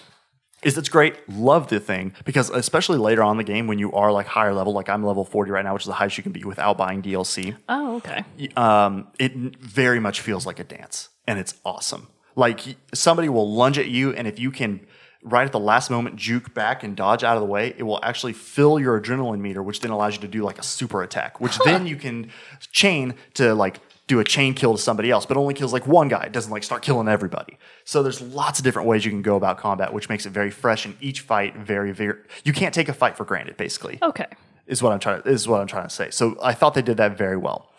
is 0.66 0.78
it's 0.78 0.90
great. 0.90 1.16
Love 1.30 1.68
the 1.68 1.80
thing 1.80 2.12
because 2.26 2.50
especially 2.50 2.98
later 2.98 3.24
on 3.24 3.32
in 3.34 3.38
the 3.38 3.44
game 3.44 3.68
when 3.68 3.80
you 3.80 3.92
are 3.94 4.12
like 4.12 4.26
higher 4.26 4.54
level, 4.54 4.74
like 4.74 4.90
I'm 4.90 5.04
level 5.04 5.24
40 5.24 5.52
right 5.52 5.64
now, 5.64 5.74
which 5.74 5.84
is 5.84 5.88
the 5.88 5.94
highest 5.94 6.18
you 6.18 6.24
can 6.24 6.32
be 6.32 6.44
without 6.44 6.76
buying 6.78 7.04
DLC. 7.04 7.56
Oh, 7.70 7.98
okay. 7.98 8.26
Um, 8.58 9.08
it 9.20 9.34
very 9.58 10.00
much 10.00 10.22
feels 10.22 10.46
like 10.46 10.60
a 10.60 10.64
dance, 10.64 11.10
and 11.28 11.40
it's 11.40 11.54
awesome. 11.64 12.08
Like 12.36 12.62
somebody 12.94 13.30
will 13.30 13.50
lunge 13.54 13.78
at 13.78 13.88
you, 13.88 14.12
and 14.12 14.28
if 14.28 14.40
you 14.40 14.50
can 14.52 14.86
right 15.22 15.46
at 15.46 15.52
the 15.52 15.60
last 15.60 15.90
moment 15.90 16.16
juke 16.16 16.54
back 16.54 16.84
and 16.84 16.96
dodge 16.96 17.24
out 17.24 17.38
of 17.38 17.42
the 17.42 17.48
way, 17.48 17.74
it 17.78 17.84
will 17.84 18.00
actually 18.04 18.34
fill 18.34 18.80
your 18.80 19.00
adrenaline 19.00 19.40
meter, 19.40 19.62
which 19.62 19.82
then 19.82 19.92
allows 19.92 20.16
you 20.16 20.22
to 20.22 20.28
do 20.28 20.44
like 20.44 20.58
a 20.60 20.64
super 20.64 21.04
attack, 21.04 21.40
which 21.40 21.58
then 21.60 21.86
you 21.86 21.96
can 21.96 22.32
chain 22.72 23.14
to 23.36 23.54
like 23.54 23.80
do 24.08 24.20
a 24.20 24.24
chain 24.24 24.54
kill 24.54 24.74
to 24.76 24.82
somebody 24.82 25.10
else, 25.10 25.26
but 25.26 25.36
only 25.36 25.54
kills 25.54 25.74
like 25.74 25.88
one 25.88 26.08
guy. 26.08 26.24
It 26.24 26.32
doesn't 26.32 26.52
like 26.52 26.64
start 26.64 26.82
killing 26.84 27.08
everybody. 27.08 27.58
So 27.86 28.04
there's 28.04 28.22
lots 28.22 28.60
of 28.60 28.64
different 28.64 28.88
ways 28.88 29.04
you 29.04 29.12
can 29.12 29.22
go 29.24 29.36
about 29.36 29.58
combat, 29.58 29.94
which 29.94 30.10
makes 30.10 30.26
it 30.26 30.30
very 30.32 30.52
fresh 30.52 30.86
and 30.86 30.96
each 31.02 31.22
fight 31.22 31.56
very, 31.58 31.92
very 31.92 32.20
you 32.44 32.54
can't 32.54 32.74
take 32.74 32.88
a 32.90 32.94
fight 32.94 33.18
for 33.18 33.26
granted, 33.26 33.58
basically 33.58 33.98
Okay. 34.04 34.28
is 34.68 34.84
what 34.84 34.94
I'm 34.94 35.00
trying 35.00 35.22
is 35.26 35.48
what 35.48 35.60
I'm 35.62 35.68
trying 35.68 35.88
to 35.88 35.94
say. 35.94 36.12
So 36.12 36.38
I 36.42 36.54
thought 36.54 36.74
they 36.76 36.82
did 36.84 36.98
that 36.98 37.18
very 37.18 37.38
well. 37.38 37.72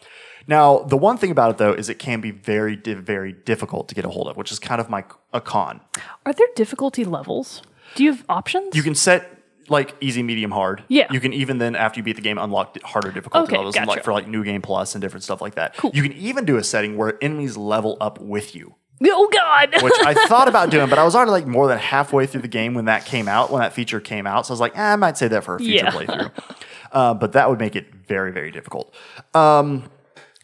Now, 0.49 0.79
the 0.81 0.97
one 0.97 1.17
thing 1.17 1.31
about 1.33 1.51
it 1.53 1.59
though 1.59 1.73
is 1.73 1.89
it 1.89 1.99
can 1.99 2.21
be 2.21 2.31
very 2.33 2.77
very 2.77 3.33
difficult 3.33 3.89
to 3.89 3.95
get 3.95 4.05
a 4.05 4.09
hold 4.09 4.29
of, 4.29 4.37
which 4.37 4.51
is 4.53 4.59
kind 4.59 4.81
of 4.81 4.89
my 4.91 5.05
a 5.33 5.41
con. 5.41 5.81
Are 6.25 6.33
there 6.33 6.47
difficulty 6.57 7.05
levels? 7.05 7.63
Do 7.95 8.03
you 8.05 8.13
have 8.13 8.25
options? 8.29 8.75
You 8.75 8.83
can 8.83 8.95
set 8.97 9.36
like 9.69 9.95
easy, 10.01 10.23
medium, 10.23 10.51
hard. 10.51 10.85
Yeah. 10.89 11.13
You 11.13 11.21
can 11.21 11.33
even 11.33 11.59
then 11.59 11.75
after 11.77 11.99
you 12.01 12.05
beat 12.05 12.17
the 12.17 12.23
game 12.23 12.39
unlock 12.39 12.81
harder 12.83 13.11
difficulty 13.11 13.49
Okay, 13.53 13.57
levels 13.57 13.77
and 13.77 13.87
like 13.87 14.05
for 14.05 14.13
like 14.13 14.27
new 14.29 14.45
game 14.45 14.63
plus 14.63 14.95
and 14.95 15.03
different 15.03 15.25
stuff 15.25 15.41
like 15.41 15.55
that. 15.57 15.75
You 15.93 16.03
can 16.03 16.13
even 16.15 16.45
do 16.45 16.57
a 16.57 16.65
setting 16.65 16.97
where 16.97 17.17
enemies 17.23 17.57
level 17.57 17.97
up 18.01 18.21
with 18.21 18.55
you. 18.55 18.75
oh 19.05 19.29
God. 19.33 19.83
Which 19.83 19.93
I 20.05 20.15
thought 20.29 20.49
about 20.49 20.71
doing, 20.71 20.89
but 20.89 20.99
I 20.99 21.05
was 21.05 21.15
already 21.15 21.31
like 21.33 21.47
more 21.47 21.67
than 21.69 21.79
halfway 21.79 22.27
through 22.27 22.43
the 22.43 22.49
game 22.49 22.75
when 22.75 22.87
that 22.87 23.05
came 23.05 23.29
out, 23.29 23.51
when 23.51 23.61
that 23.61 23.73
feature 23.73 24.01
came 24.01 24.27
out. 24.27 24.47
So 24.47 24.53
I 24.53 24.55
was 24.55 24.61
like, 24.61 24.77
eh, 24.77 24.93
I 24.93 24.97
might 24.97 25.19
say 25.19 25.29
that 25.29 25.45
for 25.45 25.57
a 25.57 25.59
future 25.59 25.85
Yeah. 25.85 25.93
playthrough. 25.93 26.31
Uh, 26.93 27.13
but 27.15 27.33
that 27.33 27.51
would 27.51 27.59
make 27.59 27.77
it 27.77 27.93
very, 27.95 28.33
very 28.33 28.51
difficult. 28.51 28.95
Um, 29.35 29.91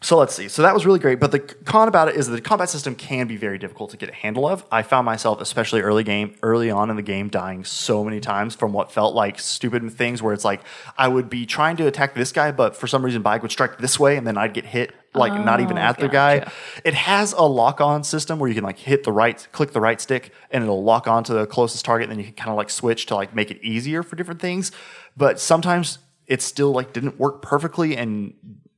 so 0.03 0.17
let's 0.17 0.35
see. 0.35 0.49
So 0.49 0.61
that 0.63 0.73
was 0.73 0.85
really 0.85 0.99
great. 0.99 1.21
But 1.21 1.31
the 1.31 1.39
con 1.39 1.87
about 1.87 2.09
it 2.09 2.15
is 2.15 2.27
that 2.27 2.35
the 2.35 2.41
combat 2.41 2.69
system 2.69 2.93
can 2.93 3.25
be 3.25 3.37
very 3.37 3.57
difficult 3.57 3.91
to 3.91 3.97
get 3.97 4.09
a 4.09 4.13
handle 4.13 4.45
of. 4.45 4.65
I 4.69 4.83
found 4.83 5.05
myself, 5.05 5.39
especially 5.39 5.79
early 5.79 6.03
game, 6.03 6.35
early 6.43 6.69
on 6.69 6.89
in 6.89 6.97
the 6.97 7.01
game, 7.01 7.29
dying 7.29 7.63
so 7.63 8.03
many 8.03 8.19
times 8.19 8.53
from 8.53 8.73
what 8.73 8.91
felt 8.91 9.15
like 9.15 9.39
stupid 9.39 9.89
things 9.93 10.21
where 10.21 10.33
it's 10.33 10.43
like 10.43 10.61
I 10.97 11.07
would 11.07 11.29
be 11.29 11.45
trying 11.45 11.77
to 11.77 11.87
attack 11.87 12.15
this 12.15 12.33
guy, 12.33 12.51
but 12.51 12.75
for 12.75 12.85
some 12.85 13.03
reason 13.03 13.23
Bayek 13.23 13.41
would 13.43 13.51
strike 13.51 13.77
this 13.77 13.97
way 13.97 14.17
and 14.17 14.27
then 14.27 14.37
I'd 14.37 14.53
get 14.53 14.65
hit 14.65 14.93
like 15.15 15.33
not 15.33 15.61
even 15.61 15.77
at 15.77 15.97
the 15.99 16.09
guy. 16.09 16.51
It 16.83 16.95
has 16.95 17.31
a 17.31 17.43
lock 17.43 17.79
on 17.79 18.03
system 18.03 18.39
where 18.39 18.49
you 18.49 18.55
can 18.55 18.63
like 18.65 18.79
hit 18.79 19.05
the 19.05 19.11
right, 19.13 19.47
click 19.53 19.71
the 19.71 19.79
right 19.79 20.01
stick, 20.01 20.33
and 20.51 20.63
it'll 20.63 20.83
lock 20.83 21.07
on 21.07 21.23
to 21.25 21.33
the 21.33 21.45
closest 21.45 21.85
target. 21.85 22.09
And 22.09 22.11
then 22.11 22.19
you 22.19 22.25
can 22.25 22.35
kind 22.35 22.49
of 22.49 22.57
like 22.57 22.69
switch 22.69 23.05
to 23.05 23.15
like 23.15 23.33
make 23.33 23.51
it 23.51 23.63
easier 23.63 24.03
for 24.03 24.17
different 24.17 24.41
things. 24.41 24.71
But 25.15 25.39
sometimes 25.39 25.99
it 26.27 26.41
still 26.41 26.71
like 26.71 26.91
didn't 26.93 27.19
work 27.19 27.41
perfectly 27.41 27.95
and 27.95 28.33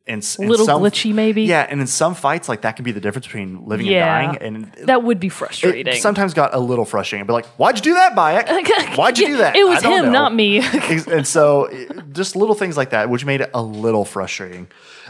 and 0.08 0.36
in 0.40 0.48
Little 0.50 0.68
some- 0.68 0.82
glitchy, 0.82 1.14
maybe? 1.14 1.44
Yeah, 1.44 1.66
and 1.68 1.82
in 1.82 1.88
some 1.88 2.14
fights, 2.14 2.48
like 2.48 2.62
that 2.62 2.76
can 2.76 2.86
be 2.86 2.92
the 2.92 3.00
difference 3.00 3.26
between 3.26 3.66
living 3.66 3.88
yeah. 3.88 4.20
and 4.20 4.40
dying. 4.40 4.56
And 4.56 4.88
that 4.88 5.04
would 5.04 5.20
be 5.20 5.28
it 5.28 5.34
frustrating. 5.34 5.96
sometimes 5.96 6.36
got 6.36 6.54
a 6.54 6.60
little 6.60 6.86
frustrating. 6.86 7.26
But 7.26 7.34
like, 7.34 7.46
why'd 7.58 7.78
you 7.78 7.82
do 7.82 7.94
that, 7.96 8.16
Bayek? 8.16 8.96
Why'd 8.98 9.18
you 9.18 9.28
do 9.28 9.38
that? 9.38 9.56
It 9.56 9.68
was 9.68 9.82
him, 9.82 10.06
know. 10.06 10.12
not 10.12 10.34
me. 10.34 10.62
And 11.08 11.26
so 11.28 11.70
just 12.12 12.36
little 12.36 12.56
things 12.56 12.78
like 12.78 12.92
that, 12.92 13.10
which 13.10 13.26
made 13.26 13.42
it 13.42 13.50
a 13.54 13.62
little 13.62 14.06
frustrating. 14.06 14.68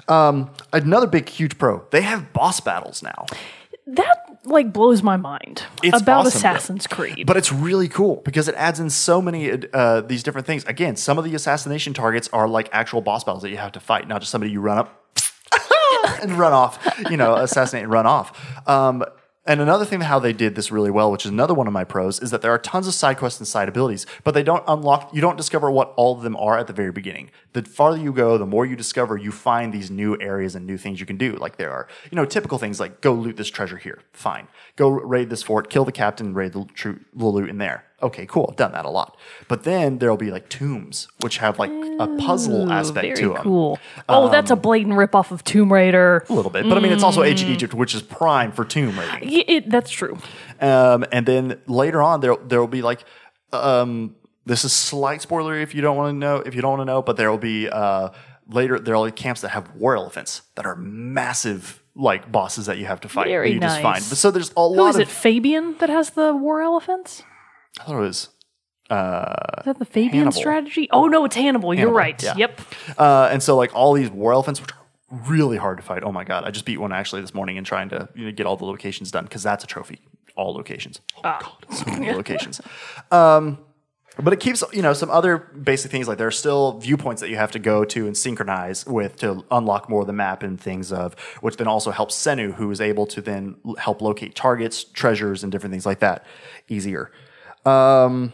Um, 0.07 0.51
another 0.71 1.07
big, 1.07 1.27
huge 1.27 1.57
pro: 1.57 1.85
they 1.91 2.01
have 2.01 2.31
boss 2.33 2.59
battles 2.59 3.03
now. 3.03 3.25
that 3.87 4.24
like 4.45 4.71
blows 4.73 5.01
my 5.03 5.17
mind 5.17 5.63
It's 5.83 6.01
about 6.01 6.25
awesome, 6.25 6.41
though. 6.41 6.49
Assassin's 6.49 6.87
Creed. 6.87 7.25
But 7.25 7.37
it's 7.37 7.51
really 7.51 7.87
cool 7.87 8.21
because 8.25 8.47
it 8.47 8.55
adds 8.55 8.79
in 8.79 8.89
so 8.89 9.21
many 9.21 9.51
uh, 9.73 10.01
these 10.01 10.23
different 10.23 10.47
things. 10.47 10.63
Again, 10.65 10.95
some 10.95 11.17
of 11.17 11.23
the 11.23 11.35
assassination 11.35 11.93
targets 11.93 12.29
are 12.33 12.47
like 12.47 12.69
actual 12.71 13.01
boss 13.01 13.23
battles 13.23 13.43
that 13.43 13.49
you 13.49 13.57
have 13.57 13.71
to 13.73 13.79
fight, 13.79 14.07
not 14.07 14.21
just 14.21 14.31
somebody 14.31 14.51
you 14.51 14.61
run 14.61 14.77
up 14.77 15.17
and 16.21 16.33
run 16.33 16.53
off, 16.53 16.79
you 17.09 17.17
know, 17.17 17.35
assassinate 17.35 17.83
and 17.83 17.91
run 17.91 18.05
off. 18.05 18.67
Um, 18.67 19.03
and 19.45 19.61
another 19.61 19.85
thing, 19.85 20.01
how 20.01 20.19
they 20.19 20.33
did 20.33 20.55
this 20.55 20.71
really 20.71 20.89
well, 20.89 21.11
which 21.11 21.25
is 21.25 21.31
another 21.31 21.53
one 21.53 21.67
of 21.67 21.73
my 21.73 21.83
pros, 21.83 22.19
is 22.19 22.31
that 22.31 22.41
there 22.41 22.51
are 22.51 22.57
tons 22.57 22.87
of 22.87 22.93
side 22.93 23.17
quests 23.17 23.39
and 23.39 23.47
side 23.47 23.69
abilities, 23.69 24.05
but 24.23 24.33
they 24.33 24.43
don't 24.43 24.63
unlock, 24.67 25.13
you 25.13 25.21
don't 25.21 25.37
discover 25.37 25.69
what 25.69 25.93
all 25.95 26.15
of 26.15 26.23
them 26.23 26.35
are 26.37 26.57
at 26.57 26.67
the 26.67 26.73
very 26.73 26.91
beginning. 26.91 27.29
The 27.53 27.63
farther 27.63 27.97
you 27.97 28.11
go, 28.11 28.37
the 28.37 28.45
more 28.45 28.65
you 28.65 28.75
discover, 28.75 29.17
you 29.17 29.31
find 29.31 29.73
these 29.73 29.91
new 29.91 30.19
areas 30.19 30.55
and 30.55 30.65
new 30.65 30.77
things 30.77 30.99
you 30.99 31.05
can 31.05 31.17
do. 31.17 31.33
Like 31.33 31.57
there 31.57 31.71
are, 31.71 31.87
you 32.11 32.15
know, 32.15 32.25
typical 32.25 32.57
things 32.57 32.79
like 32.79 33.01
go 33.01 33.13
loot 33.13 33.37
this 33.37 33.49
treasure 33.49 33.77
here. 33.77 33.99
Fine. 34.13 34.47
Go 34.75 34.89
raid 34.89 35.29
this 35.29 35.43
fort, 35.43 35.69
kill 35.69 35.85
the 35.85 35.91
captain, 35.91 36.33
raid 36.33 36.53
the, 36.53 36.65
tru- 36.73 36.99
the 37.13 37.25
loot 37.25 37.49
in 37.49 37.59
there. 37.59 37.85
Okay, 38.03 38.25
cool. 38.25 38.53
Done 38.57 38.73
that 38.73 38.85
a 38.85 38.89
lot. 38.89 39.17
But 39.47 39.63
then 39.63 39.99
there'll 39.99 40.17
be 40.17 40.29
like 40.29 40.49
tombs, 40.49 41.07
which 41.21 41.37
have 41.37 41.57
like 41.57 41.71
a 41.71 42.07
puzzle 42.17 42.67
Ooh, 42.67 42.71
aspect 42.71 43.03
very 43.05 43.15
to 43.15 43.33
them. 43.33 43.43
cool. 43.43 43.79
Oh, 44.09 44.29
that's 44.29 44.51
a 44.51 44.55
blatant 44.55 44.95
ripoff 44.95 45.31
of 45.31 45.43
Tomb 45.45 45.71
Raider. 45.71 46.25
A 46.29 46.33
little 46.33 46.51
bit. 46.51 46.67
But 46.67 46.77
I 46.77 46.81
mean, 46.81 46.91
it's 46.91 47.03
also 47.03 47.23
ancient 47.23 47.51
Egypt, 47.51 47.73
which 47.73 47.95
is 47.95 48.01
prime 48.01 48.51
for 48.51 48.65
tomb 48.65 48.99
raiding. 48.99 49.29
Y- 49.29 49.45
it, 49.47 49.69
that's 49.69 49.89
true. 49.91 50.17
Um, 50.59 51.05
and 51.11 51.25
then 51.25 51.59
later 51.67 52.01
on, 52.01 52.19
there 52.19 52.35
there 52.45 52.59
will 52.59 52.67
be 52.67 52.81
like, 52.81 53.03
um, 53.53 54.15
this 54.45 54.65
is 54.65 54.73
slight 54.73 55.21
spoiler 55.21 55.55
if 55.57 55.73
you 55.73 55.81
don't 55.81 55.95
want 55.97 56.13
to 56.13 56.17
know, 56.17 56.37
if 56.37 56.53
you 56.53 56.61
don't 56.61 56.77
want 56.77 56.81
to 56.81 56.85
know, 56.85 57.01
but 57.01 57.15
there 57.17 57.31
will 57.31 57.37
be 57.37 57.69
uh, 57.69 58.09
later 58.49 58.77
there 58.77 59.01
be 59.05 59.11
camps 59.13 59.41
that 59.41 59.49
have 59.49 59.73
war 59.75 59.95
elephants 59.95 60.41
that 60.55 60.65
are 60.65 60.75
massive 60.75 61.81
like 61.95 62.29
bosses 62.29 62.65
that 62.65 62.77
you 62.77 62.85
have 62.85 62.99
to 63.01 63.09
fight. 63.09 63.27
Very 63.27 63.49
that 63.49 63.53
you 63.55 63.59
just 63.61 63.75
nice. 63.75 63.81
find. 63.81 64.05
But 64.09 64.17
so 64.17 64.31
there's 64.31 64.51
a 64.57 64.61
Who 64.67 64.75
lot 64.75 64.89
is 64.89 64.95
of. 64.97 65.01
it? 65.03 65.07
Fabian 65.07 65.77
that 65.77 65.89
has 65.89 66.09
the 66.11 66.35
war 66.35 66.61
elephants? 66.61 67.23
I 67.79 67.83
thought 67.83 67.97
it 67.97 67.99
was. 67.99 68.29
Is 68.89 69.65
that 69.65 69.79
the 69.79 69.85
Fabian 69.85 70.11
Hannibal. 70.25 70.31
strategy? 70.33 70.87
Oh 70.91 71.07
no, 71.07 71.25
it's 71.25 71.35
Hannibal. 71.35 71.73
You're 71.73 71.89
right. 71.91 72.21
yeah. 72.21 72.35
Yep. 72.37 72.61
Uh, 72.97 73.29
and 73.31 73.41
so 73.41 73.57
like 73.57 73.73
all 73.73 73.93
these 73.93 74.09
war 74.11 74.33
elephants, 74.33 74.61
which 74.61 74.71
are 74.71 75.19
really 75.27 75.57
hard 75.57 75.77
to 75.77 75.83
fight. 75.83 76.03
Oh 76.03 76.11
my 76.11 76.23
god, 76.23 76.43
I 76.43 76.51
just 76.51 76.65
beat 76.65 76.77
one 76.77 76.91
actually 76.93 77.21
this 77.21 77.33
morning 77.33 77.57
in 77.57 77.63
trying 77.63 77.89
to 77.89 78.07
you 78.15 78.25
know, 78.25 78.31
get 78.31 78.45
all 78.45 78.57
the 78.57 78.65
locations 78.65 79.11
done 79.11 79.23
because 79.23 79.43
that's 79.43 79.63
a 79.63 79.67
trophy. 79.67 79.99
All 80.35 80.53
locations. 80.53 81.01
Oh 81.17 81.21
god, 81.41 81.65
so 81.71 81.85
many 81.85 82.11
locations. 82.13 82.61
Um, 83.09 83.57
but 84.17 84.33
it 84.33 84.39
keeps 84.39 84.63
you 84.71 84.81
know 84.81 84.93
some 84.93 85.09
other 85.09 85.37
basic 85.37 85.91
things 85.91 86.07
like 86.07 86.17
there 86.17 86.27
are 86.27 86.31
still 86.31 86.79
viewpoints 86.79 87.21
that 87.21 87.29
you 87.29 87.35
have 87.37 87.51
to 87.51 87.59
go 87.59 87.83
to 87.85 88.05
and 88.05 88.15
synchronize 88.15 88.85
with 88.85 89.17
to 89.17 89.43
unlock 89.51 89.89
more 89.89 90.01
of 90.01 90.07
the 90.07 90.13
map 90.13 90.43
and 90.43 90.59
things 90.59 90.91
of 90.91 91.19
which 91.41 91.57
then 91.57 91.67
also 91.67 91.91
helps 91.91 92.15
Senu 92.15 92.53
who 92.53 92.69
is 92.71 92.79
able 92.79 93.05
to 93.07 93.21
then 93.21 93.55
help 93.77 94.01
locate 94.01 94.35
targets, 94.35 94.83
treasures, 94.83 95.41
and 95.43 95.51
different 95.51 95.71
things 95.73 95.85
like 95.85 95.99
that 95.99 96.25
easier. 96.69 97.11
Um, 97.65 98.33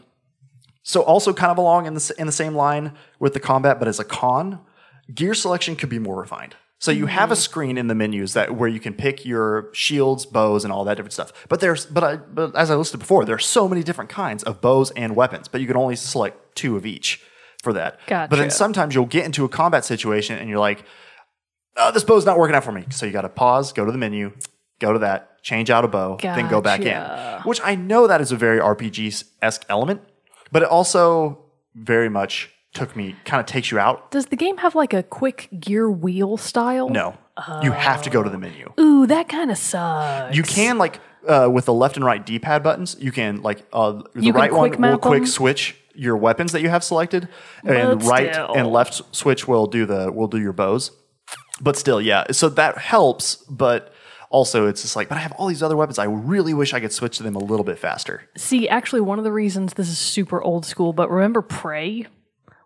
so 0.84 1.02
also 1.02 1.34
kind 1.34 1.52
of 1.52 1.58
along 1.58 1.86
in 1.86 1.94
the 1.94 2.14
in 2.18 2.26
the 2.26 2.34
same 2.34 2.56
line 2.56 2.94
with 3.20 3.34
the 3.34 3.40
combat, 3.40 3.80
but 3.80 3.88
as 3.88 4.00
a 4.00 4.04
con, 4.04 4.60
gear 5.14 5.34
selection 5.34 5.76
could 5.76 5.90
be 5.90 6.00
more 6.00 6.20
refined. 6.20 6.56
So 6.80 6.90
you 6.90 7.06
have 7.06 7.32
a 7.32 7.36
screen 7.36 7.78
in 7.78 7.86
the 7.86 7.94
menus 7.94 8.34
that 8.34 8.56
where 8.56 8.68
you 8.68 8.80
can 8.80 8.96
pick 8.96 9.24
your 9.24 9.70
shields, 9.72 10.26
bows, 10.26 10.64
and 10.64 10.74
all 10.74 10.84
that 10.86 10.96
different 10.96 11.14
stuff. 11.14 11.32
But 11.48 11.60
there's 11.60 11.86
but 11.86 12.04
I, 12.04 12.16
but 12.16 12.56
as 12.56 12.72
I 12.72 12.76
listed 12.76 13.00
before, 13.00 13.24
there 13.24 13.36
are 13.36 13.40
so 13.40 13.70
many 13.70 13.84
different 13.84 14.10
kinds 14.10 14.42
of 14.44 14.62
bows 14.62 14.90
and 14.92 15.16
weapons, 15.16 15.48
but 15.48 15.62
you 15.62 15.68
can 15.68 15.78
only 15.78 15.96
select 15.96 16.56
two 16.56 16.76
of 16.76 16.88
each 16.88 17.22
for 17.62 17.72
that. 17.74 18.00
Gotcha. 18.08 18.30
But 18.32 18.38
then 18.38 18.50
sometimes 18.50 18.96
you'll 18.96 19.06
get 19.06 19.26
into 19.26 19.46
a 19.46 19.50
combat 19.50 19.86
situation 19.86 20.40
and 20.40 20.50
you're 20.50 20.58
like, 20.58 20.84
oh, 21.78 21.92
this 21.92 22.04
bow's 22.04 22.26
not 22.26 22.40
working 22.40 22.56
out 22.56 22.64
for 22.64 22.72
me. 22.72 22.86
So 22.90 23.06
you 23.06 23.12
got 23.12 23.22
to 23.22 23.30
pause, 23.30 23.72
go 23.72 23.86
to 23.86 23.92
the 23.92 24.00
menu, 24.00 24.34
go 24.82 24.92
to 24.92 25.00
that, 25.00 25.42
change 25.44 25.70
out 25.70 25.86
a 25.86 25.88
bow, 25.88 26.18
then 26.22 26.50
go 26.50 26.60
back 26.60 26.82
in. 26.82 26.98
Which 27.44 27.62
I 27.64 27.76
know 27.76 28.08
that 28.08 28.20
is 28.20 28.32
a 28.34 28.36
very 28.36 28.60
RPG 28.60 29.24
esque 29.42 29.66
element, 29.70 30.02
but 30.52 30.62
it 30.64 30.68
also 30.68 31.40
very 31.76 32.10
much 32.10 32.50
took 32.74 32.96
me, 32.96 33.16
kind 33.26 33.40
of 33.40 33.46
takes 33.46 33.72
you 33.72 33.80
out. 33.80 34.12
Does 34.12 34.26
the 34.28 34.36
game 34.36 34.58
have 34.58 34.76
like 34.76 34.94
a 34.94 35.04
quick 35.04 35.48
gear 35.60 35.90
wheel 35.90 36.38
style? 36.38 36.90
No, 36.90 37.18
you 37.64 37.72
have 37.72 38.02
to 38.04 38.10
go 38.10 38.24
to 38.24 38.30
the 38.30 38.38
menu. 38.38 38.74
Ooh, 38.80 39.08
that 39.08 39.30
kind 39.30 39.52
of 39.52 39.58
sucks. 39.58 40.36
You 40.36 40.44
can 40.44 40.78
like 40.78 41.00
uh, 41.28 41.50
with 41.52 41.66
the 41.66 41.74
left 41.74 41.96
and 41.96 42.06
right 42.06 42.26
D-pad 42.26 42.64
buttons, 42.64 42.98
you 43.00 43.12
can 43.12 43.42
like 43.42 43.66
uh, 43.72 44.02
the 44.16 44.32
right 44.32 44.52
one 44.52 44.72
will 44.82 44.98
quick 44.98 45.24
them? 45.24 45.28
switch 45.28 45.78
your 45.94 46.16
weapons 46.16 46.52
that 46.54 46.62
you 46.62 46.70
have 46.70 46.84
selected, 46.84 47.28
and 47.64 48.00
But 48.00 48.08
right 48.08 48.34
still. 48.34 48.54
and 48.56 48.68
left 48.72 49.02
switch 49.16 49.48
will 49.48 49.68
do 49.68 49.86
the 49.86 50.12
will 50.12 50.28
do 50.28 50.40
your 50.40 50.54
bows. 50.54 50.92
But 51.60 51.78
still, 51.78 52.02
yeah. 52.02 52.24
So 52.32 52.50
that 52.50 52.78
helps, 52.78 53.36
but 53.50 53.94
also 54.32 54.68
it's 54.68 54.82
just 54.82 54.96
like, 54.96 55.10
but 55.10 55.18
I 55.18 55.22
have 55.22 55.34
all 55.34 55.48
these 55.48 55.62
other 55.62 55.78
weapons. 55.78 56.00
I 56.00 56.06
really 56.06 56.54
wish 56.54 56.74
I 56.74 56.80
could 56.80 56.92
switch 56.94 57.18
to 57.18 57.24
them 57.24 57.36
a 57.36 57.40
little 57.40 57.64
bit 57.66 57.78
faster. 57.78 58.24
See, 58.38 58.68
actually, 58.68 59.02
one 59.02 59.18
of 59.20 59.24
the 59.24 59.32
reasons 59.32 59.74
this 59.74 59.88
is 59.90 60.00
super 60.00 60.42
old 60.42 60.66
school, 60.66 60.94
but 60.94 61.12
remember 61.12 61.42
Prey? 61.42 62.08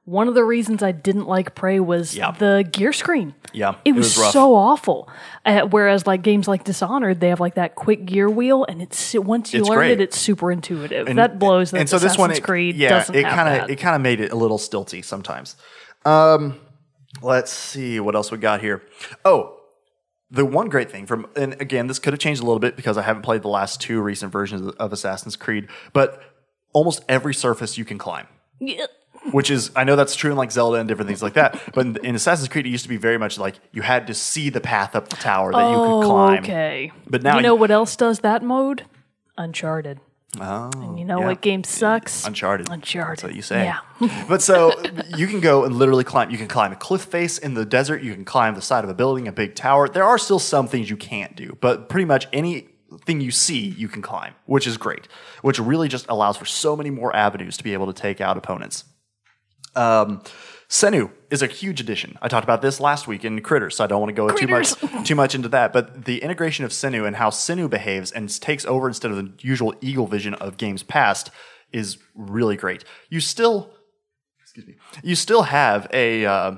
One 0.08 0.28
of 0.28 0.36
the 0.36 0.44
reasons 0.44 0.84
I 0.84 0.92
didn't 0.92 1.26
like 1.26 1.56
Prey 1.56 1.80
was 1.80 2.16
Yeah. 2.16 2.30
the 2.30 2.64
gear 2.72 2.94
screen. 2.94 3.34
Yeah, 3.54 3.74
It 3.84 3.94
was, 3.94 4.16
rough. 4.20 4.32
so 4.34 4.54
awful. 4.54 5.10
Uh, 5.44 5.62
whereas, 5.62 6.06
like 6.06 6.22
games 6.22 6.48
like 6.48 6.64
Dishonored, 6.64 7.20
they 7.20 7.30
have 7.30 7.40
like 7.40 7.56
that 7.56 7.74
quick 7.74 8.06
gear 8.06 8.30
wheel, 8.30 8.66
and 8.70 8.84
it's 8.84 9.16
once 9.16 9.52
you 9.52 9.62
It's 9.62 9.70
learn 9.70 9.78
great. 9.80 9.92
it, 9.94 10.02
it's 10.02 10.20
super 10.20 10.52
intuitive. 10.52 11.08
that 11.16 11.40
blows. 11.40 11.72
That 11.72 11.80
and 11.80 11.90
so 11.90 11.96
Assassin's 11.98 12.12
this 12.14 12.20
one, 12.20 12.32
it, 12.32 12.44
Creed 12.44 12.76
yeah, 12.76 12.90
doesn't 12.90 13.16
it 13.16 13.24
kind 13.24 13.64
of 13.64 13.70
it 13.72 13.78
kind 13.78 13.96
of 13.96 14.02
made 14.04 14.20
it 14.22 14.32
a 14.32 14.36
little 14.36 14.60
stilty 14.60 15.04
sometimes. 15.04 15.56
Um, 16.06 16.60
let's 17.24 17.52
see 17.52 18.00
what 18.00 18.14
else 18.14 18.32
we 18.32 18.38
got 18.38 18.62
here. 18.62 18.84
Oh, 19.24 19.58
the 20.32 20.46
one 20.46 20.70
great 20.70 20.90
thing 20.92 21.06
from, 21.06 21.28
and 21.36 21.60
again, 21.62 21.88
this 21.88 22.00
could 22.00 22.14
have 22.14 22.20
changed 22.20 22.42
a 22.42 22.46
little 22.46 22.60
bit 22.60 22.76
because 22.76 22.98
I 22.98 23.04
haven't 23.04 23.22
played 23.22 23.42
the 23.42 23.48
last 23.48 23.80
two 23.80 24.02
recent 24.02 24.32
versions 24.32 24.74
of 24.76 24.92
Assassin's 24.92 25.36
Creed, 25.36 25.68
but 25.94 26.22
almost 26.74 27.04
every 27.08 27.34
surface 27.34 27.78
you 27.78 27.86
can 27.86 27.98
climb. 27.98 28.28
Yeah. 28.60 28.88
Which 29.32 29.50
is, 29.50 29.72
I 29.76 29.84
know 29.86 29.96
that's 29.96 30.16
true 30.16 30.32
in 30.32 30.38
like 30.38 30.52
Zelda 30.52 30.78
and 30.78 30.88
different 30.88 31.08
things 31.08 31.24
like 31.24 31.34
that, 31.34 31.60
but 31.74 31.86
in, 31.86 31.98
in 32.06 32.16
Assassin's 32.16 32.48
Creed, 32.48 32.68
it 32.68 32.70
used 32.70 32.84
to 32.84 32.90
be 32.90 32.98
very 32.98 33.18
much 33.18 33.38
like 33.40 33.56
you 33.72 33.82
had 33.82 34.08
to 34.08 34.14
see 34.14 34.50
the 34.50 34.62
path 34.62 34.96
up 34.96 35.10
the 35.10 35.16
tower 35.16 35.52
that 35.52 35.70
you 35.70 35.76
could 35.76 35.82
oh, 35.82 36.02
climb. 36.04 36.38
Oh, 36.38 36.44
Okay. 36.44 36.92
But 37.10 37.24
now 37.24 37.38
you 37.38 37.42
know 37.42 37.56
you- 37.56 37.60
what 37.60 37.72
else 37.72 37.96
does 37.96 38.20
that 38.20 38.44
mode? 38.44 38.86
Uncharted. 39.38 40.00
Oh, 40.40 40.70
And 40.76 41.00
you 41.00 41.06
know 41.06 41.20
yeah. 41.20 41.26
what 41.28 41.42
game 41.42 41.64
sucks? 41.64 42.26
Uncharted. 42.26 42.70
Uncharted. 42.70 43.18
That's 43.18 43.24
what 43.24 43.36
you 43.36 43.42
say. 43.42 43.64
Yeah. 43.64 44.26
but 44.30 44.42
so 44.42 44.74
you 45.16 45.28
can 45.28 45.40
go 45.40 45.64
and 45.66 45.76
literally 45.76 46.04
climb. 46.04 46.30
You 46.30 46.38
can 46.38 46.48
climb 46.48 46.72
a 46.72 46.76
cliff 46.76 47.04
face 47.04 47.38
in 47.38 47.54
the 47.54 47.66
desert. 47.66 48.04
You 48.04 48.14
can 48.14 48.26
climb 48.26 48.56
the 48.56 48.62
side 48.62 48.84
of 48.84 48.90
a 48.90 48.94
building, 48.94 49.28
a 49.28 49.32
big 49.32 49.56
tower. 49.56 49.88
There 49.88 50.04
are 50.04 50.18
still 50.18 50.40
some 50.40 50.68
things 50.68 50.90
you 50.90 50.98
can't 50.98 51.36
do, 51.36 51.58
but 51.62 51.90
pretty 51.90 52.06
much 52.06 52.28
anything 52.34 53.22
you 53.22 53.32
see, 53.32 53.60
you 53.68 53.88
can 53.88 54.02
climb, 54.02 54.34
which 54.46 54.68
is 54.68 54.78
great. 54.78 55.08
Which 55.42 55.60
really 55.60 55.88
just 55.88 56.06
allows 56.10 56.38
for 56.38 56.46
so 56.46 56.76
many 56.76 56.90
more 56.90 57.16
avenues 57.16 57.58
to 57.58 57.64
be 57.64 57.74
able 57.74 57.88
to 57.88 57.94
take 57.94 58.22
out 58.22 58.38
opponents. 58.38 58.84
Um, 59.76 60.22
Senu 60.70 61.12
is 61.30 61.42
a 61.42 61.48
huge 61.48 61.80
addition. 61.80 62.18
I 62.22 62.28
talked 62.28 62.44
about 62.44 62.62
this 62.62 62.80
last 62.80 63.08
week 63.08 63.24
in 63.24 63.42
Critters, 63.42 63.76
so 63.76 63.84
I 63.84 63.88
don't 63.88 64.02
want 64.02 64.10
to 64.10 64.14
go 64.14 64.30
too 64.30 64.48
much 64.48 64.74
too 65.06 65.16
much 65.16 65.36
into 65.36 65.50
that. 65.50 65.74
But 65.74 66.06
the 66.06 66.22
integration 66.24 66.66
of 66.66 66.72
Senu 66.72 67.06
and 67.06 67.16
how 67.16 67.30
Senu 67.30 67.70
behaves 67.70 68.12
and 68.12 68.30
takes 68.42 68.66
over 68.66 68.88
instead 68.88 69.12
of 69.12 69.18
the 69.18 69.32
usual 69.40 69.76
eagle 69.82 70.08
vision 70.08 70.34
of 70.36 70.58
games 70.58 70.82
past 70.84 71.30
is 71.72 71.98
really 72.16 72.56
great. 72.56 72.84
You 73.10 73.20
still, 73.20 73.72
excuse 74.42 74.66
me, 74.66 74.76
you 75.04 75.16
still 75.16 75.44
have 75.44 75.88
a 75.94 76.26
uh, 76.26 76.52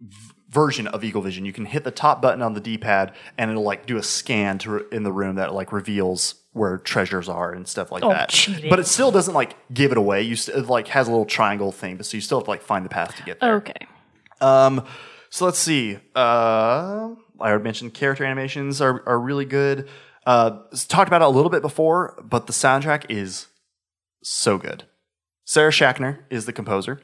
v- 0.00 0.32
version 0.50 0.86
of 0.88 1.02
eagle 1.02 1.22
vision. 1.22 1.44
You 1.44 1.52
can 1.52 1.64
hit 1.64 1.84
the 1.84 1.90
top 1.90 2.20
button 2.20 2.42
on 2.42 2.54
the 2.54 2.60
D-pad 2.60 3.14
and 3.38 3.50
it'll 3.50 3.62
like 3.62 3.86
do 3.86 3.96
a 3.96 4.02
scan 4.02 4.58
to 4.58 4.70
re- 4.70 4.82
in 4.92 5.02
the 5.04 5.12
room 5.12 5.36
that 5.36 5.54
like 5.54 5.72
reveals 5.72 6.34
where 6.52 6.78
treasures 6.78 7.28
are 7.28 7.52
and 7.52 7.66
stuff 7.68 7.92
like 7.92 8.02
Oh, 8.02 8.08
that. 8.10 8.28
cheating. 8.30 8.70
But 8.70 8.80
it 8.80 8.86
still 8.86 9.10
doesn't 9.12 9.34
like 9.34 9.54
give 9.72 9.92
it 9.92 9.98
away. 9.98 10.22
You 10.22 10.34
st- 10.36 10.58
it 10.58 10.66
like 10.68 10.88
has 10.88 11.06
a 11.06 11.10
little 11.10 11.24
triangle 11.26 11.70
thing, 11.72 11.96
but 11.96 12.06
so 12.06 12.16
you 12.16 12.20
still 12.20 12.38
have 12.38 12.44
to 12.46 12.50
like 12.50 12.62
find 12.62 12.84
the 12.84 12.88
path 12.88 13.14
to 13.16 13.22
get 13.22 13.38
there. 13.40 13.54
Okay. 13.56 13.86
Um, 14.40 14.84
so 15.30 15.44
let's 15.44 15.58
see. 15.58 15.96
Uh, 16.16 17.10
I 17.40 17.48
already 17.50 17.62
mentioned 17.64 17.94
character 17.94 18.24
animations 18.24 18.80
are, 18.80 19.02
are 19.08 19.18
really 19.20 19.44
good. 19.44 19.88
Uh, 20.26 20.58
talked 20.88 21.08
about 21.08 21.22
it 21.22 21.26
a 21.26 21.28
little 21.28 21.50
bit 21.50 21.62
before, 21.62 22.20
but 22.22 22.46
the 22.46 22.52
soundtrack 22.52 23.06
is 23.08 23.46
so 24.22 24.58
good. 24.58 24.84
Sarah 25.50 25.72
Schachner 25.72 26.18
is 26.30 26.46
the 26.46 26.52
composer. 26.52 27.00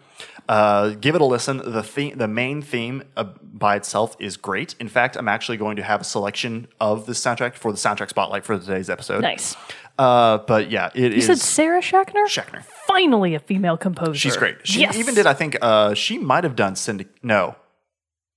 Uh, 0.48 0.90
give 0.90 1.16
it 1.16 1.20
a 1.20 1.24
listen. 1.24 1.56
The 1.56 1.82
theme, 1.82 2.16
the 2.16 2.28
main 2.28 2.62
theme 2.62 3.02
uh, 3.16 3.24
by 3.42 3.74
itself 3.74 4.14
is 4.20 4.36
great. 4.36 4.76
In 4.78 4.88
fact, 4.88 5.16
I'm 5.16 5.26
actually 5.26 5.56
going 5.56 5.74
to 5.78 5.82
have 5.82 6.02
a 6.02 6.04
selection 6.04 6.68
of 6.78 7.06
the 7.06 7.12
soundtrack 7.12 7.54
for 7.56 7.72
the 7.72 7.76
soundtrack 7.76 8.08
spotlight 8.08 8.44
for 8.44 8.56
today's 8.56 8.88
episode. 8.88 9.22
Nice. 9.22 9.56
Uh, 9.98 10.38
but 10.38 10.70
yeah, 10.70 10.90
it 10.94 11.10
You 11.10 11.18
is 11.18 11.26
said 11.26 11.40
Sarah 11.40 11.80
Schachner? 11.80 12.24
Schachner. 12.28 12.62
Finally, 12.86 13.34
a 13.34 13.40
female 13.40 13.76
composer. 13.76 14.14
She's 14.14 14.36
great. 14.36 14.58
She 14.62 14.82
yes. 14.82 14.96
even 14.96 15.16
did, 15.16 15.26
I 15.26 15.34
think, 15.34 15.56
uh, 15.60 15.94
she 15.94 16.16
might 16.16 16.44
have 16.44 16.54
done 16.54 16.76
Syndic. 16.76 17.08
No. 17.24 17.56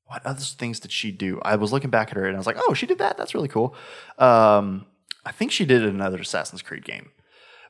What 0.06 0.26
other 0.26 0.42
things 0.42 0.80
did 0.80 0.92
she 0.92 1.12
do? 1.12 1.40
I 1.44 1.56
was 1.56 1.72
looking 1.72 1.92
back 1.92 2.10
at 2.10 2.16
her 2.18 2.26
and 2.26 2.36
I 2.36 2.40
was 2.40 2.48
like, 2.48 2.58
oh, 2.58 2.74
she 2.74 2.88
did 2.88 2.98
that. 2.98 3.16
That's 3.16 3.36
really 3.36 3.48
cool. 3.48 3.76
Um, 4.18 4.88
I 5.24 5.32
think 5.32 5.52
she 5.52 5.66
did 5.66 5.86
another 5.86 6.18
Assassin's 6.18 6.64
Creed 6.64 6.84
game. 6.84 7.12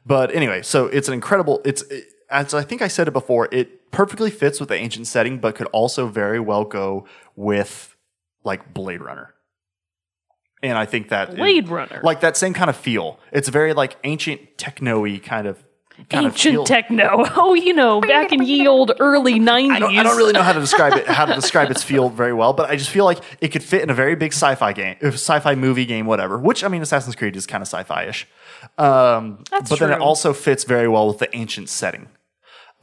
But 0.05 0.33
anyway, 0.33 0.61
so 0.61 0.85
it's 0.85 1.09
an 1.09 1.13
incredible. 1.13 1.59
It's 1.65 1.81
it, 1.81 2.05
as 2.29 2.53
I 2.53 2.63
think 2.63 2.81
I 2.81 2.87
said 2.87 3.07
it 3.07 3.11
before. 3.11 3.47
It 3.51 3.91
perfectly 3.91 4.29
fits 4.31 4.59
with 4.59 4.69
the 4.69 4.75
ancient 4.75 5.07
setting, 5.07 5.39
but 5.39 5.55
could 5.55 5.67
also 5.67 6.07
very 6.07 6.39
well 6.39 6.63
go 6.63 7.05
with 7.35 7.95
like 8.43 8.73
Blade 8.73 9.01
Runner. 9.01 9.33
And 10.61 10.77
I 10.77 10.85
think 10.85 11.09
that 11.09 11.35
Blade 11.35 11.69
Runner. 11.69 12.01
like 12.03 12.19
that 12.21 12.35
same 12.35 12.53
kind 12.53 12.69
of 12.69 12.75
feel. 12.75 13.19
It's 13.31 13.47
very 13.49 13.73
like 13.73 13.97
ancient 14.03 14.57
techno-y 14.57 15.19
kind 15.23 15.47
of 15.47 15.63
kind 16.09 16.25
Ancient 16.27 16.53
feel. 16.53 16.63
techno. 16.65 17.25
Oh, 17.35 17.53
you 17.53 17.73
know, 17.73 17.99
back 18.01 18.31
in 18.31 18.43
ye 18.43 18.67
old 18.67 18.91
early 18.99 19.39
90s. 19.39 19.71
I 19.71 19.79
don't, 19.79 19.97
I 19.97 20.03
don't 20.03 20.17
really 20.17 20.33
know 20.33 20.41
how 20.43 20.53
to 20.53 20.59
describe 20.59 20.93
it, 20.93 21.07
how 21.07 21.25
to 21.25 21.33
describe 21.41 21.71
its 21.71 21.83
feel 21.83 22.09
very 22.09 22.33
well, 22.33 22.53
but 22.53 22.69
I 22.69 22.75
just 22.75 22.89
feel 22.89 23.05
like 23.05 23.19
it 23.41 23.49
could 23.49 23.63
fit 23.63 23.81
in 23.81 23.89
a 23.89 23.93
very 23.93 24.15
big 24.15 24.31
sci-fi 24.33 24.71
game, 24.73 24.95
uh, 25.01 25.07
sci-fi 25.07 25.55
movie 25.55 25.85
game, 25.85 26.05
whatever. 26.05 26.37
Which 26.37 26.63
I 26.63 26.67
mean, 26.67 26.81
Assassin's 26.81 27.15
Creed 27.15 27.35
is 27.35 27.45
kind 27.45 27.61
of 27.61 27.67
sci-fi-ish, 27.67 28.27
um, 28.77 29.43
That's 29.51 29.69
but 29.69 29.79
then 29.79 29.91
it 29.91 29.99
also 29.99 30.33
fits 30.33 30.63
very 30.63 30.87
well 30.87 31.07
with 31.07 31.19
the 31.19 31.33
ancient 31.35 31.69
setting 31.69 32.07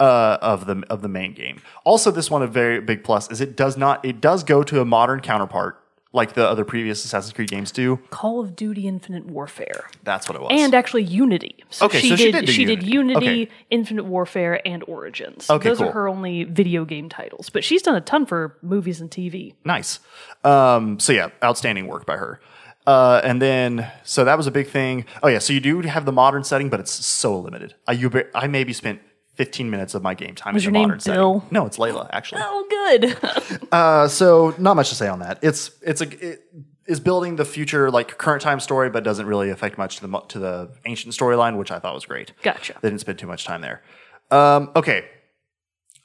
uh, 0.01 0.39
of 0.43 0.67
the 0.67 0.83
of 0.91 1.03
the 1.03 1.09
main 1.09 1.33
game. 1.35 1.61
Also, 1.85 2.11
this 2.11 2.31
one 2.31 2.43
a 2.43 2.47
very 2.47 2.81
big 2.81 3.03
plus 3.05 3.31
is 3.31 3.41
it 3.41 3.57
does 3.57 3.77
not 3.77 4.05
it 4.05 4.21
does 4.21 4.45
go 4.45 4.63
to 4.63 4.81
a 4.81 4.85
modern 4.85 5.21
counterpart 5.21 5.81
like 6.13 6.33
the 6.33 6.49
other 6.49 6.65
previous 6.65 7.05
Assassin's 7.05 7.35
Creed 7.35 7.51
games 7.51 7.71
do. 7.71 7.99
Call 8.09 8.41
of 8.41 8.57
Duty 8.57 8.87
Infinite 8.89 9.27
Warfare. 9.27 9.85
That's 10.03 10.29
what 10.29 10.37
it 10.37 10.41
was. 10.41 10.51
And 10.53 10.75
actually 10.75 11.03
Unity. 11.03 11.57
So 11.69 11.87
Okay, 11.87 12.01
she 12.01 12.09
so 12.09 12.17
she 12.17 12.33
did, 12.33 12.47
did 12.47 12.55
she 12.55 12.65
did 12.65 12.83
Unity. 12.83 13.25
Unity, 13.27 13.43
Okay. 13.43 13.53
Infinite 13.71 14.05
Warfare, 14.05 14.67
and 14.67 14.83
Origins. 14.89 15.51
Okay, 15.51 15.69
Those 15.69 15.79
cool. 15.79 15.89
are 15.89 15.93
her 15.93 16.09
only 16.09 16.45
video 16.45 16.87
game 16.87 17.11
titles. 17.11 17.51
But 17.51 17.65
she's 17.65 17.83
done 17.83 17.97
a 17.97 18.01
ton 18.01 18.25
for 18.25 18.57
movies 18.63 19.01
and 19.03 19.11
TV. 19.11 19.53
Nice. 19.65 19.99
Um, 20.43 20.99
so 21.01 21.13
yeah, 21.13 21.29
outstanding 21.45 21.87
work 21.87 22.07
by 22.07 22.17
her. 22.17 22.41
Uh, 22.87 23.21
and 23.25 23.43
then, 23.43 23.91
so 24.05 24.25
that 24.25 24.39
was 24.39 24.47
a 24.47 24.51
big 24.53 24.69
thing. 24.69 25.05
Oh 25.23 25.29
yeah, 25.29 25.41
so 25.41 25.53
you 25.53 25.61
do 25.61 25.81
have 25.83 26.07
the 26.07 26.13
modern 26.13 26.45
setting, 26.45 26.71
but 26.71 26.81
it's 26.81 26.93
so 26.93 27.39
limited. 27.39 27.75
I, 27.87 27.93
you, 27.93 28.11
I 28.35 28.47
maybe 28.47 28.73
spent 28.73 29.01
15 29.37 29.71
minutes 29.71 29.95
of 29.95 30.03
my 30.03 30.15
game 30.15 30.35
time 30.35 30.55
Was 30.55 30.65
in 30.65 30.67
your 30.67 30.73
the 30.73 30.79
name 30.79 30.89
modern 30.89 31.01
setting. 31.01 31.43
No, 31.51 31.67
it's 31.67 31.79
Layla 31.79 32.09
actually. 32.13 32.43
Oh, 32.45 32.67
good. 32.69 33.17
Uh, 33.73 34.07
so 34.07 34.55
not 34.59 34.77
much 34.77 34.89
to 34.91 34.95
say 34.95 35.09
on 35.09 35.19
that. 35.19 35.39
It's 35.43 35.71
it's 35.83 36.01
a 36.01 36.09
it 36.33 36.41
is 36.87 37.01
building 37.01 37.35
the 37.37 37.45
future 37.45 37.91
like 37.91 38.17
current 38.17 38.41
time 38.41 38.61
story, 38.61 38.89
but 38.91 39.03
doesn't 39.03 39.27
really 39.27 39.51
affect 39.51 39.77
much 39.77 39.97
to 39.97 40.03
the 40.03 40.09
mo- 40.09 40.25
to 40.29 40.39
the 40.39 40.71
ancient 40.87 41.13
storyline, 41.15 41.59
which 41.59 41.71
I 41.73 41.79
thought 41.81 41.95
was 41.95 42.07
great. 42.07 42.33
Gotcha. 42.43 42.75
They 42.81 42.89
didn't 42.89 43.01
spend 43.01 43.19
too 43.19 43.27
much 43.27 43.45
time 43.45 43.61
there. 43.61 43.83
Um, 44.31 44.71
okay. 44.77 45.05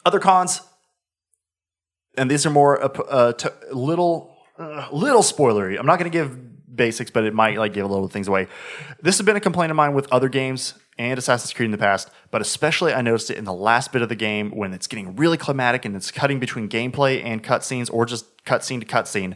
Other 0.05 0.19
cons, 0.19 0.61
and 2.17 2.29
these 2.31 2.45
are 2.45 2.49
more 2.49 2.81
uh, 2.83 2.87
p- 2.87 3.03
uh, 3.09 3.33
t- 3.33 3.49
little 3.71 4.35
uh, 4.57 4.87
little 4.91 5.21
spoilery. 5.21 5.77
I'm 5.79 5.85
not 5.85 5.99
going 5.99 6.11
to 6.11 6.17
give 6.17 6.75
basics, 6.75 7.11
but 7.11 7.23
it 7.25 7.33
might 7.33 7.57
like 7.59 7.73
give 7.73 7.85
a 7.85 7.87
little 7.87 8.07
things 8.07 8.27
away. 8.27 8.47
This 9.01 9.17
has 9.19 9.25
been 9.25 9.35
a 9.35 9.39
complaint 9.41 9.69
of 9.69 9.75
mine 9.77 9.93
with 9.93 10.11
other 10.11 10.29
games 10.29 10.73
and 10.97 11.17
Assassin's 11.17 11.53
Creed 11.53 11.65
in 11.65 11.71
the 11.71 11.77
past, 11.77 12.09
but 12.29 12.41
especially 12.41 12.93
I 12.93 13.01
noticed 13.01 13.29
it 13.31 13.37
in 13.37 13.45
the 13.45 13.53
last 13.53 13.91
bit 13.91 14.01
of 14.01 14.09
the 14.09 14.15
game 14.15 14.51
when 14.51 14.73
it's 14.73 14.87
getting 14.87 15.15
really 15.15 15.37
climatic 15.37 15.85
and 15.85 15.95
it's 15.95 16.11
cutting 16.11 16.39
between 16.39 16.69
gameplay 16.69 17.23
and 17.23 17.43
cutscenes, 17.43 17.91
or 17.91 18.05
just 18.05 18.43
cutscene 18.45 18.79
to 18.79 18.85
cutscene. 18.85 19.35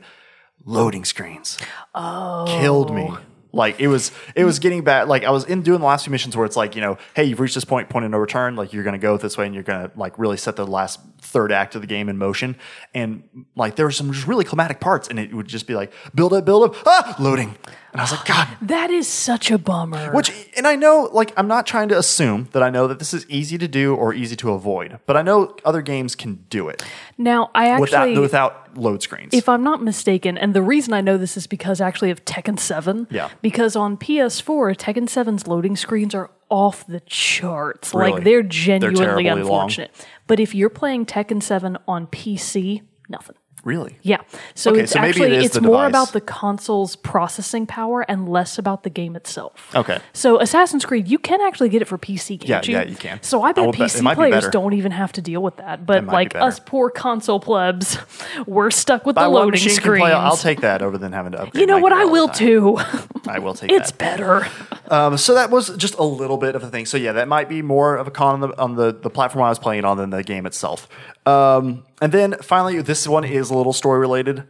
Loading 0.68 1.06
screens 1.06 1.60
oh. 1.94 2.46
killed 2.48 2.96
me. 2.96 3.12
Like 3.52 3.80
it 3.80 3.88
was, 3.88 4.12
it 4.36 4.46
was 4.46 4.60
getting 4.60 4.84
bad. 4.84 5.08
Like 5.08 5.24
I 5.24 5.30
was 5.30 5.46
in 5.46 5.62
doing 5.62 5.80
the 5.80 5.86
last 5.86 6.06
few 6.06 6.12
missions 6.12 6.36
where 6.36 6.46
it's 6.46 6.58
like, 6.58 6.76
you 6.76 6.82
know, 6.82 6.98
hey, 7.14 7.24
you've 7.24 7.40
reached 7.40 7.56
this 7.56 7.66
point, 7.66 7.88
point 7.88 8.04
of 8.04 8.12
no 8.12 8.18
return. 8.18 8.56
Like 8.56 8.74
you're 8.74 8.84
going 8.84 8.94
to 8.94 9.00
go 9.00 9.16
this 9.18 9.38
way, 9.38 9.46
and 9.46 9.54
you're 9.54 9.64
going 9.64 9.90
to 9.90 9.98
like 9.98 10.18
really 10.18 10.38
set 10.38 10.56
the 10.56 10.66
last 10.66 11.00
third 11.26 11.52
act 11.52 11.76
of 11.76 11.82
the 11.82 11.88
game 11.88 12.08
in 12.08 12.18
motion. 12.18 12.56
And 12.94 13.24
like 13.56 13.76
there 13.76 13.86
were 13.86 13.92
some 13.92 14.12
just 14.14 14.28
really 14.28 14.46
climatic 14.46 14.80
parts, 14.80 15.08
and 15.08 15.20
it 15.20 15.34
would 15.34 15.48
just 15.48 15.68
be 15.68 15.76
like 15.76 15.92
build 16.14 16.34
up, 16.34 16.46
build 16.46 16.64
up, 16.70 16.76
ah, 16.86 17.16
loading. 17.20 17.56
And 17.92 18.02
I 18.02 18.04
was 18.04 18.12
like, 18.12 18.26
God, 18.26 18.50
that 18.62 18.90
is 18.92 19.08
such 19.08 19.52
a 19.52 19.58
bummer. 19.58 20.12
which, 20.12 20.30
and 20.58 20.68
I 20.68 20.76
know, 20.76 21.10
like, 21.14 21.32
I'm 21.38 21.48
not 21.48 21.66
trying 21.66 21.88
to 21.90 21.98
assume 21.98 22.50
that 22.52 22.62
I 22.62 22.70
know 22.70 22.88
that 22.88 23.00
this 23.00 23.14
is 23.14 23.26
easy 23.30 23.58
to 23.58 23.70
do 23.70 23.96
or 23.96 24.14
easy 24.14 24.36
to 24.36 24.52
avoid, 24.52 25.00
but 25.06 25.16
I 25.16 25.22
know 25.22 25.56
other 25.64 25.82
games 25.82 26.14
can 26.14 26.44
do 26.50 26.68
it 26.68 26.84
now, 27.18 27.52
I 27.56 27.80
without 27.80 28.10
actually. 28.10 28.20
without 28.20 28.78
load 28.78 29.02
screens. 29.02 29.34
if 29.34 29.48
I'm 29.48 29.64
not 29.64 29.82
mistaken, 29.82 30.38
and 30.38 30.54
the 30.54 30.62
reason 30.62 30.94
I 30.94 31.00
know 31.00 31.18
this 31.18 31.38
is 31.38 31.48
because 31.48 31.80
actually 31.80 32.12
of 32.12 32.26
Tekken 32.26 32.60
7. 32.60 33.08
Yeah. 33.10 33.30
Because 33.42 33.78
on 33.78 33.96
PS4, 33.96 34.76
Tekken 34.76 35.06
7's 35.06 35.48
loading 35.48 35.78
screens 35.78 36.14
are 36.14 36.32
off 36.50 36.86
the 36.88 37.00
charts. 37.02 37.94
Really? 37.94 38.12
Like 38.12 38.24
they're 38.24 38.44
genuinely 38.44 39.28
unfortunate. 39.28 39.92
long. 39.98 40.08
But 40.28 40.40
if 40.40 40.56
you're 40.56 40.70
playing 40.70 41.06
Tekken 41.06 41.42
7 41.42 41.78
on 41.88 42.08
PC, 42.08 42.82
nothing. 43.10 43.36
Really, 43.66 43.98
Yeah. 44.04 44.22
So 44.54 44.72
Okay, 44.72 44.82
it's 44.84 44.94
so 44.94 45.00
actually 45.00 45.36
it's 45.36 45.60
more 45.60 45.84
device. 45.86 45.90
about 45.90 46.14
the 46.14 46.22
console's 46.22 46.96
processing 46.96 47.66
power 47.68 48.02
and 48.08 48.30
less 48.30 48.58
about 48.58 48.84
the 48.84 48.90
game 48.90 49.16
itself. 49.18 49.70
Okay. 49.76 50.00
So 50.14 50.40
Assassin's 50.40 50.86
Creed, 50.86 51.08
you 51.10 51.18
can 51.18 51.42
actually 51.42 51.68
get 51.70 51.82
it 51.82 51.86
for 51.86 51.98
PC, 51.98 52.40
can't 52.40 52.66
Yeah, 52.68 52.72
you? 52.72 52.86
yeah, 52.86 52.90
you 52.90 52.96
can. 52.96 53.22
So 53.24 53.42
I 53.42 53.52
bet 53.52 53.70
PC 53.74 54.02
might 54.02 54.14
be 54.14 54.16
players 54.16 54.36
better. 54.36 54.52
don't 54.52 54.74
even 54.74 54.92
have 54.94 55.12
to 55.14 55.22
deal 55.22 55.42
with 55.44 55.58
that. 55.58 55.86
But 55.86 56.06
might 56.06 56.32
be 56.32 56.38
like 56.40 56.48
us 56.48 56.60
poor 56.60 56.90
console 56.90 57.40
plebs, 57.42 57.98
we're 58.48 58.72
stuck 58.72 59.06
with 59.06 59.16
Buy 59.16 59.24
the 59.24 59.30
loading 59.30 59.52
machine 59.52 59.70
can 59.72 59.76
screens. 59.84 60.02
play, 60.04 60.12
I'll 60.14 60.38
take 60.38 60.62
that 60.62 60.82
over 60.82 60.98
than 60.98 61.12
having 61.12 61.34
to 61.34 61.42
upgrade. 61.42 61.60
you 61.60 61.66
know 61.68 61.80
what? 61.80 61.92
I 61.92 62.06
will 62.06 62.30
too. 62.30 62.78
I 63.28 63.40
will 63.40 63.56
take 63.56 63.72
it's 63.72 63.92
that. 63.92 63.98
better. 63.98 64.48
Um, 64.88 65.18
so 65.18 65.34
that 65.34 65.50
was 65.50 65.76
just 65.78 65.96
a 65.96 66.04
little 66.04 66.38
bit 66.38 66.54
of 66.54 66.62
a 66.64 66.70
thing. 66.70 66.86
So 66.86 66.96
yeah, 66.96 67.14
that 67.14 67.28
might 67.28 67.50
be 67.50 67.64
more 67.64 67.96
of 67.96 68.08
a 68.08 68.12
con 68.12 68.36
on 68.36 68.40
the 68.52 68.62
on 68.62 68.76
the, 68.76 68.92
the 68.94 69.10
platform 69.10 69.44
I 69.44 69.50
was 69.50 69.58
playing 69.58 69.84
on 69.84 69.98
than 69.98 70.12
the 70.12 70.22
game 70.22 70.46
itself. 70.46 70.88
Um, 71.26 71.86
and 72.02 72.12
then 72.12 72.36
finally, 72.42 72.82
this 72.82 73.08
one 73.08 73.24
is 73.24 73.50
a 73.50 73.56
little 73.56 73.74
story 73.74 74.00
related. 74.00 74.44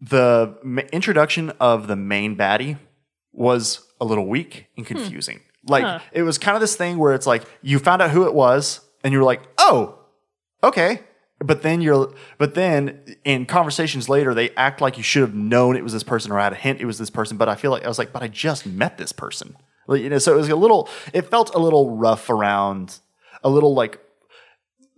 The 0.00 0.56
ma- 0.62 0.82
introduction 0.92 1.50
of 1.60 1.86
the 1.86 1.96
main 1.96 2.36
baddie 2.36 2.78
was 3.32 3.86
a 4.00 4.04
little 4.04 4.26
weak 4.26 4.66
and 4.76 4.84
confusing. 4.86 5.40
Like 5.66 6.02
it 6.12 6.22
was 6.22 6.38
kind 6.38 6.56
of 6.56 6.60
this 6.60 6.74
thing 6.74 6.98
where 6.98 7.12
it's 7.14 7.26
like 7.26 7.44
you 7.62 7.78
found 7.78 8.00
out 8.02 8.10
who 8.10 8.24
it 8.24 8.34
was 8.34 8.80
and 9.04 9.12
you 9.12 9.18
were 9.18 9.24
like, 9.24 9.42
oh, 9.58 9.98
okay. 10.64 11.00
but 11.44 11.62
then 11.62 11.80
you're 11.80 12.12
but 12.38 12.54
then 12.54 13.16
in 13.24 13.46
conversations 13.46 14.08
later 14.08 14.34
they 14.34 14.50
act 14.56 14.80
like 14.80 14.96
you 14.96 15.02
should 15.02 15.22
have 15.22 15.34
known 15.34 15.76
it 15.76 15.82
was 15.82 15.92
this 15.92 16.02
person 16.02 16.30
or 16.30 16.38
had 16.38 16.52
a 16.52 16.56
hint 16.56 16.80
it 16.80 16.84
was 16.84 16.98
this 16.98 17.08
person 17.08 17.38
but 17.38 17.48
i 17.48 17.54
feel 17.54 17.70
like 17.70 17.82
i 17.82 17.88
was 17.88 17.98
like 17.98 18.12
but 18.12 18.22
i 18.22 18.28
just 18.28 18.66
met 18.66 18.98
this 18.98 19.10
person 19.10 19.56
like, 19.86 20.02
you 20.02 20.10
know 20.10 20.18
so 20.18 20.34
it 20.34 20.36
was 20.36 20.50
a 20.50 20.56
little 20.56 20.86
it 21.14 21.22
felt 21.22 21.54
a 21.54 21.58
little 21.58 21.96
rough 21.96 22.28
around 22.28 22.98
a 23.42 23.48
little 23.48 23.72
like 23.74 23.98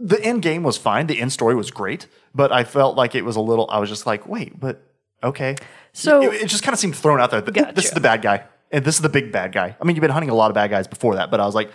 the 0.04 0.20
end 0.24 0.42
game 0.42 0.62
was 0.62 0.76
fine 0.76 1.06
the 1.06 1.20
end 1.20 1.32
story 1.32 1.54
was 1.54 1.70
great 1.70 2.06
but 2.34 2.50
i 2.52 2.64
felt 2.64 2.96
like 2.96 3.14
it 3.14 3.24
was 3.24 3.36
a 3.36 3.40
little 3.40 3.66
i 3.70 3.78
was 3.78 3.88
just 3.88 4.04
like 4.06 4.26
wait 4.26 4.58
but 4.58 4.82
okay 5.22 5.54
So- 5.92 6.22
it, 6.22 6.42
it 6.42 6.46
just 6.48 6.62
kind 6.64 6.72
of 6.72 6.78
seemed 6.78 6.96
thrown 6.96 7.20
out 7.20 7.30
there 7.30 7.40
that, 7.40 7.74
this 7.76 7.86
is 7.86 7.90
the 7.92 8.00
bad 8.00 8.20
guy 8.22 8.44
and 8.70 8.84
this 8.84 8.96
is 8.96 9.00
the 9.02 9.08
big 9.08 9.30
bad 9.32 9.52
guy 9.52 9.76
i 9.80 9.84
mean 9.84 9.94
you've 9.96 10.00
been 10.02 10.10
hunting 10.10 10.30
a 10.30 10.34
lot 10.34 10.50
of 10.50 10.54
bad 10.54 10.70
guys 10.70 10.86
before 10.88 11.14
that 11.16 11.30
but 11.30 11.40
i 11.40 11.46
was 11.46 11.54
like 11.54 11.70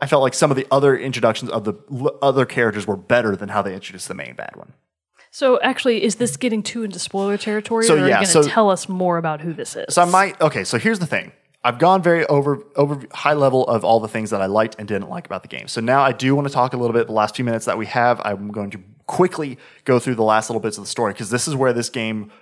I 0.00 0.06
felt 0.06 0.22
like 0.22 0.34
some 0.34 0.50
of 0.50 0.56
the 0.56 0.66
other 0.72 0.96
introductions 0.96 1.48
of 1.52 1.62
the 1.62 1.74
l- 1.92 2.18
other 2.22 2.44
characters 2.44 2.88
were 2.88 2.96
better 2.96 3.36
than 3.36 3.48
how 3.50 3.62
they 3.62 3.72
introduced 3.72 4.08
the 4.08 4.14
main 4.14 4.34
bad 4.34 4.56
one. 4.56 4.72
So 5.30 5.60
actually, 5.60 6.02
is 6.02 6.16
this 6.16 6.36
getting 6.36 6.60
too 6.64 6.82
into 6.82 6.98
spoiler 6.98 7.38
territory, 7.38 7.84
So, 7.84 7.94
or 7.94 7.98
are 7.98 8.00
yeah, 8.00 8.06
you 8.06 8.12
going 8.14 8.26
to 8.26 8.32
so- 8.32 8.42
tell 8.42 8.68
us 8.68 8.88
more 8.88 9.16
about 9.16 9.42
who 9.42 9.52
this 9.52 9.76
is? 9.76 9.94
So 9.94 10.02
I 10.02 10.06
might 10.06 10.40
okay. 10.40 10.64
So 10.64 10.76
here's 10.76 10.98
the 10.98 11.06
thing. 11.06 11.30
I've 11.64 11.78
gone 11.78 12.02
very 12.02 12.26
over 12.26 12.64
over 12.74 13.02
high 13.12 13.34
level 13.34 13.66
of 13.68 13.84
all 13.84 14.00
the 14.00 14.08
things 14.08 14.30
that 14.30 14.42
I 14.42 14.46
liked 14.46 14.76
and 14.78 14.88
didn't 14.88 15.08
like 15.08 15.26
about 15.26 15.42
the 15.42 15.48
game. 15.48 15.68
So 15.68 15.80
now 15.80 16.02
I 16.02 16.12
do 16.12 16.34
want 16.34 16.48
to 16.48 16.52
talk 16.52 16.72
a 16.72 16.76
little 16.76 16.94
bit. 16.94 17.06
The 17.06 17.12
last 17.12 17.36
few 17.36 17.44
minutes 17.44 17.66
that 17.66 17.78
we 17.78 17.86
have, 17.86 18.20
I'm 18.24 18.50
going 18.50 18.70
to 18.70 18.80
quickly 19.06 19.58
go 19.84 19.98
through 19.98 20.16
the 20.16 20.24
last 20.24 20.50
little 20.50 20.60
bits 20.60 20.78
of 20.78 20.84
the 20.84 20.90
story 20.90 21.12
because 21.12 21.30
this 21.30 21.46
is 21.46 21.54
where 21.54 21.72
this 21.72 21.88
game 21.88 22.32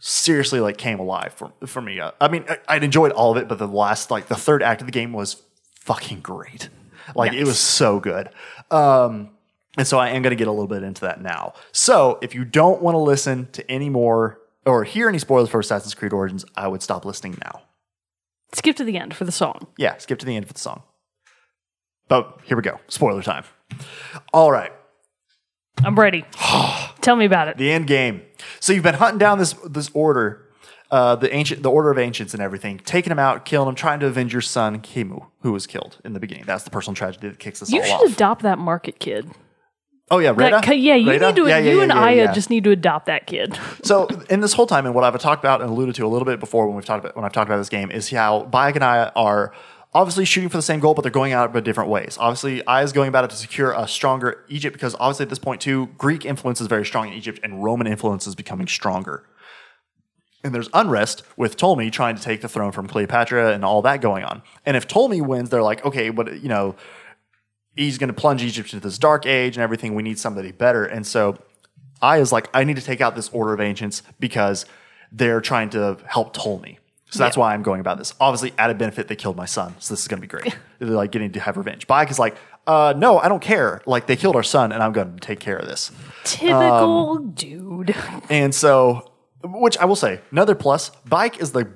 seriously 0.00 0.60
like 0.60 0.76
came 0.76 0.98
alive 0.98 1.32
for 1.34 1.52
for 1.66 1.80
me. 1.80 2.00
Uh, 2.00 2.10
I 2.20 2.28
mean, 2.28 2.44
I, 2.48 2.58
I'd 2.68 2.84
enjoyed 2.84 3.12
all 3.12 3.30
of 3.30 3.36
it, 3.36 3.48
but 3.48 3.58
the 3.58 3.68
last 3.68 4.10
like 4.10 4.26
the 4.26 4.36
third 4.36 4.62
act 4.62 4.80
of 4.80 4.86
the 4.86 4.92
game 4.92 5.12
was 5.12 5.42
fucking 5.80 6.20
great. 6.20 6.68
Like 7.14 7.32
it 7.32 7.44
was 7.44 7.60
so 7.60 8.00
good. 8.00 8.30
Um, 8.70 9.30
and 9.76 9.86
so 9.86 9.98
I 9.98 10.10
am 10.10 10.22
going 10.22 10.30
to 10.30 10.36
get 10.36 10.48
a 10.48 10.52
little 10.52 10.66
bit 10.66 10.82
into 10.82 11.02
that 11.02 11.20
now. 11.20 11.52
So 11.72 12.18
if 12.22 12.34
you 12.34 12.44
don't 12.44 12.80
want 12.80 12.94
to 12.94 12.98
listen 12.98 13.48
to 13.52 13.70
any 13.70 13.90
more 13.90 14.40
or 14.64 14.84
hear 14.84 15.08
any 15.08 15.18
spoilers 15.18 15.48
for 15.48 15.60
Assassin's 15.60 15.94
Creed 15.94 16.12
Origins, 16.12 16.44
I 16.56 16.68
would 16.68 16.82
stop 16.82 17.04
listening 17.04 17.36
now. 17.44 17.62
Skip 18.54 18.76
to 18.76 18.84
the 18.84 18.96
end 18.96 19.14
for 19.14 19.24
the 19.24 19.32
song. 19.32 19.66
Yeah, 19.76 19.96
skip 19.98 20.18
to 20.20 20.26
the 20.26 20.36
end 20.36 20.44
of 20.44 20.52
the 20.52 20.58
song. 20.58 20.82
But 22.08 22.40
here 22.44 22.56
we 22.56 22.62
go. 22.62 22.80
Spoiler 22.88 23.22
time. 23.22 23.44
All 24.32 24.52
right. 24.52 24.72
I'm 25.82 25.96
ready. 25.96 26.24
tell 27.00 27.16
me 27.16 27.24
about 27.24 27.48
it. 27.48 27.56
The 27.56 27.70
end 27.70 27.86
game. 27.86 28.22
So 28.60 28.72
you've 28.72 28.84
been 28.84 28.94
hunting 28.94 29.18
down 29.18 29.38
this 29.38 29.54
this 29.68 29.90
order, 29.92 30.46
uh, 30.90 31.16
the 31.16 31.34
ancient, 31.34 31.62
the 31.62 31.70
order 31.70 31.90
of 31.90 31.98
ancients 31.98 32.32
and 32.34 32.42
everything, 32.42 32.78
taking 32.78 33.10
them 33.10 33.18
out, 33.18 33.44
killing 33.44 33.66
them, 33.66 33.74
trying 33.74 34.00
to 34.00 34.06
avenge 34.06 34.32
your 34.32 34.42
son 34.42 34.80
Khemu, 34.80 35.26
who 35.40 35.52
was 35.52 35.66
killed 35.66 35.98
in 36.04 36.12
the 36.12 36.20
beginning. 36.20 36.44
That's 36.46 36.64
the 36.64 36.70
personal 36.70 36.94
tragedy 36.94 37.28
that 37.28 37.38
kicks 37.38 37.60
us 37.62 37.68
off. 37.68 37.74
You 37.74 37.80
all 37.80 37.98
should 38.00 38.10
off. 38.10 38.14
adopt 38.14 38.42
that 38.42 38.58
market 38.58 38.98
kid. 38.98 39.30
Oh 40.10 40.18
yeah, 40.18 40.32
That 40.32 40.52
Reda? 40.52 40.60
ki- 40.60 40.74
yeah, 40.74 40.96
you 40.96 41.18
need 41.18 41.36
to. 41.36 41.42
Yeah, 41.48 41.58
yeah, 41.58 41.70
you 41.70 41.78
yeah, 41.78 42.08
and 42.08 42.16
yeah. 42.16 42.32
just 42.32 42.50
need 42.50 42.64
to 42.64 42.70
adopt 42.70 43.06
that 43.06 43.26
kid. 43.26 43.58
So 43.84 44.06
in 44.30 44.40
this 44.40 44.54
whole 44.54 44.66
time, 44.66 44.86
and 44.86 44.94
what 44.94 45.04
I've 45.04 45.18
talked 45.18 45.42
about 45.44 45.60
and 45.60 45.68
alluded 45.68 45.94
to 45.96 46.06
a 46.06 46.08
little 46.08 46.24
bit 46.24 46.40
before 46.40 46.66
when 46.66 46.76
we've 46.76 46.84
talked 46.84 47.04
about 47.04 47.16
when 47.16 47.24
I've 47.24 47.32
talked 47.32 47.48
about 47.48 47.58
this 47.58 47.68
game 47.68 47.90
is 47.90 48.10
how 48.10 48.48
Bayek 48.50 48.74
and 48.76 48.84
Aya 48.84 49.12
are 49.14 49.52
obviously 49.92 50.24
shooting 50.24 50.48
for 50.48 50.56
the 50.56 50.62
same 50.62 50.80
goal, 50.80 50.94
but 50.94 51.02
they're 51.02 51.10
going 51.10 51.32
out 51.32 51.52
but 51.52 51.64
different 51.64 51.90
ways. 51.90 52.16
Obviously, 52.18 52.64
Aya 52.66 52.82
is 52.82 52.92
going 52.92 53.08
about 53.08 53.24
it 53.24 53.30
to 53.30 53.36
secure 53.36 53.72
a 53.72 53.86
stronger 53.86 54.44
Egypt 54.48 54.72
because 54.74 54.94
obviously 54.98 55.24
at 55.24 55.28
this 55.30 55.38
point 55.38 55.60
too, 55.60 55.88
Greek 55.98 56.24
influence 56.24 56.60
is 56.60 56.66
very 56.66 56.84
strong 56.84 57.08
in 57.08 57.14
Egypt 57.14 57.38
and 57.42 57.62
Roman 57.62 57.86
influence 57.86 58.26
is 58.26 58.34
becoming 58.34 58.66
stronger. 58.66 59.24
And 60.42 60.54
there's 60.54 60.68
unrest 60.74 61.22
with 61.36 61.56
Ptolemy 61.56 61.90
trying 61.90 62.16
to 62.16 62.22
take 62.22 62.42
the 62.42 62.48
throne 62.48 62.72
from 62.72 62.86
Cleopatra 62.86 63.52
and 63.52 63.64
all 63.64 63.80
that 63.82 64.00
going 64.02 64.24
on. 64.24 64.42
And 64.66 64.76
if 64.76 64.86
Ptolemy 64.86 65.22
wins, 65.22 65.48
they're 65.50 65.62
like, 65.62 65.84
okay, 65.86 66.10
but 66.10 66.40
you 66.42 66.48
know, 66.48 66.74
he's 67.76 67.98
going 67.98 68.08
to 68.08 68.14
plunge 68.14 68.42
Egypt 68.42 68.72
into 68.72 68.86
this 68.86 68.98
dark 68.98 69.26
age 69.26 69.56
and 69.56 69.62
everything. 69.62 69.94
We 69.94 70.02
need 70.02 70.18
somebody 70.18 70.52
better. 70.52 70.84
And 70.84 71.06
so 71.06 71.38
Aya 72.02 72.20
is 72.20 72.32
like, 72.32 72.48
I 72.54 72.64
need 72.64 72.76
to 72.76 72.82
take 72.82 73.00
out 73.00 73.14
this 73.14 73.28
order 73.30 73.52
of 73.54 73.60
ancients 73.60 74.02
because 74.20 74.66
they're 75.12 75.40
trying 75.40 75.70
to 75.70 75.98
help 76.06 76.34
Ptolemy. 76.34 76.78
So 77.10 77.20
that's 77.20 77.36
why 77.36 77.54
I'm 77.54 77.62
going 77.62 77.78
about 77.80 77.98
this. 77.98 78.12
Obviously, 78.18 78.52
added 78.58 78.76
benefit, 78.76 79.06
they 79.06 79.14
killed 79.14 79.36
my 79.36 79.44
son. 79.44 79.76
So 79.78 79.94
this 79.94 80.02
is 80.02 80.08
going 80.08 80.20
to 80.20 80.26
be 80.26 80.26
great. 80.26 80.56
they're 80.80 80.88
like 80.88 81.12
getting 81.12 81.30
to 81.32 81.40
have 81.40 81.56
revenge. 81.56 81.86
Bayek 81.86 82.10
is 82.10 82.18
like, 82.18 82.36
uh, 82.66 82.92
no, 82.96 83.18
I 83.18 83.28
don't 83.28 83.42
care. 83.42 83.80
Like 83.86 84.06
they 84.08 84.16
killed 84.16 84.34
our 84.34 84.42
son 84.42 84.72
and 84.72 84.82
I'm 84.82 84.92
going 84.92 85.14
to 85.14 85.20
take 85.20 85.38
care 85.38 85.56
of 85.56 85.66
this. 85.66 85.92
Typical 86.24 87.10
Um, 87.18 87.30
dude. 87.32 87.94
And 88.30 88.52
so, 88.52 89.12
which 89.44 89.78
I 89.78 89.84
will 89.84 89.94
say, 89.94 90.22
another 90.32 90.56
plus, 90.56 90.90
Bayek 91.08 91.38
is 91.38 91.52
the 91.52 91.70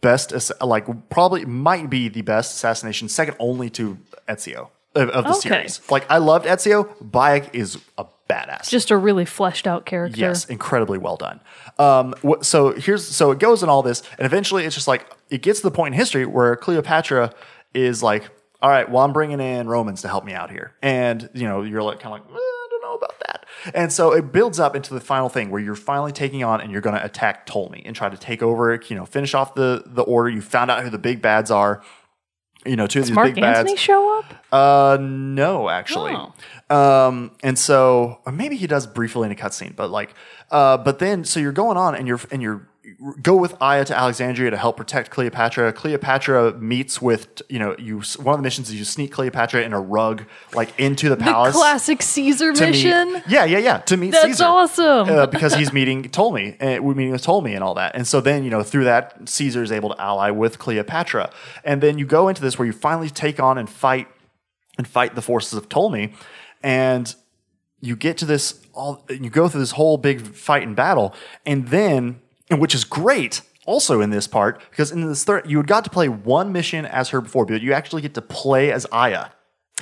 best, 0.00 0.32
like 0.62 0.86
probably 1.10 1.44
might 1.44 1.90
be 1.90 2.08
the 2.08 2.22
best 2.22 2.54
assassination, 2.56 3.10
second 3.10 3.36
only 3.38 3.68
to 3.70 3.98
Ezio 4.26 4.70
of, 4.98 5.08
of 5.10 5.24
the 5.24 5.30
Okay. 5.30 5.48
series. 5.48 5.80
Like 5.90 6.10
I 6.10 6.18
loved 6.18 6.46
Ezio. 6.46 6.94
Bayek 7.02 7.54
is 7.54 7.78
a 7.96 8.04
badass. 8.28 8.68
Just 8.68 8.90
a 8.90 8.96
really 8.96 9.24
fleshed 9.24 9.66
out 9.66 9.86
character. 9.86 10.18
Yes, 10.20 10.44
incredibly 10.46 10.98
well 10.98 11.16
done. 11.16 11.40
Um, 11.78 12.14
wh- 12.26 12.42
so 12.42 12.72
here's 12.72 13.06
so 13.06 13.30
it 13.30 13.38
goes 13.38 13.62
in 13.62 13.68
all 13.68 13.82
this, 13.82 14.02
and 14.18 14.26
eventually 14.26 14.64
it's 14.64 14.74
just 14.74 14.88
like 14.88 15.06
it 15.30 15.42
gets 15.42 15.60
to 15.60 15.66
the 15.68 15.70
point 15.74 15.94
in 15.94 15.98
history 15.98 16.26
where 16.26 16.54
Cleopatra 16.56 17.32
is 17.74 18.02
like, 18.02 18.28
"All 18.60 18.68
right, 18.70 18.90
well 18.90 19.02
I'm 19.04 19.12
bringing 19.12 19.40
in 19.40 19.68
Romans 19.68 20.02
to 20.02 20.08
help 20.08 20.24
me 20.24 20.32
out 20.34 20.50
here," 20.50 20.74
and 20.82 21.30
you 21.34 21.46
know 21.48 21.62
you're 21.62 21.82
like 21.82 22.00
kind 22.00 22.14
of 22.20 22.20
like, 22.26 22.30
"Eh, 22.30 22.38
"I 22.38 22.66
don't 22.70 22.82
know 22.82 22.94
about 22.94 23.14
that," 23.26 23.46
and 23.74 23.92
so 23.92 24.12
it 24.12 24.32
builds 24.32 24.58
up 24.60 24.74
into 24.76 24.92
the 24.92 25.00
final 25.00 25.28
thing 25.28 25.50
where 25.50 25.60
you're 25.60 25.74
finally 25.74 26.12
taking 26.12 26.42
on 26.44 26.60
and 26.60 26.70
you're 26.72 26.80
going 26.82 26.96
to 26.96 27.04
attack 27.04 27.46
Ptolemy 27.46 27.82
and 27.86 27.94
try 27.96 28.08
to 28.08 28.16
take 28.16 28.42
over, 28.42 28.78
you 28.88 28.96
know, 28.96 29.06
finish 29.06 29.32
off 29.34 29.54
the 29.54 29.84
the 29.86 30.02
order. 30.02 30.28
You 30.28 30.42
found 30.42 30.70
out 30.70 30.82
who 30.82 30.90
the 30.90 30.98
big 30.98 31.22
bads 31.22 31.50
are. 31.50 31.82
You 32.66 32.76
know, 32.76 32.86
two 32.86 33.00
of 33.00 33.06
these 33.06 33.14
Mark 33.14 33.34
big 33.34 33.40
bads. 33.40 33.60
Anthony 33.60 33.76
show 33.76 34.18
up? 34.18 34.34
Uh, 34.52 34.98
no, 35.00 35.68
actually. 35.68 36.14
Oh. 36.14 36.32
Um, 36.74 37.30
and 37.42 37.58
so 37.58 38.20
or 38.26 38.32
maybe 38.32 38.56
he 38.56 38.66
does 38.66 38.86
briefly 38.86 39.26
in 39.26 39.32
a 39.32 39.34
cutscene, 39.34 39.74
but 39.74 39.90
like, 39.90 40.14
uh, 40.50 40.76
but 40.78 40.98
then 40.98 41.24
so 41.24 41.40
you're 41.40 41.52
going 41.52 41.76
on 41.76 41.94
and 41.94 42.08
you're 42.08 42.20
and 42.30 42.42
you're 42.42 42.68
go 43.22 43.36
with 43.36 43.54
Aya 43.60 43.84
to 43.84 43.96
Alexandria 43.96 44.50
to 44.50 44.56
help 44.56 44.76
protect 44.76 45.10
Cleopatra. 45.10 45.72
Cleopatra 45.72 46.54
meets 46.58 47.00
with 47.00 47.42
you 47.48 47.58
know 47.58 47.76
you 47.78 48.00
one 48.20 48.34
of 48.34 48.38
the 48.38 48.42
missions 48.42 48.68
is 48.68 48.74
you 48.74 48.84
sneak 48.84 49.12
Cleopatra 49.12 49.62
in 49.62 49.72
a 49.72 49.80
rug 49.80 50.24
like 50.54 50.76
into 50.80 51.08
the 51.08 51.14
The 51.16 51.22
palace. 51.24 51.54
classic 51.54 52.02
Caesar 52.02 52.52
to 52.52 52.60
meet- 52.64 52.70
mission. 52.70 53.22
yeah, 53.28 53.44
yeah, 53.44 53.58
yeah. 53.58 53.78
To 53.78 53.96
meet 53.96 54.14
Caesar. 54.14 54.26
That's 54.26 54.38
Caesar. 54.38 54.44
awesome. 54.48 55.08
Uh, 55.10 55.26
because 55.26 55.54
he's 55.54 55.72
meeting 55.80 56.02
Ptolemy, 56.02 56.56
and 56.58 56.84
we're 56.84 56.94
meeting 56.94 57.12
with 57.12 57.22
Ptolemy 57.22 57.54
and 57.54 57.62
all 57.62 57.74
that. 57.74 57.94
And 57.94 58.06
so 58.06 58.20
then, 58.20 58.42
you 58.44 58.50
know, 58.50 58.62
through 58.62 58.84
that, 58.84 59.28
Caesar 59.28 59.62
is 59.62 59.70
able 59.70 59.90
to 59.94 60.00
ally 60.00 60.30
with 60.30 60.58
Cleopatra. 60.58 61.30
And 61.64 61.80
then 61.80 61.98
you 61.98 62.06
go 62.06 62.28
into 62.28 62.42
this 62.42 62.58
where 62.58 62.66
you 62.66 62.72
finally 62.72 63.10
take 63.10 63.38
on 63.40 63.58
and 63.58 63.70
fight 63.70 64.08
and 64.76 64.86
fight 64.88 65.14
the 65.14 65.22
forces 65.22 65.54
of 65.54 65.68
Ptolemy, 65.68 66.14
and 66.62 67.14
you 67.80 67.94
get 67.94 68.18
to 68.18 68.24
this 68.24 68.60
all. 68.72 69.04
You 69.08 69.30
go 69.30 69.48
through 69.48 69.60
this 69.60 69.72
whole 69.72 69.98
big 69.98 70.20
fight 70.22 70.64
and 70.64 70.74
battle, 70.74 71.14
and 71.46 71.68
then, 71.68 72.20
and 72.50 72.60
which 72.60 72.74
is 72.74 72.84
great. 72.84 73.42
Also 73.66 74.00
in 74.00 74.08
this 74.08 74.26
part, 74.26 74.62
because 74.70 74.90
in 74.90 75.06
this 75.06 75.24
third, 75.24 75.48
you 75.50 75.58
had 75.58 75.66
got 75.66 75.84
to 75.84 75.90
play 75.90 76.08
one 76.08 76.52
mission 76.52 76.86
as 76.86 77.10
her 77.10 77.20
before, 77.20 77.44
but 77.44 77.60
you 77.60 77.74
actually 77.74 78.00
get 78.00 78.14
to 78.14 78.22
play 78.22 78.72
as 78.72 78.86
Aya 78.90 79.26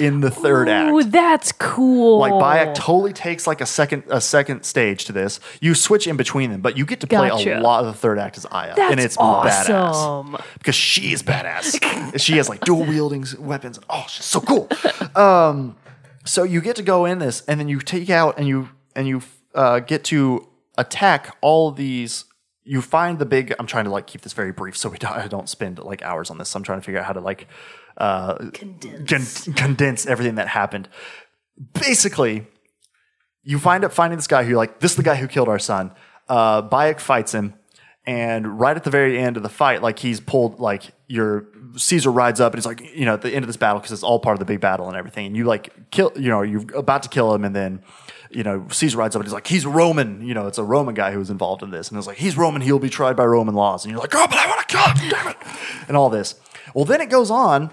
in 0.00 0.20
the 0.20 0.30
third 0.30 0.68
act. 0.68 0.92
Ooh, 0.92 1.04
that's 1.04 1.52
cool. 1.52 2.18
Like 2.18 2.32
Bayek 2.32 2.74
totally 2.74 3.12
takes 3.12 3.46
like 3.46 3.60
a 3.60 3.66
second 3.66 4.04
a 4.08 4.20
second 4.20 4.64
stage 4.64 5.04
to 5.06 5.12
this. 5.12 5.40
You 5.60 5.74
switch 5.74 6.06
in 6.06 6.16
between 6.16 6.50
them, 6.50 6.60
but 6.60 6.76
you 6.76 6.84
get 6.84 7.00
to 7.00 7.06
play 7.06 7.28
Gotcha. 7.28 7.58
a 7.58 7.60
lot 7.60 7.80
of 7.80 7.86
the 7.86 7.92
third 7.98 8.18
act 8.18 8.36
as 8.36 8.46
Aya, 8.50 8.74
That's 8.74 8.90
and 8.90 9.00
it's 9.00 9.16
awesome. 9.16 10.32
badass 10.34 10.44
because 10.58 10.74
she 10.74 11.12
is 11.12 11.22
badass. 11.22 12.20
she 12.20 12.36
has 12.36 12.48
like 12.48 12.60
dual 12.60 12.84
wielding 12.84 13.24
weapons. 13.38 13.78
Oh, 13.88 14.04
she's 14.08 14.26
so 14.26 14.40
cool. 14.40 14.68
um, 15.16 15.76
so 16.24 16.42
you 16.42 16.60
get 16.60 16.76
to 16.76 16.82
go 16.82 17.04
in 17.04 17.18
this, 17.18 17.42
and 17.42 17.58
then 17.60 17.68
you 17.68 17.80
take 17.80 18.10
out 18.10 18.38
and 18.38 18.46
you 18.46 18.68
and 18.94 19.06
you 19.06 19.22
uh, 19.54 19.80
get 19.80 20.04
to 20.04 20.46
attack 20.76 21.36
all 21.40 21.70
these. 21.70 22.24
You 22.68 22.82
find 22.82 23.20
the 23.20 23.26
big. 23.26 23.54
I'm 23.60 23.66
trying 23.68 23.84
to 23.84 23.92
like 23.92 24.08
keep 24.08 24.22
this 24.22 24.32
very 24.32 24.50
brief, 24.50 24.76
so 24.76 24.88
we 24.88 24.98
don't, 24.98 25.12
I 25.12 25.28
don't 25.28 25.48
spend 25.48 25.78
like 25.78 26.02
hours 26.02 26.30
on 26.30 26.38
this. 26.38 26.52
I'm 26.56 26.64
trying 26.64 26.80
to 26.80 26.84
figure 26.84 26.98
out 26.98 27.06
how 27.06 27.12
to 27.12 27.20
like 27.20 27.46
uh, 27.96 28.34
Condense. 28.52 29.44
con- 29.44 29.54
condense 29.54 30.04
everything 30.04 30.34
that 30.34 30.48
happened. 30.48 30.88
Basically, 31.74 32.44
you 33.44 33.60
find 33.60 33.84
up 33.84 33.92
finding 33.92 34.16
this 34.18 34.26
guy 34.26 34.42
who 34.42 34.56
like, 34.56 34.80
this 34.80 34.90
is 34.90 34.96
the 34.96 35.04
guy 35.04 35.14
who 35.14 35.28
killed 35.28 35.48
our 35.48 35.60
son. 35.60 35.92
Uh, 36.28 36.60
Bayek 36.68 36.98
fights 36.98 37.32
him, 37.32 37.54
and 38.04 38.58
right 38.58 38.76
at 38.76 38.82
the 38.82 38.90
very 38.90 39.16
end 39.16 39.36
of 39.36 39.44
the 39.44 39.48
fight, 39.48 39.80
like 39.80 40.00
he's 40.00 40.18
pulled 40.18 40.58
like 40.58 40.90
your 41.06 41.46
Caesar 41.76 42.10
rides 42.10 42.40
up 42.40 42.52
and 42.52 42.58
he's 42.58 42.66
like, 42.66 42.80
you 42.96 43.04
know, 43.04 43.14
at 43.14 43.22
the 43.22 43.30
end 43.32 43.44
of 43.44 43.46
this 43.46 43.56
battle 43.56 43.78
because 43.78 43.92
it's 43.92 44.02
all 44.02 44.18
part 44.18 44.34
of 44.34 44.40
the 44.40 44.44
big 44.44 44.58
battle 44.60 44.88
and 44.88 44.96
everything, 44.96 45.26
and 45.26 45.36
you 45.36 45.44
like 45.44 45.90
kill, 45.92 46.10
you 46.16 46.30
know, 46.30 46.42
you're 46.42 46.64
about 46.74 47.04
to 47.04 47.08
kill 47.08 47.32
him, 47.32 47.44
and 47.44 47.54
then. 47.54 47.82
You 48.36 48.42
know, 48.42 48.66
Caesar 48.70 48.98
rides 48.98 49.16
up 49.16 49.20
and 49.20 49.26
he's 49.26 49.32
like, 49.32 49.46
he's 49.46 49.64
Roman. 49.64 50.26
You 50.26 50.34
know, 50.34 50.46
it's 50.46 50.58
a 50.58 50.64
Roman 50.64 50.94
guy 50.94 51.10
who 51.10 51.18
was 51.18 51.30
involved 51.30 51.62
in 51.62 51.70
this. 51.70 51.88
And 51.88 51.96
it's 51.96 52.06
like, 52.06 52.18
he's 52.18 52.36
Roman, 52.36 52.60
he'll 52.60 52.78
be 52.78 52.90
tried 52.90 53.16
by 53.16 53.24
Roman 53.24 53.54
laws. 53.54 53.84
And 53.84 53.92
you're 53.92 54.00
like, 54.00 54.14
oh, 54.14 54.26
but 54.28 54.38
I 54.38 54.46
want 54.46 54.68
to 54.68 54.76
kill 54.76 54.86
him, 54.86 55.10
damn 55.10 55.28
it. 55.28 55.36
And 55.88 55.96
all 55.96 56.10
this. 56.10 56.34
Well, 56.74 56.84
then 56.84 57.00
it 57.00 57.08
goes 57.08 57.30
on 57.30 57.70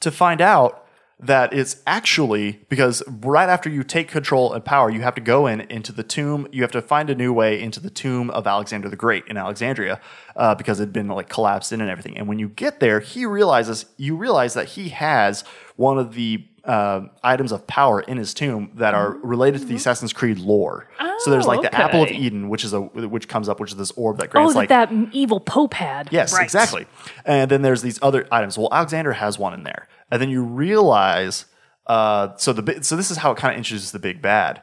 to 0.00 0.10
find 0.10 0.40
out 0.40 0.82
that 1.22 1.52
it's 1.52 1.76
actually 1.86 2.60
because 2.68 3.02
right 3.06 3.48
after 3.48 3.70
you 3.70 3.84
take 3.84 4.08
control 4.08 4.52
and 4.52 4.64
power, 4.64 4.90
you 4.90 5.00
have 5.02 5.14
to 5.14 5.20
go 5.20 5.46
in 5.46 5.60
into 5.62 5.92
the 5.92 6.02
tomb. 6.02 6.48
You 6.50 6.62
have 6.62 6.72
to 6.72 6.82
find 6.82 7.08
a 7.08 7.14
new 7.14 7.32
way 7.32 7.62
into 7.62 7.78
the 7.78 7.90
tomb 7.90 8.28
of 8.30 8.46
Alexander 8.46 8.88
the 8.88 8.96
Great 8.96 9.24
in 9.28 9.36
Alexandria 9.36 10.00
uh, 10.34 10.54
because 10.56 10.80
it 10.80 10.84
had 10.84 10.92
been 10.92 11.08
like 11.08 11.28
collapsed 11.28 11.72
in 11.72 11.80
and 11.80 11.88
everything. 11.88 12.18
And 12.18 12.26
when 12.26 12.40
you 12.40 12.48
get 12.48 12.80
there, 12.80 12.98
he 13.00 13.24
realizes 13.24 13.86
you 13.96 14.16
realize 14.16 14.54
that 14.54 14.70
he 14.70 14.88
has 14.88 15.44
one 15.76 15.98
of 15.98 16.14
the 16.14 16.44
uh, 16.64 17.00
items 17.24 17.50
of 17.52 17.66
power 17.66 18.00
in 18.00 18.16
his 18.18 18.32
tomb 18.34 18.70
that 18.76 18.94
are 18.94 19.12
related 19.22 19.60
to 19.62 19.66
the 19.66 19.74
Assassin's 19.74 20.12
Creed 20.12 20.38
lore. 20.38 20.88
Oh, 21.00 21.16
so 21.20 21.30
there's 21.30 21.46
like 21.46 21.62
the 21.62 21.74
Apple 21.74 22.02
of 22.02 22.08
okay. 22.08 22.16
Eden, 22.16 22.48
which 22.48 22.62
is 22.64 22.72
a 22.72 22.80
which 22.80 23.26
comes 23.26 23.48
up, 23.48 23.58
which 23.58 23.72
is 23.72 23.76
this 23.76 23.90
orb 23.92 24.18
that 24.18 24.28
Oh, 24.28 24.30
grants 24.32 24.52
that 24.54 24.58
like 24.58 24.68
that 24.68 24.92
evil 25.12 25.40
Pope 25.40 25.74
had. 25.74 26.08
Yes, 26.12 26.32
Right. 26.32 26.44
exactly. 26.44 26.86
And 27.24 27.50
then 27.50 27.62
there's 27.62 27.82
these 27.82 27.98
other 28.00 28.28
items. 28.30 28.56
Well, 28.56 28.68
Alexander 28.70 29.12
has 29.12 29.38
one 29.38 29.54
in 29.54 29.64
there, 29.64 29.88
and 30.10 30.22
then 30.22 30.30
you 30.30 30.42
realize. 30.44 31.46
Uh, 31.84 32.36
so 32.36 32.52
the 32.52 32.62
bi- 32.62 32.80
so 32.80 32.94
this 32.94 33.10
is 33.10 33.16
how 33.16 33.32
it 33.32 33.38
kind 33.38 33.52
of 33.52 33.58
introduces 33.58 33.90
the 33.90 33.98
big 33.98 34.22
bad, 34.22 34.62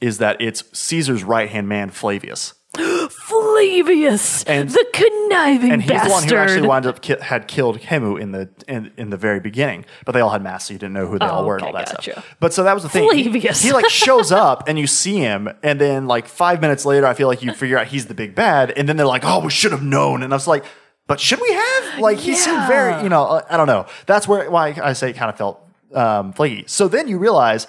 is 0.00 0.18
that 0.18 0.40
it's 0.40 0.62
Caesar's 0.78 1.24
right 1.24 1.50
hand 1.50 1.68
man 1.68 1.90
Flavius, 1.90 2.54
Flavius, 2.74 4.44
And- 4.44 4.68
the 4.70 4.84
conniving 4.92 5.72
and 5.72 5.82
he's 5.82 5.90
bastard. 5.90 6.08
the 6.10 6.12
one 6.12 6.28
who 6.28 6.36
actually 6.36 6.68
wound 6.68 6.86
up 6.86 7.00
ki- 7.00 7.16
had 7.20 7.48
killed 7.48 7.78
Khemu 7.80 8.20
in 8.20 8.32
the 8.32 8.48
in, 8.68 8.92
in 8.96 9.10
the 9.10 9.16
very 9.16 9.40
beginning. 9.40 9.84
But 10.04 10.12
they 10.12 10.20
all 10.20 10.30
had 10.30 10.42
masks, 10.42 10.68
so 10.68 10.74
you 10.74 10.78
didn't 10.78 10.94
know 10.94 11.06
who 11.06 11.18
they 11.18 11.26
all 11.26 11.44
were 11.44 11.56
and 11.56 11.64
Oh, 11.64 11.66
all 11.68 11.72
that 11.74 11.86
gotcha. 11.90 12.12
stuff. 12.12 12.36
But 12.40 12.52
so 12.52 12.62
that 12.64 12.74
was 12.74 12.82
the 12.82 12.88
thing. 12.88 13.04
He- 13.14 13.24
Flavius. 13.24 13.62
He, 13.62 13.72
like 13.72 13.88
shows 13.88 14.32
up 14.32 14.68
and 14.68 14.78
you 14.78 14.86
see 14.86 15.16
him, 15.18 15.48
and 15.62 15.80
then 15.80 16.06
like 16.06 16.26
five 16.28 16.60
minutes 16.60 16.84
later, 16.84 17.06
I 17.06 17.14
feel 17.14 17.28
like 17.28 17.42
you 17.42 17.52
figure 17.52 17.78
out 17.78 17.88
he's 17.88 18.06
the 18.06 18.14
big 18.14 18.34
bad, 18.34 18.70
and 18.72 18.88
then 18.88 18.96
they're 18.96 19.06
like, 19.06 19.24
"Oh, 19.24 19.40
we 19.40 19.50
should 19.50 19.72
have 19.72 19.82
known." 19.82 20.22
And 20.22 20.32
I 20.32 20.36
was 20.36 20.46
like, 20.46 20.64
"But 21.06 21.20
should 21.20 21.40
we 21.40 21.52
have?" 21.52 21.98
Like 22.00 22.18
he 22.18 22.34
seemed 22.34 22.66
very, 22.66 23.02
you 23.02 23.08
know, 23.08 23.24
uh, 23.24 23.42
I 23.48 23.56
don't 23.56 23.66
know. 23.66 23.86
That's 24.06 24.26
where 24.28 24.50
why 24.50 24.76
I 24.82 24.92
say 24.94 25.10
it 25.10 25.16
kind 25.16 25.30
of 25.30 25.36
felt 25.36 25.60
um, 25.94 26.32
flaky. 26.32 26.64
So 26.66 26.88
then 26.88 27.06
you 27.08 27.18
realize 27.18 27.66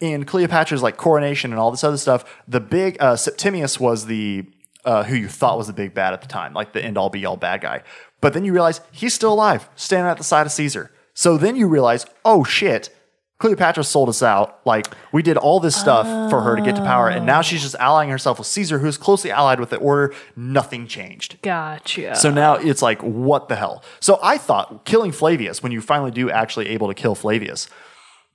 in 0.00 0.24
Cleopatra's 0.24 0.82
like 0.82 0.96
coronation 0.96 1.52
and 1.52 1.60
all 1.60 1.70
this 1.70 1.84
other 1.84 1.96
stuff, 1.96 2.24
the 2.48 2.60
big 2.60 2.96
uh, 3.00 3.16
Septimius 3.16 3.78
was 3.80 4.06
the 4.06 4.44
uh, 4.84 5.02
who 5.04 5.16
you 5.16 5.28
thought 5.28 5.58
was 5.58 5.66
the 5.66 5.72
big 5.72 5.94
bad 5.94 6.12
at 6.12 6.20
the 6.20 6.28
time, 6.28 6.54
like 6.54 6.72
the 6.72 6.82
end 6.82 6.96
all 6.96 7.10
be 7.10 7.26
all 7.26 7.36
bad 7.36 7.60
guy. 7.60 7.82
But 8.20 8.32
then 8.32 8.44
you 8.44 8.52
realize 8.52 8.80
he's 8.92 9.14
still 9.14 9.32
alive, 9.32 9.68
standing 9.74 10.10
at 10.10 10.16
the 10.16 10.24
side 10.24 10.46
of 10.46 10.52
Caesar. 10.52 10.92
So 11.12 11.36
then 11.36 11.56
you 11.56 11.66
realize, 11.66 12.06
oh 12.24 12.44
shit, 12.44 12.90
Cleopatra 13.38 13.84
sold 13.84 14.08
us 14.08 14.22
out. 14.22 14.60
Like 14.64 14.86
we 15.12 15.22
did 15.22 15.36
all 15.36 15.60
this 15.60 15.76
stuff 15.76 16.30
for 16.30 16.40
her 16.42 16.56
to 16.56 16.62
get 16.62 16.76
to 16.76 16.82
power, 16.82 17.08
and 17.08 17.26
now 17.26 17.42
she's 17.42 17.62
just 17.62 17.74
allying 17.78 18.10
herself 18.10 18.38
with 18.38 18.46
Caesar, 18.46 18.78
who's 18.78 18.96
closely 18.96 19.30
allied 19.30 19.60
with 19.60 19.70
the 19.70 19.76
order. 19.76 20.14
Nothing 20.36 20.86
changed. 20.86 21.42
Gotcha. 21.42 22.14
So 22.16 22.30
now 22.30 22.54
it's 22.54 22.80
like, 22.80 23.02
what 23.02 23.48
the 23.48 23.56
hell? 23.56 23.82
So 24.00 24.18
I 24.22 24.38
thought 24.38 24.84
killing 24.84 25.12
Flavius, 25.12 25.62
when 25.62 25.72
you 25.72 25.80
finally 25.80 26.10
do 26.10 26.30
actually 26.30 26.68
able 26.68 26.88
to 26.88 26.94
kill 26.94 27.14
Flavius, 27.14 27.68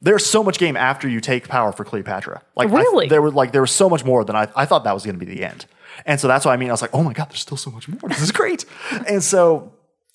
there's 0.01 0.25
so 0.25 0.43
much 0.43 0.57
game 0.59 0.75
after 0.75 1.07
you 1.07 1.21
take 1.21 1.47
power 1.47 1.71
for 1.71 1.83
Cleopatra. 1.85 2.41
Like 2.55 2.69
I- 2.69 2.73
Really? 2.73 3.07
there 3.07 3.21
was 3.21 3.33
like 3.33 3.51
there 3.51 3.61
was 3.61 3.71
so 3.71 3.89
much 3.89 4.03
more 4.03 4.23
than 4.25 4.35
I, 4.35 4.47
I 4.55 4.65
thought 4.65 4.83
that 4.83 4.93
was 4.93 5.03
going 5.05 5.19
to 5.19 5.23
be 5.25 5.31
the 5.31 5.43
end. 5.45 5.65
And 6.05 6.19
so 6.19 6.27
that's 6.27 6.45
what 6.45 6.51
I 6.51 6.57
mean. 6.57 6.69
I 6.69 6.73
was 6.73 6.81
like, 6.81 6.93
oh 6.93 7.03
my 7.03 7.13
god, 7.13 7.29
there's 7.29 7.39
still 7.41 7.57
so 7.57 7.69
much 7.69 7.87
more. 7.87 7.99
This 8.09 8.21
is 8.21 8.31
great. 8.31 8.65
and 9.07 9.23
so 9.23 9.73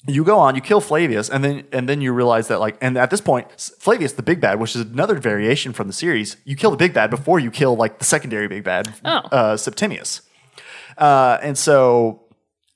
you 0.08 0.24
go 0.24 0.38
on, 0.38 0.54
you 0.54 0.60
kill 0.60 0.80
Flavius, 0.80 1.28
and 1.28 1.42
then 1.44 1.64
and 1.72 1.88
then 1.88 2.00
you 2.00 2.12
realize 2.12 2.48
that 2.48 2.58
like, 2.60 2.76
and 2.80 2.96
at 2.96 3.10
this 3.10 3.20
point, 3.20 3.50
Flavius, 3.78 4.12
the 4.12 4.22
big 4.22 4.40
bad, 4.40 4.58
which 4.60 4.74
is 4.76 4.82
another 4.82 5.16
variation 5.18 5.72
from 5.72 5.86
the 5.86 5.92
series, 5.92 6.36
you 6.44 6.56
kill 6.56 6.70
the 6.70 6.76
big 6.76 6.92
bad 6.94 7.10
before 7.10 7.38
you 7.40 7.50
kill 7.50 7.76
like 7.76 7.98
the 7.98 8.04
secondary 8.04 8.48
big 8.48 8.64
bad, 8.64 8.92
Oh. 9.04 9.10
uh, 9.32 9.56
Septimius. 9.56 10.22
Uh, 10.98 11.38
and 11.42 11.58
so 11.58 12.22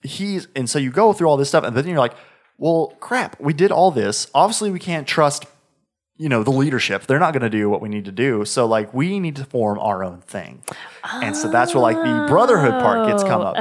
he's 0.02 0.48
and 0.56 0.68
so 0.68 0.78
you 0.78 0.90
go 0.90 1.12
through 1.12 1.28
all 1.28 1.36
this 1.36 1.48
stuff, 1.48 1.64
and 1.64 1.76
then 1.76 1.86
you're 1.88 1.98
like, 1.98 2.14
well, 2.58 2.94
crap, 3.00 3.40
we 3.40 3.52
did 3.52 3.70
all 3.72 3.90
this. 3.90 4.28
Obviously, 4.34 4.70
we 4.70 4.78
can't 4.78 5.06
trust, 5.06 5.46
you 6.20 6.28
know, 6.28 6.42
the 6.42 6.50
leadership. 6.50 7.06
They're 7.06 7.18
not 7.18 7.32
going 7.32 7.44
to 7.44 7.48
do 7.48 7.70
what 7.70 7.80
we 7.80 7.88
need 7.88 8.04
to 8.04 8.12
do. 8.12 8.44
So 8.44 8.66
like, 8.66 8.92
we 8.92 9.18
need 9.18 9.36
to 9.36 9.44
form 9.46 9.78
our 9.78 10.04
own 10.04 10.20
thing. 10.20 10.62
And 11.02 11.34
so 11.34 11.50
that's 11.50 11.74
where 11.74 11.80
like 11.80 11.96
the 11.96 12.26
brotherhood 12.28 12.72
part 12.72 13.08
gets 13.08 13.22
come 13.22 13.40
up. 13.40 13.56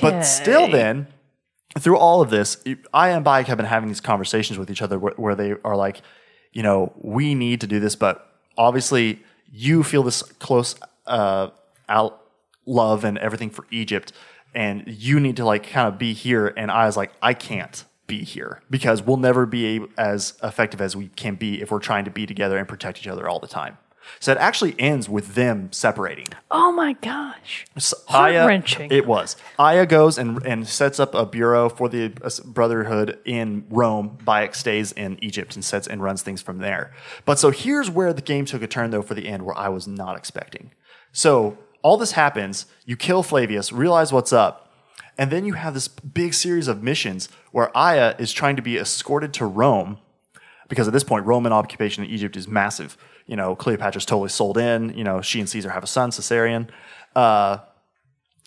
But 0.00 0.22
still, 0.22 0.70
then 0.70 1.08
through 1.76 1.98
all 1.98 2.22
of 2.22 2.30
this, 2.30 2.62
Aya 2.92 3.16
and 3.16 3.26
Bayek 3.26 3.46
have 3.46 3.56
been 3.56 3.66
having 3.66 3.88
these 3.88 4.00
conversations 4.00 4.60
with 4.60 4.70
each 4.70 4.80
other 4.80 4.96
where, 4.96 5.14
where 5.16 5.34
they 5.34 5.56
are 5.64 5.74
like, 5.74 6.02
you 6.52 6.62
know, 6.62 6.92
we 6.98 7.34
need 7.34 7.60
to 7.62 7.66
do 7.66 7.80
this, 7.80 7.96
but 7.96 8.32
obviously 8.56 9.20
you 9.50 9.82
feel 9.82 10.04
this 10.04 10.22
close 10.38 10.76
uh, 11.08 11.48
out 11.88 12.22
love 12.64 13.02
and 13.02 13.18
everything 13.18 13.50
for 13.50 13.66
Egypt, 13.72 14.12
and 14.54 14.84
you 14.86 15.18
need 15.18 15.36
to 15.38 15.44
like 15.44 15.68
kind 15.68 15.88
of 15.88 15.98
be 15.98 16.12
here. 16.12 16.46
And 16.56 16.70
I 16.70 16.86
was 16.86 16.96
like, 16.96 17.10
I 17.20 17.34
can't 17.34 17.84
be 18.06 18.24
here 18.24 18.60
because 18.70 19.02
we'll 19.02 19.16
never 19.16 19.46
be 19.46 19.86
as 19.96 20.34
effective 20.42 20.80
as 20.80 20.94
we 20.96 21.08
can 21.08 21.34
be 21.36 21.60
if 21.62 21.70
we're 21.70 21.78
trying 21.78 22.04
to 22.04 22.10
be 22.10 22.26
together 22.26 22.58
and 22.58 22.68
protect 22.68 22.98
each 22.98 23.06
other 23.08 23.28
all 23.28 23.38
the 23.38 23.46
time. 23.48 23.78
So 24.20 24.32
it 24.32 24.38
actually 24.38 24.74
ends 24.78 25.08
with 25.08 25.34
them 25.34 25.72
separating. 25.72 26.26
oh 26.50 26.70
my 26.72 26.92
gosh. 26.92 27.64
So 27.78 27.96
Aya- 28.08 28.40
Heart-wrenching. 28.40 28.90
It 28.90 29.06
was. 29.06 29.34
Aya 29.58 29.86
goes 29.86 30.18
and, 30.18 30.44
and 30.44 30.68
sets 30.68 31.00
up 31.00 31.14
a 31.14 31.24
bureau 31.24 31.70
for 31.70 31.88
the 31.88 32.12
uh, 32.22 32.28
Brotherhood 32.44 33.18
in 33.24 33.64
Rome. 33.70 34.18
Bayek 34.22 34.54
stays 34.54 34.92
in 34.92 35.18
Egypt 35.24 35.54
and 35.54 35.64
sets 35.64 35.86
and 35.86 36.02
runs 36.02 36.20
things 36.20 36.42
from 36.42 36.58
there. 36.58 36.92
But 37.24 37.38
so 37.38 37.48
here's 37.50 37.88
where 37.90 38.12
the 38.12 38.20
game 38.20 38.44
took 38.44 38.60
a 38.60 38.66
turn, 38.66 38.90
though, 38.90 39.00
for 39.00 39.14
the 39.14 39.26
end, 39.26 39.46
where 39.46 39.56
I 39.56 39.70
was 39.70 39.88
not 39.88 40.18
expecting. 40.18 40.72
So 41.12 41.56
all 41.80 41.96
this 41.96 42.12
happens. 42.12 42.66
You 42.84 42.96
kill 42.98 43.22
Flavius, 43.22 43.72
realize 43.72 44.12
what's 44.12 44.34
up, 44.34 44.63
and 45.18 45.30
then 45.30 45.44
you 45.44 45.54
have 45.54 45.74
this 45.74 45.88
big 45.88 46.34
series 46.34 46.68
of 46.68 46.82
missions 46.82 47.28
where 47.52 47.76
Aya 47.76 48.14
is 48.18 48.32
trying 48.32 48.56
to 48.56 48.62
be 48.62 48.76
escorted 48.76 49.32
to 49.34 49.46
Rome 49.46 49.98
because 50.68 50.86
at 50.88 50.92
this 50.92 51.04
point, 51.04 51.26
Roman 51.26 51.52
occupation 51.52 52.04
in 52.04 52.10
Egypt 52.10 52.36
is 52.36 52.48
massive. 52.48 52.96
You 53.26 53.36
know, 53.36 53.54
Cleopatra's 53.54 54.04
totally 54.06 54.28
sold 54.30 54.58
in. 54.58 54.96
You 54.96 55.04
know, 55.04 55.20
she 55.20 55.38
and 55.40 55.48
Caesar 55.48 55.70
have 55.70 55.84
a 55.84 55.86
son, 55.86 56.10
Caesarion, 56.10 56.68
uh, 57.14 57.58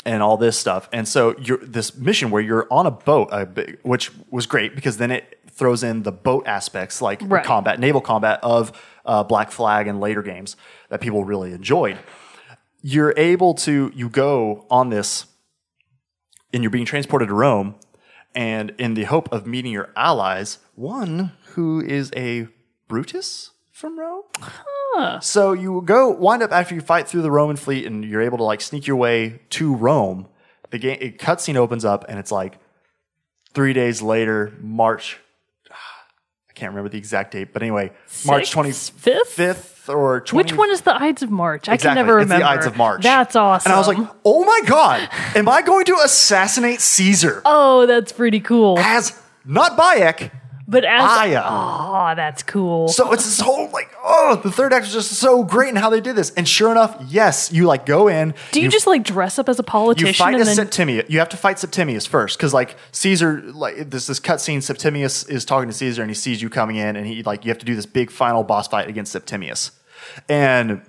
and 0.05 0.22
all 0.24 0.38
this 0.38 0.57
stuff. 0.57 0.89
And 0.91 1.07
so, 1.07 1.36
you're 1.39 1.57
this 1.59 1.95
mission 1.95 2.32
where 2.32 2.41
you're 2.41 2.68
on 2.72 2.86
a 2.86 2.91
boat, 2.91 3.30
a 3.32 3.45
big, 3.45 3.80
which 3.84 4.11
was 4.30 4.45
great 4.45 4.76
because 4.76 4.97
then 4.97 5.11
it 5.11 5.39
throws 5.51 5.84
in 5.84 6.03
the 6.03 6.11
boat 6.11 6.47
aspects 6.47 7.01
like 7.01 7.22
Right. 7.24 7.43
combat, 7.43 7.80
naval 7.80 8.01
combat 8.01 8.39
of 8.43 8.72
uh, 9.05 9.24
Black 9.24 9.51
Flag 9.51 9.88
and 9.88 9.99
later 9.99 10.22
games 10.22 10.55
that 10.89 11.01
people 11.01 11.24
really 11.24 11.51
enjoyed. 11.53 11.97
You're 12.82 13.13
able 13.18 13.53
to 13.55 13.91
you 13.95 14.09
go 14.09 14.65
on 14.70 14.89
this 14.89 15.26
and 16.53 16.63
you're 16.63 16.69
being 16.69 16.85
transported 16.85 17.27
to 17.27 17.33
Rome, 17.33 17.75
and 18.35 18.73
in 18.77 18.93
the 18.93 19.05
hope 19.05 19.31
of 19.31 19.47
meeting 19.47 19.71
your 19.71 19.89
allies, 19.95 20.59
one 20.75 21.31
who 21.53 21.81
is 21.81 22.11
a 22.15 22.47
Brutus 22.87 23.51
from 23.71 23.99
Rome. 23.99 24.23
So 25.21 25.53
you 25.53 25.81
go 25.85 26.09
wind 26.09 26.41
up 26.41 26.51
after 26.51 26.73
you 26.73 26.81
fight 26.81 27.07
through 27.07 27.21
the 27.21 27.31
Roman 27.31 27.55
fleet, 27.55 27.85
and 27.85 28.03
you're 28.03 28.21
able 28.21 28.37
to 28.39 28.43
like 28.43 28.61
sneak 28.61 28.87
your 28.87 28.97
way 28.97 29.41
to 29.51 29.75
Rome. 29.75 30.27
The 30.69 30.79
game 30.79 30.97
a 31.01 31.11
cutscene 31.11 31.55
opens 31.55 31.85
up, 31.85 32.05
and 32.09 32.17
it's 32.19 32.31
like 32.31 32.59
three 33.53 33.73
days 33.73 34.01
later, 34.01 34.53
March. 34.59 35.19
I 36.57 36.59
can't 36.59 36.71
remember 36.71 36.89
the 36.89 36.97
exact 36.97 37.33
date, 37.33 37.53
but 37.53 37.61
anyway, 37.61 37.91
March 38.25 38.49
twenty 38.49 38.71
Fifth? 38.71 39.27
fifth 39.29 39.89
or 39.89 40.21
20, 40.21 40.35
Which 40.43 40.57
one 40.57 40.71
is 40.71 40.81
the 40.81 40.93
Ides 40.99 41.21
of 41.21 41.29
March? 41.29 41.69
I 41.69 41.77
can 41.77 41.93
never 41.93 42.17
It's 42.19 42.25
remember. 42.25 42.43
the 42.43 42.49
Ides 42.49 42.65
of 42.65 42.75
March. 42.75 43.03
That's 43.03 43.35
awesome. 43.35 43.71
And 43.71 43.75
I 43.75 43.77
was 43.77 43.87
like, 43.87 43.99
oh 44.25 44.43
my 44.43 44.61
God, 44.65 45.07
am 45.35 45.47
I 45.47 45.61
going 45.61 45.85
to 45.85 45.97
assassinate 46.03 46.81
Caesar 46.81 47.43
oh, 47.45 47.85
that's 47.85 48.11
pretty 48.11 48.39
cool. 48.39 48.79
as 48.79 49.21
not 49.45 49.77
Bayek, 49.77 50.31
But 50.70 50.84
as 50.84 51.01
Aya? 51.01 51.43
oh, 51.45 51.93
uh, 51.93 52.15
that's 52.15 52.43
cool. 52.43 52.89
So 52.89 53.13
it's 53.13 53.24
this 53.24 53.39
whole 53.39 53.70
like, 53.70 53.89
oh, 54.03 54.41
the 54.43 54.51
third 54.51 54.74
act 54.74 54.84
was 54.84 54.93
just 54.93 55.13
so 55.13 55.45
great 55.45 55.70
in 55.70 55.78
how 55.78 55.89
they 55.89 56.01
did 56.01 56.18
this. 56.18 56.32
And 56.32 56.45
sure 56.45 56.70
enough, 56.72 57.01
yes, 57.07 57.53
you 57.53 57.65
like 57.65 57.86
go 57.86 58.09
in. 58.09 58.34
Do 58.51 58.61
you, 58.61 58.68
just 58.68 58.86
like 58.86 59.03
dress 59.03 59.39
up 59.39 59.47
as 59.47 59.59
a 59.59 59.63
politician 59.63 60.07
you 60.07 60.13
fight 60.13 60.34
and 60.34 60.41
a 60.43 60.45
then 60.45 60.55
Septimius. 60.55 61.09
You 61.09 61.20
have 61.20 61.30
to 61.30 61.38
fight 61.38 61.57
Septimius 61.57 62.05
first, 62.05 62.38
because 62.38 62.53
like 62.53 62.76
Caesar, 62.91 63.41
like 63.43 63.89
this 63.89 64.07
this 64.07 64.20
cutscene, 64.20 64.61
Septimius 64.61 65.24
is 65.30 65.45
talking 65.45 65.70
to 65.70 65.74
Caesar, 65.74 66.01
and 66.01 66.11
he 66.11 66.15
sees 66.15 66.41
you 66.41 66.49
coming 66.49 66.76
in, 66.76 66.97
and 66.97 67.07
he 67.07 67.24
like 67.24 67.45
you 67.45 67.49
have 67.49 67.59
to 67.59 67.65
do 67.65 67.76
this 67.76 67.86
big 67.86 68.11
final 68.11 68.43
boss 68.43 68.68
fight 68.68 68.89
against 68.89 69.13
Septimius, 69.13 69.72
and 70.28 70.82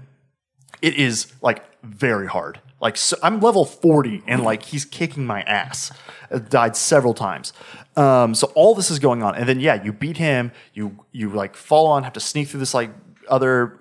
it 0.82 0.94
is 0.94 1.32
like 1.40 1.62
very 1.84 2.26
hard. 2.26 2.60
Like 2.80 2.96
so, 2.96 3.16
I'm 3.22 3.40
level 3.40 3.64
40, 3.64 4.22
and 4.26 4.44
like 4.44 4.62
he's 4.62 4.84
kicking 4.84 5.26
my 5.26 5.42
ass. 5.42 5.90
I 6.30 6.38
died 6.38 6.76
several 6.76 7.14
times. 7.14 7.52
Um, 7.96 8.34
so 8.34 8.52
all 8.54 8.74
this 8.74 8.90
is 8.90 8.98
going 8.98 9.22
on, 9.22 9.34
and 9.34 9.48
then 9.48 9.58
yeah, 9.58 9.82
you 9.82 9.92
beat 9.92 10.16
him. 10.16 10.52
You 10.74 10.98
you 11.10 11.30
like 11.30 11.56
fall 11.56 11.86
on, 11.88 12.04
have 12.04 12.12
to 12.12 12.20
sneak 12.20 12.48
through 12.48 12.60
this 12.60 12.74
like 12.74 12.90
other 13.28 13.78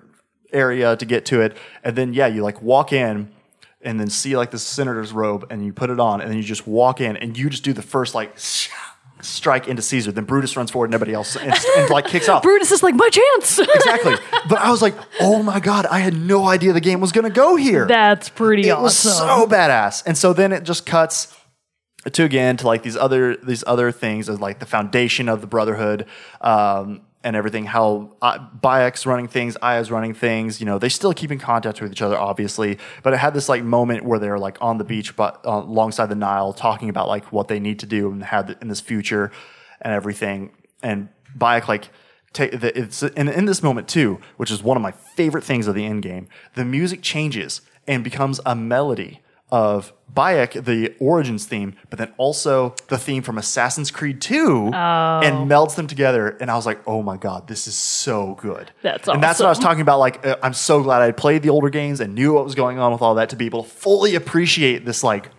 area 0.52 0.96
to 0.96 1.04
get 1.04 1.24
to 1.26 1.40
it, 1.40 1.56
and 1.84 1.94
then 1.94 2.12
yeah, 2.12 2.26
you 2.26 2.42
like 2.42 2.60
walk 2.60 2.92
in 2.92 3.30
and 3.80 4.00
then 4.00 4.10
see 4.10 4.36
like 4.36 4.50
the 4.50 4.58
senator's 4.58 5.12
robe 5.12 5.46
and 5.50 5.64
you 5.64 5.72
put 5.72 5.90
it 5.90 6.00
on 6.00 6.20
and 6.20 6.28
then 6.28 6.36
you 6.36 6.42
just 6.42 6.66
walk 6.66 7.00
in 7.00 7.16
and 7.16 7.38
you 7.38 7.48
just 7.48 7.62
do 7.62 7.72
the 7.72 7.82
first 7.82 8.14
like 8.14 8.32
strike 9.20 9.68
into 9.68 9.82
Caesar. 9.82 10.12
Then 10.12 10.24
Brutus 10.24 10.56
runs 10.56 10.70
forward 10.70 10.86
and 10.86 10.94
everybody 10.94 11.14
else 11.14 11.36
and, 11.36 11.52
and 11.76 11.90
like 11.90 12.06
kicks 12.06 12.28
off. 12.28 12.42
Brutus 12.44 12.72
is 12.72 12.82
like 12.82 12.94
my 12.94 13.08
chance. 13.08 13.58
exactly. 13.74 14.14
But 14.48 14.58
I 14.58 14.70
was 14.70 14.82
like, 14.82 14.94
oh 15.20 15.42
my 15.42 15.60
God, 15.60 15.86
I 15.86 15.98
had 16.00 16.14
no 16.14 16.46
idea 16.46 16.72
the 16.72 16.80
game 16.80 17.00
was 17.00 17.12
going 17.12 17.24
to 17.24 17.30
go 17.30 17.56
here. 17.56 17.86
that's 17.86 18.28
pretty 18.28 18.68
it 18.68 18.72
awesome. 18.72 18.82
was 18.82 18.96
so 18.96 19.46
badass. 19.46 20.02
And 20.06 20.16
so 20.16 20.32
then 20.32 20.52
it 20.52 20.64
just 20.64 20.86
cuts 20.86 21.34
to 22.12 22.24
again 22.24 22.56
to 22.56 22.66
like 22.66 22.82
these 22.82 22.96
other 22.96 23.36
these 23.36 23.64
other 23.66 23.90
things 23.90 24.28
as 24.28 24.40
like 24.40 24.60
the 24.60 24.66
foundation 24.66 25.28
of 25.28 25.40
the 25.40 25.46
brotherhood 25.46 26.06
um, 26.40 27.02
and 27.24 27.34
everything. 27.34 27.66
How 27.66 28.12
uh, 28.22 28.38
running 28.62 29.28
things, 29.28 29.56
Aya's 29.62 29.90
running 29.90 30.14
things. 30.14 30.60
You 30.60 30.66
know, 30.66 30.78
they 30.78 30.88
still 30.88 31.12
keep 31.12 31.30
in 31.30 31.38
contact 31.38 31.80
with 31.80 31.92
each 31.92 32.02
other, 32.02 32.16
obviously. 32.16 32.78
But 33.02 33.12
it 33.12 33.18
had 33.18 33.34
this 33.34 33.48
like 33.48 33.62
moment 33.62 34.04
where 34.04 34.18
they're 34.18 34.38
like 34.38 34.58
on 34.60 34.78
the 34.78 34.84
beach, 34.84 35.16
but 35.16 35.40
uh, 35.46 35.62
alongside 35.64 36.06
the 36.06 36.14
Nile, 36.14 36.52
talking 36.52 36.88
about 36.88 37.08
like 37.08 37.32
what 37.32 37.48
they 37.48 37.60
need 37.60 37.78
to 37.80 37.86
do 37.86 38.10
and 38.10 38.22
have 38.24 38.56
in 38.60 38.68
this 38.68 38.80
future 38.80 39.32
and 39.80 39.92
everything. 39.92 40.50
And 40.82 41.08
Bayek 41.36 41.68
like. 41.68 41.88
Take 42.34 42.60
the, 42.60 42.78
it's 42.78 43.02
and 43.02 43.30
in 43.30 43.46
this 43.46 43.62
moment 43.62 43.88
too, 43.88 44.20
which 44.36 44.50
is 44.50 44.62
one 44.62 44.76
of 44.76 44.82
my 44.82 44.92
favorite 44.92 45.42
things 45.44 45.66
of 45.66 45.74
the 45.74 45.86
end 45.86 46.02
game. 46.02 46.28
The 46.56 46.64
music 46.64 47.00
changes 47.00 47.62
and 47.86 48.04
becomes 48.04 48.38
a 48.44 48.54
melody 48.54 49.22
of 49.50 49.92
Bayek, 50.12 50.64
the 50.64 50.94
Origins 50.98 51.46
theme, 51.46 51.74
but 51.90 51.98
then 51.98 52.12
also 52.16 52.74
the 52.88 52.98
theme 52.98 53.22
from 53.22 53.38
Assassin's 53.38 53.90
Creed 53.90 54.20
2 54.20 54.72
and 54.74 55.50
melds 55.50 55.76
them 55.76 55.86
together. 55.86 56.36
And 56.40 56.50
I 56.50 56.56
was 56.56 56.66
like, 56.66 56.80
oh 56.86 57.02
my 57.02 57.16
God, 57.16 57.46
this 57.46 57.66
is 57.66 57.76
so 57.76 58.34
good. 58.34 58.72
That's 58.82 59.08
And 59.08 59.22
that's 59.22 59.38
what 59.38 59.46
I 59.46 59.50
was 59.50 59.58
talking 59.58 59.80
about. 59.82 59.98
Like, 59.98 60.26
uh, 60.26 60.36
I'm 60.42 60.54
so 60.54 60.82
glad 60.82 61.02
I 61.02 61.12
played 61.12 61.42
the 61.42 61.50
older 61.50 61.70
games 61.70 62.00
and 62.00 62.14
knew 62.14 62.32
what 62.32 62.44
was 62.44 62.54
going 62.54 62.78
on 62.78 62.92
with 62.92 63.02
all 63.02 63.14
that 63.16 63.30
to 63.30 63.36
be 63.36 63.46
able 63.46 63.62
to 63.62 63.68
fully 63.68 64.14
appreciate 64.14 64.84
this, 64.84 65.04
like, 65.04 65.30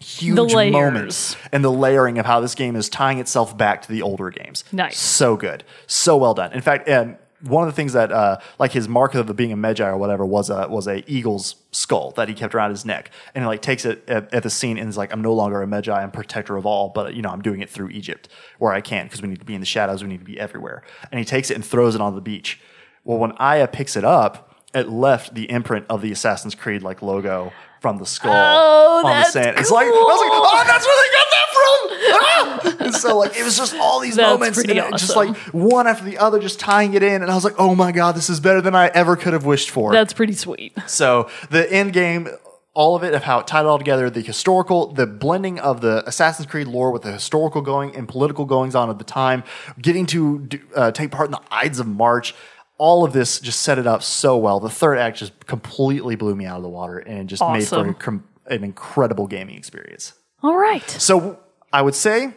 huge 0.00 0.52
layers. 0.52 0.72
moment 0.72 1.36
and 1.52 1.64
the 1.64 1.72
layering 1.72 2.18
of 2.18 2.26
how 2.26 2.40
this 2.40 2.54
game 2.54 2.76
is 2.76 2.88
tying 2.88 3.18
itself 3.18 3.56
back 3.56 3.82
to 3.82 3.88
the 3.92 4.02
older 4.02 4.30
games. 4.30 4.64
Nice. 4.72 4.98
So 4.98 5.36
good. 5.36 5.64
So 5.86 6.16
well 6.16 6.34
done. 6.34 6.52
In 6.52 6.60
fact, 6.60 6.88
um, 6.88 7.16
one 7.42 7.66
of 7.66 7.72
the 7.72 7.76
things 7.76 7.92
that, 7.92 8.10
uh, 8.10 8.38
like 8.58 8.72
his 8.72 8.88
mark 8.88 9.14
of 9.14 9.34
being 9.36 9.52
a 9.52 9.56
Medjay 9.56 9.86
or 9.86 9.96
whatever, 9.96 10.24
was 10.24 10.50
a 10.50 10.68
was 10.68 10.86
a 10.86 11.08
eagle's 11.10 11.56
skull 11.70 12.12
that 12.12 12.28
he 12.28 12.34
kept 12.34 12.54
around 12.54 12.70
his 12.70 12.84
neck, 12.84 13.10
and 13.34 13.44
he 13.44 13.46
like 13.46 13.62
takes 13.62 13.84
it 13.84 14.08
at, 14.08 14.32
at 14.32 14.42
the 14.42 14.50
scene 14.50 14.78
and 14.78 14.88
is 14.88 14.96
like, 14.96 15.12
"I'm 15.12 15.22
no 15.22 15.34
longer 15.34 15.62
a 15.62 15.66
Medjay, 15.66 15.96
I'm 15.96 16.10
protector 16.10 16.56
of 16.56 16.64
all, 16.64 16.88
but 16.88 17.14
you 17.14 17.22
know, 17.22 17.30
I'm 17.30 17.42
doing 17.42 17.60
it 17.60 17.68
through 17.68 17.90
Egypt 17.90 18.28
where 18.58 18.72
I 18.72 18.80
can 18.80 19.06
because 19.06 19.20
we 19.20 19.28
need 19.28 19.40
to 19.40 19.44
be 19.44 19.54
in 19.54 19.60
the 19.60 19.66
shadows, 19.66 20.02
we 20.02 20.08
need 20.08 20.20
to 20.20 20.24
be 20.24 20.40
everywhere." 20.40 20.82
And 21.10 21.18
he 21.18 21.24
takes 21.24 21.50
it 21.50 21.54
and 21.54 21.64
throws 21.64 21.94
it 21.94 22.00
on 22.00 22.14
the 22.14 22.20
beach. 22.20 22.60
Well, 23.04 23.18
when 23.18 23.32
Aya 23.32 23.68
picks 23.68 23.96
it 23.96 24.04
up, 24.04 24.54
it 24.74 24.88
left 24.88 25.34
the 25.34 25.50
imprint 25.50 25.86
of 25.88 26.02
the 26.02 26.12
Assassin's 26.12 26.54
Creed 26.54 26.82
like 26.82 27.02
logo 27.02 27.52
from 27.86 27.98
the 27.98 28.06
skull 28.06 28.32
Oh, 28.34 29.06
on 29.06 29.20
the 29.20 29.24
sand. 29.26 29.56
It's 29.60 29.70
like 29.70 29.86
I 29.86 29.90
was 29.90 30.20
like, 30.20 30.30
oh, 30.32 30.64
that's 30.66 30.84
where 30.84 30.98
they 31.04 31.12
got 31.18 31.28
that 31.36 31.48
from. 31.54 32.80
Ah! 32.80 32.84
And 32.86 32.94
so 32.94 33.16
like 33.18 33.36
it 33.36 33.44
was 33.44 33.56
just 33.56 33.76
all 33.76 34.00
these 34.00 34.16
That's 34.16 34.28
moments, 34.28 34.58
and 34.58 34.70
it 34.72 34.90
just 34.98 35.14
like 35.14 35.36
one 35.54 35.86
after 35.86 36.04
the 36.04 36.18
other, 36.18 36.40
just 36.40 36.58
tying 36.58 36.94
it 36.94 37.04
in. 37.04 37.22
And 37.22 37.30
I 37.30 37.34
was 37.36 37.44
like, 37.44 37.54
oh 37.58 37.76
my 37.76 37.92
god, 37.92 38.16
this 38.16 38.28
is 38.28 38.40
better 38.40 38.60
than 38.60 38.74
I 38.74 38.88
ever 38.88 39.14
could 39.14 39.34
have 39.34 39.44
wished 39.44 39.70
for. 39.70 39.92
That's 39.92 40.12
pretty 40.12 40.32
sweet. 40.32 40.72
So 40.88 41.30
the 41.50 41.72
end 41.72 41.92
game, 41.92 42.28
all 42.74 42.96
of 42.96 43.04
it, 43.04 43.14
of 43.14 43.22
how 43.22 43.38
it 43.38 43.46
tied 43.46 43.60
it 43.60 43.66
all 43.66 43.78
together, 43.78 44.10
the 44.10 44.20
historical, 44.20 44.92
the 44.92 45.06
blending 45.06 45.60
of 45.60 45.80
the 45.80 46.02
Assassin's 46.08 46.48
Creed 46.48 46.66
lore 46.66 46.90
with 46.90 47.02
the 47.02 47.12
historical 47.12 47.62
going 47.62 47.94
and 47.94 48.08
political 48.08 48.44
goings 48.46 48.74
on 48.74 48.90
at 48.90 48.98
the 48.98 49.04
time, 49.04 49.44
getting 49.80 50.06
to 50.06 50.40
do, 50.40 50.60
uh, 50.74 50.90
take 50.90 51.12
part 51.12 51.26
in 51.26 51.32
the 51.32 51.42
Ides 51.52 51.78
of 51.78 51.86
March. 51.86 52.34
All 52.78 53.04
of 53.04 53.12
this 53.12 53.40
just 53.40 53.60
set 53.62 53.78
it 53.78 53.86
up 53.86 54.02
so 54.02 54.36
well. 54.36 54.60
The 54.60 54.70
third 54.70 54.98
act 54.98 55.18
just 55.18 55.46
completely 55.46 56.16
blew 56.16 56.34
me 56.34 56.44
out 56.44 56.58
of 56.58 56.62
the 56.62 56.68
water 56.68 56.98
and 56.98 57.28
just 57.28 57.42
made 57.42 57.66
for 57.66 57.94
com- 57.94 58.24
an 58.46 58.64
incredible 58.64 59.26
gaming 59.26 59.56
experience. 59.56 60.12
All 60.42 60.56
right. 60.56 60.88
So 60.90 61.38
I 61.72 61.82
would 61.82 61.94
say 61.94 62.34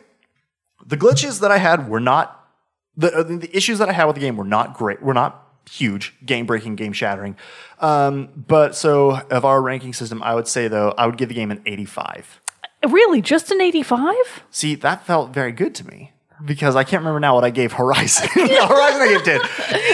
the 0.85 0.97
glitches 0.97 1.41
that 1.41 1.51
I 1.51 1.57
had 1.57 1.89
were 1.89 1.99
not 1.99 2.35
the 2.95 3.13
uh, 3.13 3.23
the 3.23 3.49
issues 3.55 3.79
that 3.79 3.89
I 3.89 3.93
had 3.93 4.05
with 4.05 4.15
the 4.15 4.21
game 4.21 4.37
were 4.37 4.45
not 4.45 4.73
great. 4.75 5.01
Were 5.01 5.13
not 5.13 5.45
huge, 5.69 6.15
game 6.25 6.45
breaking, 6.45 6.75
game 6.75 6.93
shattering. 6.93 7.35
Um, 7.79 8.29
but 8.35 8.75
so 8.75 9.21
of 9.29 9.45
our 9.45 9.61
ranking 9.61 9.93
system, 9.93 10.23
I 10.23 10.35
would 10.35 10.47
say 10.47 10.67
though 10.67 10.93
I 10.97 11.05
would 11.05 11.17
give 11.17 11.29
the 11.29 11.35
game 11.35 11.51
an 11.51 11.61
eighty 11.65 11.85
five. 11.85 12.39
Really? 12.87 13.21
Just 13.21 13.51
an 13.51 13.59
85? 13.61 14.15
See, 14.51 14.75
that 14.75 15.05
felt 15.05 15.31
very 15.31 15.51
good 15.51 15.75
to 15.75 15.87
me. 15.87 16.13
Because 16.45 16.75
I 16.75 16.83
can't 16.83 17.01
remember 17.01 17.19
now 17.19 17.35
what 17.35 17.43
I 17.43 17.49
gave 17.49 17.73
Horizon. 17.73 18.27
Horizon 18.33 19.01
I 19.01 19.07
gave 19.09 19.23
10. 19.23 19.41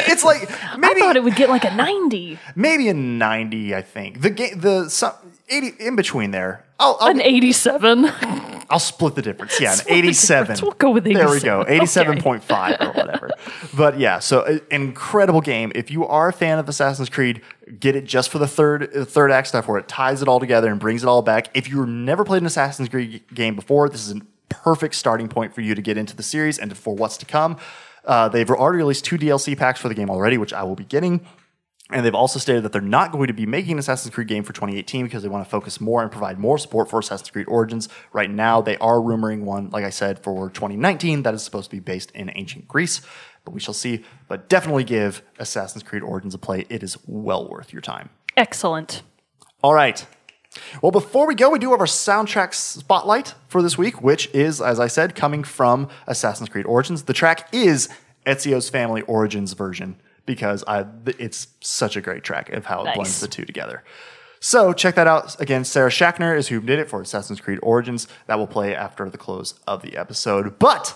It's 0.07 0.23
like 0.23 0.41
maybe 0.77 1.01
I 1.01 1.05
thought 1.05 1.15
it 1.15 1.23
would 1.23 1.35
get 1.35 1.49
like 1.49 1.63
a 1.63 1.73
90. 1.73 2.39
maybe 2.55 2.87
a 2.87 2.93
90, 2.93 3.75
I 3.75 3.81
think. 3.81 4.21
The 4.21 4.29
game 4.29 4.59
the 4.59 4.89
some, 4.89 5.13
80 5.49 5.83
in 5.83 5.95
between 5.95 6.31
there. 6.31 6.63
I'll, 6.79 6.97
I'll 6.99 7.09
An 7.11 7.21
87. 7.21 8.11
I'll 8.69 8.79
split 8.79 9.15
the 9.15 9.21
difference. 9.21 9.59
Yeah, 9.61 9.71
an 9.71 9.77
Split 9.77 9.89
the 9.89 10.07
87. 10.07 10.57
We'll 10.61 10.71
go 10.71 10.91
with 10.91 11.05
87. 11.07 11.25
There 11.25 11.33
we 11.35 11.39
go. 11.41 11.65
87. 11.67 12.17
87.5 12.17 12.81
or 12.81 12.91
whatever. 12.93 13.29
But 13.75 13.99
yeah, 13.99 14.19
so 14.19 14.41
uh, 14.41 14.45
an 14.49 14.61
incredible 14.71 15.41
game. 15.41 15.71
If 15.75 15.91
you 15.91 16.05
are 16.05 16.29
a 16.29 16.33
fan 16.33 16.59
of 16.59 16.67
Assassin's 16.67 17.09
Creed, 17.09 17.41
get 17.79 17.95
it 17.95 18.05
just 18.05 18.29
for 18.29 18.39
the 18.39 18.47
third 18.47 18.95
uh, 18.95 19.05
third 19.05 19.31
act 19.31 19.47
stuff 19.47 19.67
where 19.67 19.77
it 19.77 19.87
ties 19.87 20.21
it 20.21 20.27
all 20.27 20.39
together 20.39 20.69
and 20.71 20.79
brings 20.79 21.03
it 21.03 21.07
all 21.07 21.21
back. 21.21 21.49
If 21.55 21.69
you've 21.69 21.87
never 21.87 22.23
played 22.25 22.41
an 22.41 22.47
Assassin's 22.47 22.89
Creed 22.89 23.23
game 23.33 23.55
before, 23.55 23.87
this 23.87 24.07
is 24.07 24.15
a 24.15 24.21
perfect 24.63 24.95
starting 24.95 25.27
point 25.27 25.53
for 25.53 25.61
you 25.61 25.75
to 25.75 25.81
get 25.81 25.97
into 25.97 26.15
the 26.15 26.23
series 26.23 26.57
and 26.57 26.75
for 26.77 26.95
what's 26.95 27.17
to 27.17 27.25
come. 27.25 27.57
Uh, 28.03 28.29
they've 28.29 28.49
already 28.49 28.77
released 28.77 29.05
two 29.05 29.17
DLC 29.17 29.57
packs 29.57 29.79
for 29.79 29.89
the 29.89 29.95
game 29.95 30.09
already, 30.09 30.37
which 30.37 30.53
I 30.53 30.63
will 30.63 30.75
be 30.75 30.85
getting. 30.85 31.25
And 31.91 32.03
they've 32.03 32.15
also 32.15 32.39
stated 32.39 32.63
that 32.63 32.71
they're 32.71 32.81
not 32.81 33.11
going 33.11 33.27
to 33.27 33.33
be 33.33 33.45
making 33.45 33.73
an 33.73 33.79
Assassin's 33.79 34.13
Creed 34.13 34.27
game 34.27 34.43
for 34.43 34.53
2018 34.53 35.05
because 35.05 35.21
they 35.21 35.29
want 35.29 35.45
to 35.45 35.49
focus 35.49 35.79
more 35.79 36.01
and 36.01 36.11
provide 36.11 36.39
more 36.39 36.57
support 36.57 36.89
for 36.89 36.99
Assassin's 36.99 37.29
Creed 37.29 37.47
Origins. 37.47 37.89
Right 38.11 38.29
now, 38.29 38.59
they 38.59 38.75
are 38.77 38.95
rumoring 38.95 39.41
one, 39.41 39.69
like 39.69 39.83
I 39.83 39.91
said, 39.91 40.17
for 40.23 40.49
2019 40.49 41.21
that 41.23 41.35
is 41.35 41.43
supposed 41.43 41.69
to 41.69 41.75
be 41.75 41.79
based 41.79 42.09
in 42.11 42.31
ancient 42.33 42.67
Greece. 42.67 43.01
But 43.43 43.53
we 43.53 43.59
shall 43.59 43.75
see. 43.75 44.03
But 44.27 44.49
definitely 44.49 44.83
give 44.83 45.21
Assassin's 45.37 45.83
Creed 45.83 46.01
Origins 46.01 46.33
a 46.33 46.39
play. 46.39 46.65
It 46.69 46.81
is 46.81 46.97
well 47.05 47.47
worth 47.47 47.71
your 47.71 47.83
time. 47.83 48.09
Excellent. 48.35 49.03
All 49.61 49.75
right. 49.75 50.07
Well, 50.81 50.91
before 50.91 51.27
we 51.27 51.35
go, 51.35 51.49
we 51.49 51.59
do 51.59 51.71
have 51.71 51.79
our 51.79 51.85
soundtrack 51.85 52.53
spotlight 52.53 53.33
for 53.47 53.61
this 53.61 53.77
week, 53.77 54.01
which 54.01 54.27
is, 54.33 54.61
as 54.61 54.79
I 54.79 54.87
said, 54.87 55.15
coming 55.15 55.43
from 55.43 55.89
Assassin's 56.07 56.49
Creed 56.49 56.65
Origins. 56.65 57.03
The 57.03 57.13
track 57.13 57.53
is 57.53 57.89
Ezio's 58.25 58.69
Family 58.69 59.01
Origins 59.03 59.53
version 59.53 59.97
because 60.25 60.63
I, 60.67 60.85
it's 61.19 61.47
such 61.61 61.95
a 61.95 62.01
great 62.01 62.23
track 62.23 62.49
of 62.51 62.65
how 62.65 62.81
it 62.81 62.85
Nice. 62.85 62.95
blends 62.95 63.19
the 63.19 63.27
two 63.27 63.45
together. 63.45 63.83
So 64.39 64.73
check 64.73 64.95
that 64.95 65.07
out. 65.07 65.39
Again, 65.41 65.63
Sarah 65.63 65.89
Schachner 65.89 66.37
is 66.37 66.47
who 66.49 66.61
did 66.61 66.79
it 66.79 66.89
for 66.89 67.01
Assassin's 67.01 67.41
Creed 67.41 67.59
Origins. 67.63 68.07
That 68.27 68.37
will 68.37 68.47
play 68.47 68.75
after 68.75 69.09
the 69.09 69.17
close 69.17 69.55
of 69.67 69.81
the 69.81 69.97
episode. 69.97 70.59
But 70.59 70.95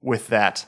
with 0.00 0.28
that, 0.28 0.66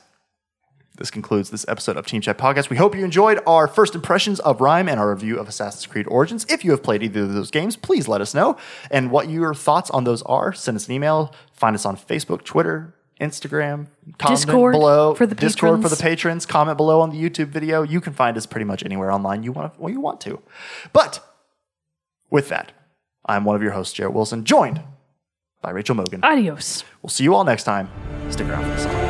this 0.97 1.11
concludes 1.11 1.49
this 1.49 1.65
episode 1.67 1.95
of 1.95 2.05
Team 2.05 2.21
Chat 2.21 2.37
Podcast. 2.37 2.69
We 2.69 2.77
hope 2.77 2.95
you 2.95 3.05
enjoyed 3.05 3.39
our 3.47 3.67
first 3.67 3.95
impressions 3.95 4.39
of 4.41 4.57
RiME 4.57 4.89
and 4.89 4.99
our 4.99 5.11
review 5.11 5.39
of 5.39 5.47
Assassin's 5.47 5.85
Creed 5.85 6.07
Origins. 6.09 6.45
If 6.49 6.65
you 6.65 6.71
have 6.71 6.83
played 6.83 7.03
either 7.03 7.21
of 7.23 7.33
those 7.33 7.51
games, 7.51 7.75
please 7.75 8.07
let 8.07 8.19
us 8.19 8.33
know. 8.33 8.57
And 8.91 9.11
what 9.11 9.29
your 9.29 9.53
thoughts 9.53 9.89
on 9.91 10.03
those 10.03 10.23
are, 10.23 10.53
send 10.53 10.75
us 10.75 10.87
an 10.87 10.93
email. 10.93 11.33
Find 11.53 11.75
us 11.75 11.85
on 11.85 11.95
Facebook, 11.97 12.43
Twitter, 12.43 12.95
Instagram, 13.21 13.87
comment 14.17 14.39
Discord 14.39 14.73
below. 14.73 15.13
for 15.15 15.25
the 15.25 15.35
Discord 15.35 15.81
for 15.81 15.89
the 15.89 15.95
patrons. 15.95 16.45
patrons. 16.45 16.45
Comment 16.45 16.77
below 16.77 17.01
on 17.01 17.09
the 17.11 17.17
YouTube 17.21 17.47
video. 17.47 17.83
You 17.83 18.01
can 18.01 18.13
find 18.13 18.35
us 18.37 18.45
pretty 18.45 18.65
much 18.65 18.83
anywhere 18.83 19.11
online 19.11 19.43
you 19.43 19.51
want, 19.51 19.79
well, 19.79 19.91
you 19.91 19.99
want 19.99 20.21
to. 20.21 20.41
But 20.93 21.19
with 22.29 22.49
that, 22.49 22.71
I'm 23.25 23.43
one 23.43 23.55
of 23.55 23.61
your 23.61 23.71
hosts, 23.71 23.93
Jarrett 23.93 24.13
Wilson, 24.13 24.45
joined 24.45 24.81
by 25.61 25.71
Rachel 25.71 25.95
Mogan. 25.95 26.23
Adios. 26.23 26.83
We'll 27.01 27.09
see 27.09 27.23
you 27.23 27.35
all 27.35 27.43
next 27.43 27.63
time. 27.63 27.89
Stick 28.29 28.47
around 28.47 28.63
for 28.63 28.69
the 28.69 28.79
song. 28.79 29.06